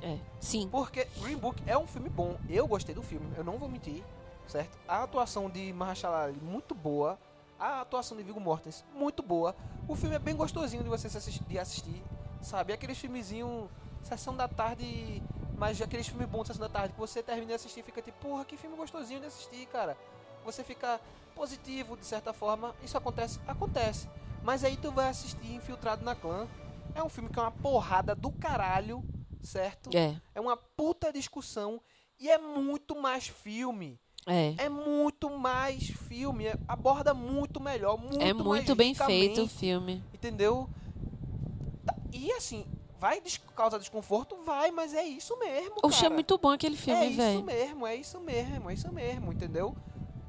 É. 0.02 0.18
Sim. 0.40 0.68
Porque 0.68 1.06
Green 1.20 1.36
Book 1.36 1.62
é 1.66 1.76
um 1.78 1.86
filme 1.86 2.08
bom. 2.08 2.36
Eu 2.48 2.66
gostei 2.66 2.94
do 2.94 3.02
filme, 3.02 3.26
eu 3.36 3.44
não 3.44 3.58
vou 3.58 3.68
mentir. 3.68 4.02
Certo? 4.46 4.76
A 4.86 5.02
atuação 5.02 5.48
de 5.48 5.72
Mahershala 5.72 6.24
Ali, 6.24 6.40
muito 6.40 6.74
boa. 6.74 7.18
A 7.58 7.80
atuação 7.80 8.16
de 8.16 8.24
Viggo 8.24 8.40
Mortensen, 8.40 8.84
muito 8.92 9.22
boa. 9.22 9.54
O 9.86 9.94
filme 9.94 10.16
é 10.16 10.18
bem 10.18 10.34
gostosinho 10.34 10.82
de 10.82 10.88
você 10.88 11.06
assistir, 11.06 11.44
de 11.44 11.58
assistir. 11.58 12.02
Sabe? 12.40 12.72
Aqueles 12.72 12.98
filmezinho 12.98 13.70
Sessão 14.02 14.34
da 14.34 14.48
tarde, 14.48 15.22
mas 15.56 15.80
aqueles 15.80 16.08
filmes 16.08 16.28
bons 16.28 16.42
de 16.42 16.48
Sessão 16.48 16.66
da 16.66 16.68
tarde 16.68 16.92
que 16.92 16.98
você 16.98 17.22
termina 17.22 17.46
de 17.46 17.54
assistir 17.54 17.80
e 17.80 17.82
fica 17.84 18.02
tipo, 18.02 18.18
porra, 18.18 18.44
que 18.44 18.56
filme 18.56 18.76
gostosinho 18.76 19.20
de 19.20 19.26
assistir, 19.26 19.64
cara. 19.66 19.96
Você 20.44 20.64
fica 20.64 21.00
positivo 21.36 21.96
de 21.96 22.04
certa 22.04 22.32
forma. 22.32 22.74
Isso 22.82 22.98
acontece? 22.98 23.38
Acontece. 23.46 24.08
Mas 24.42 24.64
aí 24.64 24.76
tu 24.76 24.90
vai 24.90 25.08
assistir 25.08 25.54
Infiltrado 25.54 26.04
na 26.04 26.16
Clã. 26.16 26.48
É 26.94 27.02
um 27.02 27.08
filme 27.08 27.28
que 27.30 27.38
é 27.38 27.42
uma 27.42 27.50
porrada 27.50 28.14
do 28.14 28.30
caralho, 28.30 29.02
certo? 29.42 29.90
É. 29.96 30.16
É 30.34 30.40
uma 30.40 30.56
puta 30.56 31.12
discussão 31.12 31.80
e 32.18 32.30
é 32.30 32.38
muito 32.38 32.94
mais 33.00 33.28
filme. 33.28 33.98
É. 34.24 34.54
é 34.56 34.68
muito 34.68 35.28
mais 35.36 35.88
filme, 35.88 36.46
é- 36.46 36.56
aborda 36.68 37.12
muito 37.12 37.58
melhor, 37.60 37.98
muito 37.98 38.20
É 38.22 38.32
muito 38.32 38.72
bem 38.76 38.94
feito 38.94 39.42
o 39.42 39.48
filme. 39.48 40.00
Entendeu? 40.14 40.70
Tá, 41.84 41.92
E 42.12 42.30
assim, 42.34 42.64
vai 43.00 43.20
des- 43.20 43.36
causar 43.56 43.78
desconforto? 43.78 44.36
Vai, 44.44 44.70
mas 44.70 44.94
é 44.94 45.02
isso 45.02 45.36
mesmo, 45.40 45.74
Oxe, 45.82 45.98
é 45.98 46.02
cara. 46.02 46.14
muito 46.14 46.38
bom 46.38 46.50
aquele 46.50 46.76
É 46.76 46.78
filme, 46.78 47.06
isso 47.08 47.16
velho. 47.16 47.42
mesmo, 47.42 47.84
é 47.84 47.96
isso 47.96 48.20
mesmo, 48.20 48.70
é 48.70 48.74
isso 48.74 48.92
mesmo, 48.92 49.32
entendeu? 49.32 49.76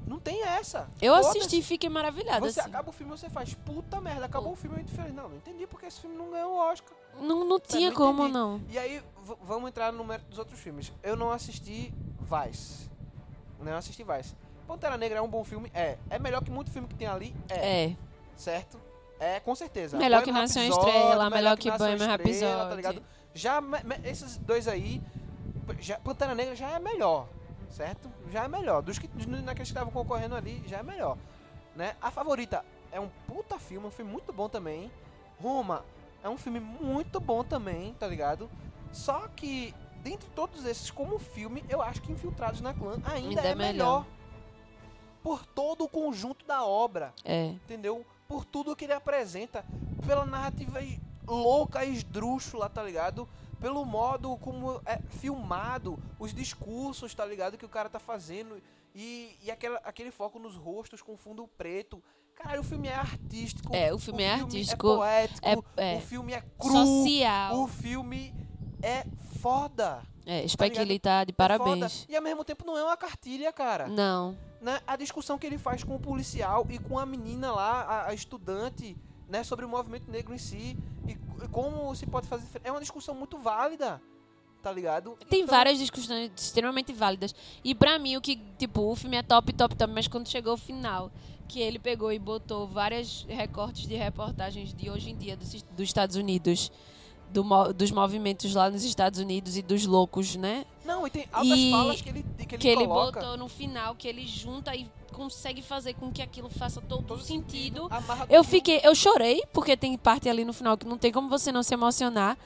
Não 0.06 0.18
tem 0.20 0.42
essa. 0.42 0.88
Eu 1.00 1.14
Foda-se. 1.14 1.38
assisti 1.38 1.58
e 1.58 1.62
fiquei 1.62 1.88
maravilhada. 1.88 2.40
Você 2.40 2.60
assim. 2.60 2.68
acaba 2.68 2.90
o 2.90 2.92
filme 2.92 3.14
e 3.14 3.18
você 3.18 3.30
faz, 3.30 3.54
puta 3.54 4.00
merda, 4.00 4.26
acabou 4.26 4.52
o 4.52 4.56
filme 4.56 4.82
e 4.82 4.90
feliz. 4.90 5.14
Não, 5.14 5.28
não 5.28 5.36
entendi 5.36 5.66
porque 5.66 5.86
esse 5.86 6.00
filme 6.00 6.16
não 6.16 6.30
ganhou 6.30 6.52
o 6.52 6.56
Oscar. 6.56 6.92
Não, 7.20 7.44
não 7.44 7.58
tinha 7.58 7.88
não 7.88 7.96
como, 7.96 8.22
entendi. 8.24 8.38
não. 8.38 8.60
E 8.68 8.78
aí, 8.78 9.02
vamos 9.42 9.68
entrar 9.68 9.92
no 9.92 10.04
mérito 10.04 10.28
dos 10.28 10.38
outros 10.38 10.60
filmes. 10.60 10.92
Eu 11.02 11.16
não 11.16 11.30
assisti 11.30 11.92
Vice. 12.20 12.90
Não 13.60 13.76
assisti 13.76 14.04
Vice. 14.04 14.34
Pantera 14.66 14.96
Negra 14.96 15.18
é 15.18 15.22
um 15.22 15.28
bom 15.28 15.44
filme? 15.44 15.70
É. 15.74 15.96
É 16.10 16.18
melhor 16.18 16.42
que 16.42 16.50
muito 16.50 16.70
filme 16.70 16.88
que 16.88 16.94
tem 16.94 17.06
ali? 17.06 17.34
É. 17.48 17.84
É. 17.84 17.96
Certo? 18.36 18.78
É, 19.18 19.40
com 19.40 19.54
certeza. 19.54 19.96
Melhor 19.96 20.22
que 20.22 20.32
Bohemian 20.32 20.42
Nação 20.42 20.62
Estrela, 20.62 21.30
melhor 21.30 21.56
que 21.56 21.70
Nação 21.70 21.86
Bohemian 21.86 22.06
Rhapsody. 22.06 22.40
Tá 22.40 22.74
ligado? 22.74 23.02
Já, 23.32 23.60
esses 24.04 24.36
dois 24.38 24.68
aí, 24.68 25.00
já, 25.80 25.98
Pantera 25.98 26.34
Negra 26.34 26.54
já 26.54 26.70
é 26.70 26.78
melhor, 26.78 27.26
certo? 27.74 28.08
Já 28.30 28.44
é 28.44 28.48
melhor. 28.48 28.80
Dos 28.82 28.98
que, 28.98 29.08
naqueles 29.26 29.56
que 29.56 29.62
estavam 29.62 29.92
concorrendo 29.92 30.34
ali, 30.36 30.62
já 30.66 30.78
é 30.78 30.82
melhor. 30.82 31.18
Né? 31.74 31.96
A 32.00 32.10
Favorita 32.10 32.64
é 32.92 33.00
um 33.00 33.08
puta 33.26 33.58
filme, 33.58 33.86
um 33.86 33.90
filme 33.90 34.10
muito 34.10 34.32
bom 34.32 34.48
também. 34.48 34.90
Roma 35.40 35.84
é 36.22 36.28
um 36.28 36.38
filme 36.38 36.60
muito 36.60 37.18
bom 37.20 37.42
também, 37.42 37.92
tá 37.94 38.06
ligado? 38.06 38.48
Só 38.92 39.26
que, 39.34 39.74
dentre 40.02 40.28
todos 40.30 40.64
esses, 40.64 40.90
como 40.90 41.18
filme, 41.18 41.64
eu 41.68 41.82
acho 41.82 42.00
que 42.00 42.12
Infiltrados 42.12 42.60
na 42.60 42.72
Clã 42.72 42.92
ainda, 43.04 43.40
Ainda 43.40 43.40
é, 43.42 43.50
é 43.50 43.54
melhor. 43.54 43.72
melhor. 44.02 44.06
Por 45.22 45.44
todo 45.44 45.84
o 45.84 45.88
conjunto 45.88 46.44
da 46.46 46.64
obra 46.64 47.12
É. 47.24 47.46
entendeu? 47.46 48.06
Por 48.28 48.44
tudo 48.44 48.76
que 48.76 48.84
ele 48.84 48.92
apresenta, 48.92 49.64
pela 50.06 50.24
narrativa 50.24 50.78
louca, 51.26 51.84
esdrúxula, 51.84 52.68
tá 52.68 52.82
ligado? 52.82 53.28
Pelo 53.64 53.82
modo 53.86 54.36
como 54.36 54.78
é 54.84 55.00
filmado, 55.08 55.98
os 56.18 56.34
discursos, 56.34 57.14
tá 57.14 57.24
ligado? 57.24 57.56
Que 57.56 57.64
o 57.64 57.68
cara 57.68 57.88
tá 57.88 57.98
fazendo 57.98 58.60
e, 58.94 59.38
e 59.42 59.50
aquela, 59.50 59.78
aquele 59.78 60.10
foco 60.10 60.38
nos 60.38 60.54
rostos 60.54 61.00
com 61.00 61.16
fundo 61.16 61.48
preto. 61.56 62.02
Caralho, 62.34 62.60
o 62.60 62.62
filme 62.62 62.88
é 62.88 62.94
artístico. 62.94 63.74
É, 63.74 63.90
o 63.94 63.98
filme 63.98 64.22
é 64.22 64.34
artístico, 64.34 64.86
É 64.92 64.96
poético. 64.96 65.48
é- 65.78 65.94
é 65.94 65.96
o 65.96 66.00
filme 66.02 66.34
é 66.34 66.42
cru. 66.42 66.72
Social. 66.72 67.58
O 67.62 67.66
filme 67.66 68.34
é 68.82 69.06
foda. 69.40 70.02
É? 70.26 70.44
Lee 70.84 70.98
tá 70.98 71.24
de 71.24 71.30
É 71.30 71.34
parabéns. 71.34 72.04
E 72.06 72.14
ao 72.14 72.22
mesmo 72.22 72.44
tempo 72.44 72.66
não 72.66 72.76
é 72.76 72.84
uma 72.84 72.98
cartilha, 72.98 73.50
cara 73.50 73.88
Não. 73.88 74.36
né, 74.60 74.78
a 74.86 74.94
discussão 74.94 75.38
que 75.38 75.46
ele 75.46 75.56
faz 75.56 75.82
com 75.82 75.96
o 75.96 75.98
policial 75.98 76.66
e 76.68 76.78
com 76.78 76.98
a 76.98 77.06
menina 77.06 77.50
lá, 77.50 77.80
a, 77.80 78.08
a 78.08 78.14
estudante, 78.14 78.94
né, 79.28 79.42
sobre 79.44 79.64
o 79.64 79.68
movimento 79.68 80.10
negro 80.10 80.34
em 80.34 80.38
si 80.38 80.76
e, 81.06 81.12
e 81.12 81.48
como 81.50 81.94
se 81.94 82.06
pode 82.06 82.26
fazer. 82.28 82.46
É 82.62 82.70
uma 82.70 82.80
discussão 82.80 83.14
muito 83.14 83.38
válida, 83.38 84.00
tá 84.62 84.70
ligado? 84.72 85.16
Tem 85.28 85.42
Então, 85.42 85.54
várias 85.54 85.78
discussões 85.78 86.30
extremamente 86.36 86.92
válidas. 86.92 87.34
E 87.62 87.74
pra 87.74 87.98
mim, 87.98 88.16
o 88.16 88.20
que, 88.20 88.36
tipo, 88.58 88.82
o 88.82 88.96
filme 88.96 89.16
é 89.16 89.22
top, 89.22 89.52
top, 89.52 89.74
top, 89.74 89.92
mas 89.92 90.08
quando 90.08 90.28
chegou 90.28 90.54
o 90.54 90.58
final, 90.58 91.10
que 91.48 91.60
ele 91.60 91.78
pegou 91.78 92.12
e 92.12 92.18
botou 92.18 92.66
vários 92.66 93.24
recortes 93.28 93.86
de 93.86 93.94
reportagens 93.94 94.72
de 94.72 94.90
hoje 94.90 95.10
em 95.10 95.16
dia 95.16 95.36
dos, 95.36 95.62
dos 95.62 95.82
Estados 95.88 96.16
Unidos, 96.16 96.70
do 97.42 97.72
dos 97.72 97.90
movimentos 97.90 98.54
lá 98.54 98.70
nos 98.70 98.84
Estados 98.84 99.18
Unidos 99.18 99.56
e 99.56 99.62
dos 99.62 99.84
loucos, 99.84 100.36
né? 100.36 100.64
Não, 100.84 101.06
e 101.06 101.10
tem 101.10 101.26
altas 101.32 101.58
E 101.58 101.70
falas 101.70 102.00
que 102.00 102.08
ele, 102.08 102.22
que 102.38 102.42
ele 102.54 102.58
que 102.58 102.68
ele 102.68 102.86
botou 102.86 103.36
no 103.36 103.48
final, 103.48 103.94
que 103.94 104.06
ele 104.06 104.26
junta 104.26 104.74
e 104.74 104.88
consegue 105.12 105.62
fazer 105.62 105.94
com 105.94 106.10
que 106.12 106.22
aquilo 106.22 106.48
faça 106.48 106.80
todo, 106.80 107.02
todo 107.02 107.22
sentido. 107.22 107.86
amarra 107.90 108.26
Eu 108.30 108.42
fiquei, 108.44 108.80
eu 108.82 108.94
chorei, 108.94 109.42
porque 109.52 109.76
tem 109.76 109.96
parte 109.98 110.28
ali 110.28 110.44
no 110.44 110.52
final 110.52 110.76
que 110.76 110.86
não 110.86 110.96
tem 110.98 111.12
como 111.12 111.28
você 111.28 111.50
não 111.52 111.62
se 111.62 111.74
emocionar. 111.74 112.36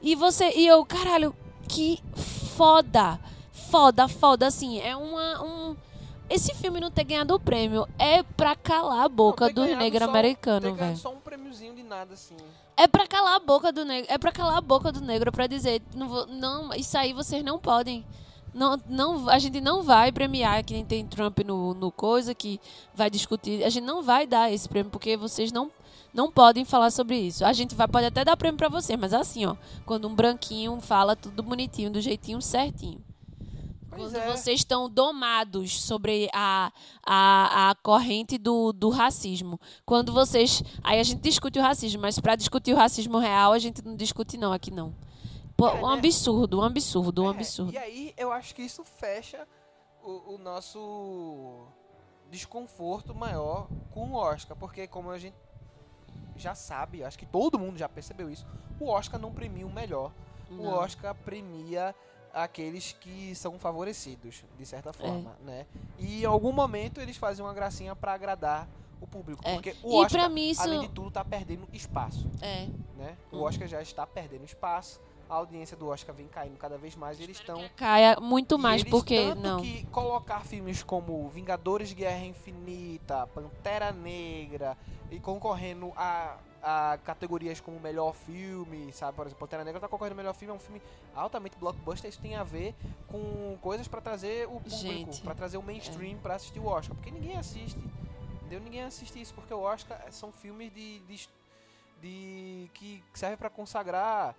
E 0.00 0.14
você, 0.14 0.50
e 0.56 0.66
eu, 0.66 0.84
caralho, 0.84 1.34
que 1.68 2.00
foda. 2.56 3.18
Foda, 3.52 4.08
foda, 4.08 4.46
assim, 4.46 4.80
é 4.80 4.96
uma 4.96 5.42
um 5.42 5.76
esse 6.30 6.54
filme 6.54 6.78
não 6.78 6.90
ter 6.90 7.04
ganhado 7.04 7.34
o 7.34 7.40
prêmio 7.40 7.86
é 7.98 8.22
pra 8.22 8.54
calar 8.54 9.04
a 9.04 9.08
boca 9.08 9.46
Não, 9.46 9.52
do 9.54 9.64
negro 9.76 10.04
só- 10.04 10.10
americano, 10.10 10.74
velho. 10.74 10.96
só 10.96 11.10
um 11.10 11.16
prêmiozinho 11.20 11.74
de 11.74 11.82
nada, 11.82 12.12
assim. 12.14 12.36
É 12.78 12.86
pra 12.86 13.06
calar 13.08 13.34
a 13.36 13.40
boca 13.40 13.72
do 13.72 13.84
negro, 13.84 14.06
é 14.12 14.16
pra 14.16 14.30
calar 14.30 14.56
a 14.58 14.60
boca 14.60 14.92
do 14.92 15.00
negro 15.00 15.32
pra 15.32 15.48
dizer, 15.48 15.82
não, 15.96 16.08
vou- 16.08 16.26
não, 16.28 16.72
isso 16.74 16.96
aí 16.96 17.12
vocês 17.12 17.42
não 17.42 17.58
podem. 17.58 18.04
Não, 18.54 18.78
não, 18.88 19.28
a 19.28 19.38
gente 19.38 19.60
não 19.60 19.82
vai 19.82 20.10
premiar 20.12 20.64
que 20.64 20.72
nem 20.74 20.84
tem 20.84 21.04
Trump 21.06 21.38
no, 21.40 21.74
no 21.74 21.90
coisa 21.90 22.34
que 22.34 22.60
vai 22.94 23.10
discutir. 23.10 23.64
A 23.64 23.68
gente 23.68 23.84
não 23.84 24.02
vai 24.02 24.26
dar 24.26 24.50
esse 24.52 24.68
prêmio 24.68 24.90
porque 24.90 25.16
vocês 25.16 25.50
não 25.52 25.70
não 26.14 26.30
podem 26.32 26.64
falar 26.64 26.90
sobre 26.90 27.16
isso. 27.18 27.44
A 27.44 27.52
gente 27.52 27.74
vai 27.74 27.86
pode 27.86 28.06
até 28.06 28.24
dar 28.24 28.36
prêmio 28.36 28.56
pra 28.56 28.68
vocês, 28.68 28.98
mas 28.98 29.12
assim, 29.12 29.44
ó, 29.44 29.54
quando 29.84 30.08
um 30.08 30.14
branquinho 30.14 30.80
fala 30.80 31.14
tudo 31.14 31.42
bonitinho, 31.42 31.90
do 31.90 32.00
jeitinho 32.00 32.40
certinho. 32.40 32.98
Pois 33.98 34.12
Quando 34.12 34.22
é. 34.22 34.36
vocês 34.36 34.60
estão 34.60 34.88
domados 34.88 35.80
sobre 35.82 36.28
a, 36.32 36.72
a, 37.04 37.70
a 37.70 37.74
corrente 37.76 38.38
do, 38.38 38.72
do 38.72 38.88
racismo. 38.90 39.58
Quando 39.84 40.12
vocês. 40.12 40.62
Aí 40.82 40.98
a 41.00 41.02
gente 41.02 41.20
discute 41.20 41.58
o 41.58 41.62
racismo, 41.62 42.00
mas 42.00 42.18
para 42.18 42.36
discutir 42.36 42.72
o 42.72 42.76
racismo 42.76 43.18
real, 43.18 43.52
a 43.52 43.58
gente 43.58 43.84
não 43.84 43.96
discute, 43.96 44.36
não, 44.36 44.52
aqui 44.52 44.70
não. 44.70 44.94
Pô, 45.56 45.68
É, 45.68 45.74
um 45.74 45.88
né? 45.88 45.98
absurdo, 45.98 46.60
um 46.60 46.62
absurdo, 46.62 47.24
um 47.24 47.26
É, 47.26 47.30
absurdo. 47.30 47.72
E 47.72 47.78
aí 47.78 48.14
eu 48.16 48.30
acho 48.32 48.54
que 48.54 48.62
isso 48.62 48.84
fecha 48.84 49.46
o, 50.02 50.34
o 50.34 50.38
nosso 50.38 51.66
desconforto 52.30 53.14
maior 53.14 53.66
com 53.90 54.10
o 54.10 54.14
Oscar, 54.14 54.56
porque 54.56 54.86
como 54.86 55.10
a 55.10 55.18
gente 55.18 55.34
já 56.36 56.54
sabe, 56.54 57.02
acho 57.02 57.18
que 57.18 57.26
todo 57.26 57.58
mundo 57.58 57.76
já 57.76 57.88
percebeu 57.88 58.30
isso, 58.30 58.46
o 58.78 58.88
Oscar 58.88 59.18
não 59.20 59.32
premia 59.32 59.66
o 59.66 59.72
melhor. 59.72 60.12
O 60.50 60.54
Não. 60.54 60.74
Oscar 60.74 61.14
premia 61.14 61.94
aqueles 62.34 62.92
que 62.92 63.34
são 63.34 63.58
favorecidos, 63.58 64.44
de 64.58 64.66
certa 64.66 64.92
forma, 64.92 65.36
né? 65.44 65.66
E 65.98 66.22
em 66.22 66.26
algum 66.26 66.52
momento 66.52 67.00
eles 67.00 67.16
fazem 67.16 67.44
uma 67.44 67.54
gracinha 67.54 67.94
pra 67.96 68.12
agradar 68.14 68.68
o 69.00 69.06
público, 69.06 69.42
É. 69.46 69.54
porque 69.54 69.76
o 69.82 70.02
E 70.02 70.04
Oscar, 70.04 70.28
mim 70.30 70.50
isso- 70.50 70.62
além 70.62 70.80
de 70.80 70.88
tudo, 70.88 71.10
tá 71.10 71.24
perdendo 71.24 71.68
espaço 71.72 72.28
É. 72.40 72.66
né? 72.96 73.16
O 73.30 73.36
Uhum. 73.36 73.42
Oscar 73.44 73.68
já 73.68 73.80
está 73.80 74.06
perdendo 74.06 74.44
espaço. 74.44 75.00
A 75.30 75.34
audiência 75.34 75.76
do 75.76 75.86
Oscar 75.88 76.14
vem 76.14 76.26
caindo 76.26 76.56
cada 76.56 76.78
vez 76.78 76.96
mais. 76.96 77.20
e 77.20 77.22
Eles 77.22 77.36
estão 77.38 77.62
Caia 77.76 78.18
muito 78.18 78.58
mais, 78.58 78.80
eles 78.80 78.90
porque. 78.90 79.14
tanto 79.28 79.40
Não. 79.42 79.60
que 79.60 79.84
colocar 79.88 80.40
filmes 80.40 80.82
como 80.82 81.28
Vingadores 81.28 81.92
Guerra 81.92 82.24
Infinita, 82.24 83.26
Pantera 83.34 83.92
Negra 83.92 84.74
e 85.10 85.20
concorrendo 85.20 85.92
a, 85.94 86.38
a 86.62 86.98
categorias 87.04 87.60
como 87.60 87.78
melhor 87.80 88.14
filme, 88.14 88.92
sabe? 88.92 89.16
Por 89.16 89.26
exemplo, 89.26 89.40
Pantera 89.40 89.64
Negra 89.64 89.80
tá 89.80 89.88
concorrendo 89.88 90.16
melhor 90.16 90.34
filme, 90.34 90.52
é 90.52 90.56
um 90.56 90.60
filme 90.60 90.82
altamente 91.14 91.56
blockbuster. 91.56 92.08
Isso 92.08 92.20
tem 92.20 92.36
a 92.36 92.44
ver 92.44 92.74
com 93.06 93.56
coisas 93.60 93.86
pra 93.86 94.00
trazer 94.00 94.46
o 94.48 94.60
público, 94.60 95.20
pra 95.22 95.34
trazer 95.34 95.56
o 95.56 95.62
mainstream 95.62 96.18
pra 96.18 96.34
assistir 96.34 96.58
o 96.58 96.66
Oscar, 96.66 96.94
porque 96.96 97.10
ninguém 97.10 97.36
assiste. 97.36 97.78
Entendeu? 98.36 98.60
Ninguém 98.60 98.82
assiste 98.82 99.20
isso 99.20 99.34
porque 99.34 99.52
o 99.52 99.60
Oscar 99.60 100.00
são 100.10 100.32
filmes 100.32 100.72
de, 100.72 101.00
de, 101.00 101.28
de 102.00 102.70
que 102.74 103.02
serve 103.12 103.36
pra 103.36 103.50
consagrar 103.50 104.34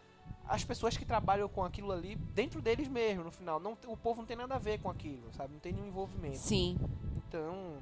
as 0.47 0.63
pessoas 0.63 0.97
que 0.97 1.05
trabalham 1.05 1.47
com 1.47 1.63
aquilo 1.63 1.91
ali 1.91 2.15
dentro 2.15 2.61
deles 2.61 2.87
mesmo, 2.87 3.23
no 3.23 3.31
final. 3.31 3.59
Não, 3.59 3.77
o 3.87 3.95
povo 3.95 4.21
não 4.21 4.25
tem 4.25 4.35
nada 4.35 4.55
a 4.55 4.59
ver 4.59 4.79
com 4.79 4.89
aquilo, 4.89 5.31
sabe? 5.33 5.53
Não 5.53 5.59
tem 5.59 5.71
nenhum 5.71 5.87
envolvimento. 5.87 6.37
Sim. 6.37 6.77
Então. 7.15 7.77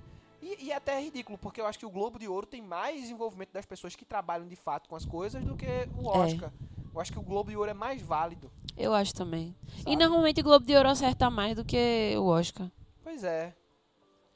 E, 0.48 0.68
e 0.68 0.72
até 0.74 0.98
é 0.98 1.02
ridículo, 1.04 1.38
porque 1.38 1.60
eu 1.60 1.66
acho 1.66 1.78
que 1.78 1.86
o 1.86 1.90
Globo 1.90 2.18
de 2.18 2.28
Ouro 2.28 2.48
tem 2.48 2.62
mais 2.62 3.10
envolvimento 3.10 3.52
das 3.52 3.66
pessoas 3.66 3.96
que 3.96 4.06
trabalham 4.06 4.48
de 4.48 4.56
fato 4.56 4.88
com 4.88 4.96
as 4.96 5.04
coisas 5.04 5.44
do 5.44 5.58
que 5.58 5.66
o 5.98 6.10
É. 6.16 6.18
Oscar. 6.20 6.54
Eu 6.94 7.02
acho 7.02 7.12
que 7.12 7.20
o 7.20 7.22
Globo 7.22 7.50
de 7.50 7.58
Ouro 7.58 7.70
é 7.70 7.74
mais 7.74 8.02
válido. 8.02 8.50
Eu 8.78 8.94
acho 8.94 9.14
também. 9.14 9.54
sabe? 9.78 9.92
E 9.92 9.96
normalmente 9.98 10.40
o 10.40 10.44
Globo 10.44 10.66
de 10.66 10.74
Ouro 10.76 10.88
acerta 10.90 11.30
mais 11.30 11.56
do 11.56 11.66
que 11.66 12.16
o 12.18 12.26
Oscar. 12.28 12.72
Pois 13.04 13.24
é. 13.24 13.54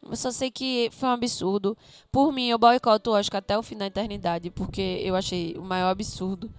Eu 0.03 0.15
só 0.15 0.31
sei 0.31 0.51
que 0.51 0.89
foi 0.91 1.07
um 1.09 1.13
absurdo. 1.13 1.77
Por 2.11 2.31
mim, 2.33 2.47
eu 2.47 2.57
boicoto 2.57 3.11
o 3.11 3.13
Oscar 3.13 3.39
até 3.39 3.57
o 3.57 3.63
fim 3.63 3.77
da 3.77 3.85
eternidade, 3.85 4.49
porque 4.49 4.99
eu 5.03 5.15
achei 5.15 5.55
o 5.57 5.61
maior 5.63 5.89
absurdo. 5.89 6.51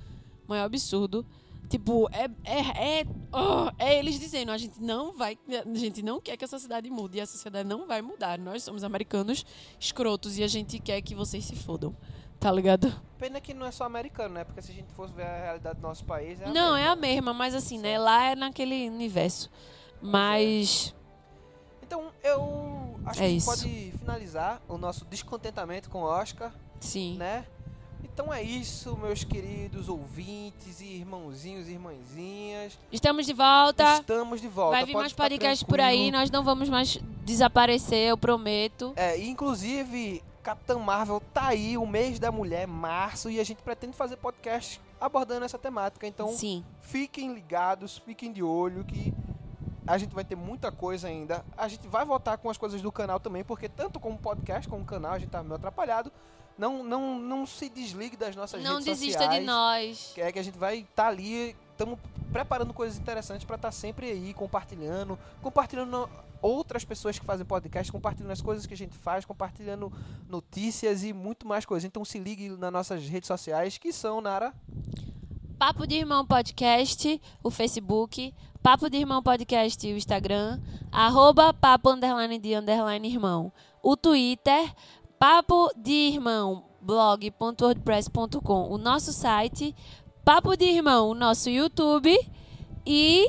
O 0.46 0.50
maior 0.50 0.64
absurdo. 0.64 1.26
Tipo, 1.72 2.06
é, 2.12 2.28
é, 2.44 3.00
é, 3.00 3.06
oh, 3.32 3.70
é 3.78 3.98
eles 3.98 4.20
dizendo, 4.20 4.52
a 4.52 4.58
gente 4.58 4.78
não 4.78 5.16
vai, 5.16 5.38
a 5.48 5.74
gente 5.74 6.02
não 6.02 6.20
quer 6.20 6.36
que 6.36 6.44
a 6.44 6.46
sociedade 6.46 6.90
mude 6.90 7.16
e 7.16 7.20
a 7.22 7.24
sociedade 7.24 7.66
não 7.66 7.86
vai 7.86 8.02
mudar. 8.02 8.38
Nós 8.38 8.62
somos 8.62 8.84
americanos 8.84 9.42
escrotos 9.80 10.36
e 10.36 10.42
a 10.44 10.46
gente 10.46 10.78
quer 10.78 11.00
que 11.00 11.14
vocês 11.14 11.46
se 11.46 11.56
fodam. 11.56 11.96
Tá 12.38 12.52
ligado? 12.52 12.92
Pena 13.16 13.40
que 13.40 13.54
não 13.54 13.64
é 13.64 13.70
só 13.70 13.84
americano, 13.84 14.34
né? 14.34 14.44
Porque 14.44 14.60
se 14.60 14.70
a 14.70 14.74
gente 14.74 14.92
fosse 14.92 15.14
ver 15.14 15.24
a 15.24 15.44
realidade 15.44 15.76
do 15.76 15.80
nosso 15.82 16.04
país. 16.04 16.42
É 16.42 16.50
não, 16.50 16.76
é 16.76 16.80
mesma. 16.80 16.92
a 16.92 16.96
mesma, 16.96 17.32
mas 17.32 17.54
assim, 17.54 17.78
né? 17.78 17.98
Lá 17.98 18.22
é 18.24 18.36
naquele 18.36 18.90
universo. 18.90 19.48
Mas. 20.02 20.94
Então, 21.82 22.12
eu 22.22 23.00
acho 23.06 23.18
É 23.18 23.22
que 23.22 23.24
a 23.24 23.28
gente 23.30 23.38
isso. 23.38 23.46
pode 23.46 23.92
finalizar 23.98 24.60
o 24.68 24.76
nosso 24.76 25.06
descontentamento 25.06 25.88
com 25.88 26.02
o 26.02 26.04
Oscar. 26.04 26.52
Sim. 26.80 27.16
né? 27.16 27.46
Então 28.04 28.32
é 28.32 28.42
isso, 28.42 28.96
meus 28.96 29.24
queridos 29.24 29.88
ouvintes 29.88 30.80
e 30.80 30.86
irmãozinhos 30.86 31.68
e 31.68 31.72
irmãzinhas. 31.72 32.78
Estamos 32.90 33.26
de 33.26 33.32
volta. 33.32 33.94
Estamos 33.94 34.40
de 34.40 34.48
volta. 34.48 34.76
Vai 34.76 34.84
vir 34.84 34.92
pode 34.92 35.02
mais 35.02 35.12
ficar 35.12 35.24
podcasts 35.24 35.62
por 35.62 35.80
aí. 35.80 36.10
Nós 36.10 36.30
não 36.30 36.42
vamos 36.42 36.68
mais 36.68 36.98
desaparecer, 37.24 38.08
eu 38.08 38.18
prometo. 38.18 38.92
É, 38.96 39.18
inclusive, 39.18 40.22
Capitã 40.42 40.78
Marvel 40.78 41.22
tá 41.32 41.48
aí, 41.48 41.78
o 41.78 41.86
mês 41.86 42.18
da 42.18 42.32
mulher, 42.32 42.66
março, 42.66 43.30
e 43.30 43.38
a 43.38 43.44
gente 43.44 43.62
pretende 43.62 43.96
fazer 43.96 44.16
podcast 44.16 44.80
abordando 45.00 45.44
essa 45.44 45.58
temática. 45.58 46.06
Então, 46.06 46.28
Sim. 46.28 46.64
fiquem 46.80 47.32
ligados, 47.32 47.98
fiquem 47.98 48.32
de 48.32 48.42
olho 48.42 48.84
que 48.84 49.14
a 49.86 49.98
gente 49.98 50.14
vai 50.14 50.24
ter 50.24 50.36
muita 50.36 50.70
coisa 50.70 51.08
ainda. 51.08 51.44
A 51.56 51.68
gente 51.68 51.86
vai 51.88 52.04
voltar 52.04 52.36
com 52.38 52.50
as 52.50 52.56
coisas 52.56 52.80
do 52.82 52.90
canal 52.92 53.18
também, 53.18 53.44
porque 53.44 53.68
tanto 53.68 53.98
como 53.98 54.18
podcast 54.18 54.68
como 54.68 54.84
canal 54.84 55.12
a 55.12 55.18
gente 55.18 55.30
tá 55.30 55.42
meio 55.42 55.54
atrapalhado. 55.54 56.12
Não, 56.56 56.84
não, 56.84 57.18
não 57.18 57.46
se 57.46 57.68
desligue 57.68 58.16
das 58.16 58.36
nossas 58.36 58.62
Não 58.62 58.72
redes 58.72 58.86
desista 58.86 59.20
sociais. 59.20 59.40
de 59.40 59.46
nós. 59.46 60.12
Que 60.14 60.20
é 60.20 60.32
que 60.32 60.38
a 60.38 60.42
gente 60.42 60.58
vai 60.58 60.78
estar 60.78 61.08
ali, 61.08 61.56
estamos 61.70 61.98
preparando 62.32 62.72
coisas 62.72 62.98
interessantes 62.98 63.44
para 63.44 63.56
estar 63.56 63.72
sempre 63.72 64.10
aí 64.10 64.32
compartilhando, 64.34 65.18
compartilhando 65.42 66.08
outras 66.40 66.84
pessoas 66.84 67.18
que 67.18 67.24
fazem 67.24 67.46
podcast, 67.46 67.90
compartilhando 67.90 68.32
as 68.32 68.42
coisas 68.42 68.66
que 68.66 68.74
a 68.74 68.76
gente 68.76 68.96
faz, 68.96 69.24
compartilhando 69.24 69.92
notícias 70.28 71.04
e 71.04 71.12
muito 71.12 71.46
mais 71.46 71.64
coisas. 71.64 71.86
Então 71.86 72.04
se 72.04 72.18
ligue 72.18 72.48
nas 72.50 72.72
nossas 72.72 73.06
redes 73.06 73.28
sociais, 73.28 73.78
que 73.78 73.92
são, 73.92 74.20
Nara, 74.20 74.52
Papo 75.58 75.86
de 75.86 75.94
Irmão 75.94 76.26
Podcast, 76.26 77.22
o 77.40 77.48
Facebook. 77.48 78.34
Papo 78.60 78.90
de 78.90 78.96
Irmão 78.96 79.22
Podcast, 79.22 79.86
o 79.86 79.96
Instagram. 79.96 80.60
Arroba 80.90 81.54
papo 81.54 81.90
underline 81.90 82.36
de 82.36 82.54
underline 82.56 83.08
irmão. 83.08 83.52
O 83.80 83.96
Twitter. 83.96 84.74
Papo 85.22 85.70
de 85.76 85.92
Irmão 85.92 86.64
blog.wordpress.com. 86.80 88.68
O 88.68 88.76
nosso 88.76 89.12
site. 89.12 89.72
Papo 90.24 90.56
de 90.56 90.64
Irmão, 90.64 91.10
o 91.10 91.14
nosso 91.14 91.48
YouTube. 91.48 92.12
E 92.84 93.28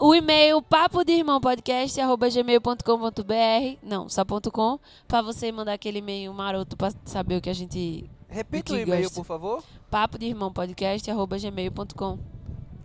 o 0.00 0.14
e-mail 0.14 0.62
papo 0.62 1.04
de 1.04 1.12
irmão 1.12 1.42
podcast 1.42 2.00
gmail.com.br 2.00 3.78
não, 3.82 4.08
só 4.08 4.24
ponto 4.24 4.50
.com 4.50 4.80
pra 5.06 5.20
você 5.20 5.52
mandar 5.52 5.74
aquele 5.74 5.98
e-mail 5.98 6.32
maroto 6.32 6.74
pra 6.74 6.90
saber 7.04 7.36
o 7.36 7.42
que 7.42 7.50
a 7.50 7.54
gente 7.54 8.10
repita 8.26 8.72
o 8.72 8.78
e-mail, 8.78 9.02
gosta. 9.02 9.14
por 9.20 9.26
favor. 9.26 9.62
papo 9.90 10.18
de 10.18 10.24
irmão 10.24 10.50
podcast 10.50 11.06
gmail.com 11.12 12.18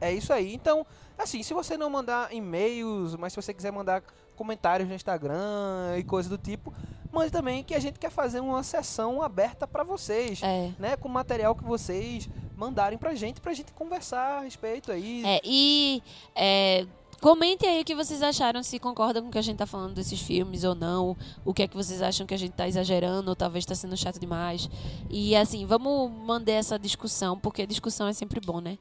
É 0.01 0.13
isso 0.13 0.33
aí. 0.33 0.53
Então, 0.53 0.85
assim, 1.17 1.41
se 1.41 1.53
você 1.53 1.77
não 1.77 1.89
mandar 1.89 2.33
e-mails, 2.33 3.15
mas 3.15 3.31
se 3.31 3.41
você 3.41 3.53
quiser 3.53 3.71
mandar 3.71 4.03
comentários 4.39 4.87
no 4.87 4.95
Instagram 4.95 5.97
e 5.97 6.03
coisa 6.03 6.29
do 6.29 6.37
tipo, 6.37 6.73
mande 7.11 7.29
também 7.29 7.61
que 7.61 7.75
a 7.75 7.79
gente 7.79 7.99
quer 7.99 8.09
fazer 8.09 8.39
uma 8.39 8.63
sessão 8.63 9.21
aberta 9.21 9.67
para 9.67 9.83
vocês, 9.83 10.41
É. 10.41 10.71
né, 10.79 10.95
com 10.95 11.09
material 11.09 11.53
que 11.53 11.63
vocês 11.65 12.29
mandarem 12.55 12.97
pra 12.97 13.13
gente, 13.15 13.41
pra 13.41 13.53
gente 13.53 13.73
conversar 13.73 14.39
a 14.39 14.41
respeito 14.41 14.91
aí. 14.93 15.23
É, 15.25 15.41
e 15.43 16.01
é, 16.33 16.85
comentem 17.21 17.69
aí 17.69 17.81
o 17.81 17.85
que 17.85 17.93
vocês 17.95 18.21
acharam, 18.21 18.63
se 18.63 18.79
concordam 18.79 19.23
com 19.23 19.27
o 19.29 19.31
que 19.31 19.37
a 19.37 19.41
gente 19.41 19.57
tá 19.57 19.65
falando 19.65 19.93
desses 19.93 20.21
filmes 20.21 20.63
ou 20.63 20.73
não. 20.73 21.17
O 21.43 21.53
que 21.53 21.63
é 21.63 21.67
que 21.67 21.75
vocês 21.75 22.01
acham 22.01 22.25
que 22.25 22.33
a 22.33 22.37
gente 22.37 22.53
tá 22.53 22.65
exagerando 22.67 23.29
ou 23.29 23.35
talvez 23.35 23.65
tá 23.65 23.75
sendo 23.75 23.97
chato 23.97 24.19
demais. 24.19 24.69
E 25.09 25.35
assim, 25.35 25.65
vamos 25.65 26.09
manter 26.25 26.53
essa 26.53 26.79
discussão, 26.79 27.37
porque 27.37 27.65
discussão 27.67 28.07
é 28.07 28.13
sempre 28.13 28.39
bom, 28.39 28.61
né? 28.61 28.77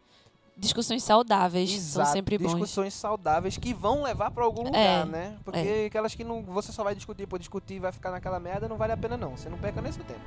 Discussões 0.59 1.05
saudáveis 1.05 1.71
são 1.71 2.03
Exato, 2.03 2.11
sempre 2.11 2.37
bons. 2.37 2.49
discussões 2.49 2.93
saudáveis 2.95 3.57
que 3.57 3.73
vão 3.73 4.03
levar 4.03 4.31
pra 4.33 4.45
algum 4.45 4.63
É, 4.63 4.67
lugar, 4.67 5.07
né? 5.07 5.37
Porque 5.45 5.85
aquelas 5.87 6.15
que 6.15 6.25
não, 6.25 6.43
você 6.43 6.73
só 6.73 6.83
vai 6.83 6.95
discutir 6.95 7.27
por 7.29 7.39
discutir 7.39 7.75
e 7.75 7.79
vai 7.79 7.93
ficar 7.93 8.11
naquela 8.11 8.41
merda, 8.41 8.69
não 8.69 8.77
vale 8.77 8.93
a 8.93 8.97
pena 8.97 9.17
não. 9.17 9.37
Você 9.37 9.49
não 9.49 9.57
perca 9.59 9.81
nem 9.81 9.93
seu 9.93 10.03
tempo. 10.05 10.21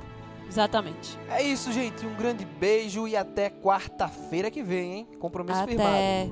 Exatamente. 0.48 1.18
É 1.30 1.42
isso, 1.42 1.72
gente. 1.72 2.04
Um 2.06 2.14
grande 2.14 2.44
beijo 2.44 3.06
e 3.08 3.16
até 3.16 3.48
quarta-feira 3.50 4.50
que 4.50 4.62
vem, 4.62 4.92
hein? 4.94 5.08
Compromisso 5.18 5.64
firmado. 5.64 5.88
Até. 5.90 6.30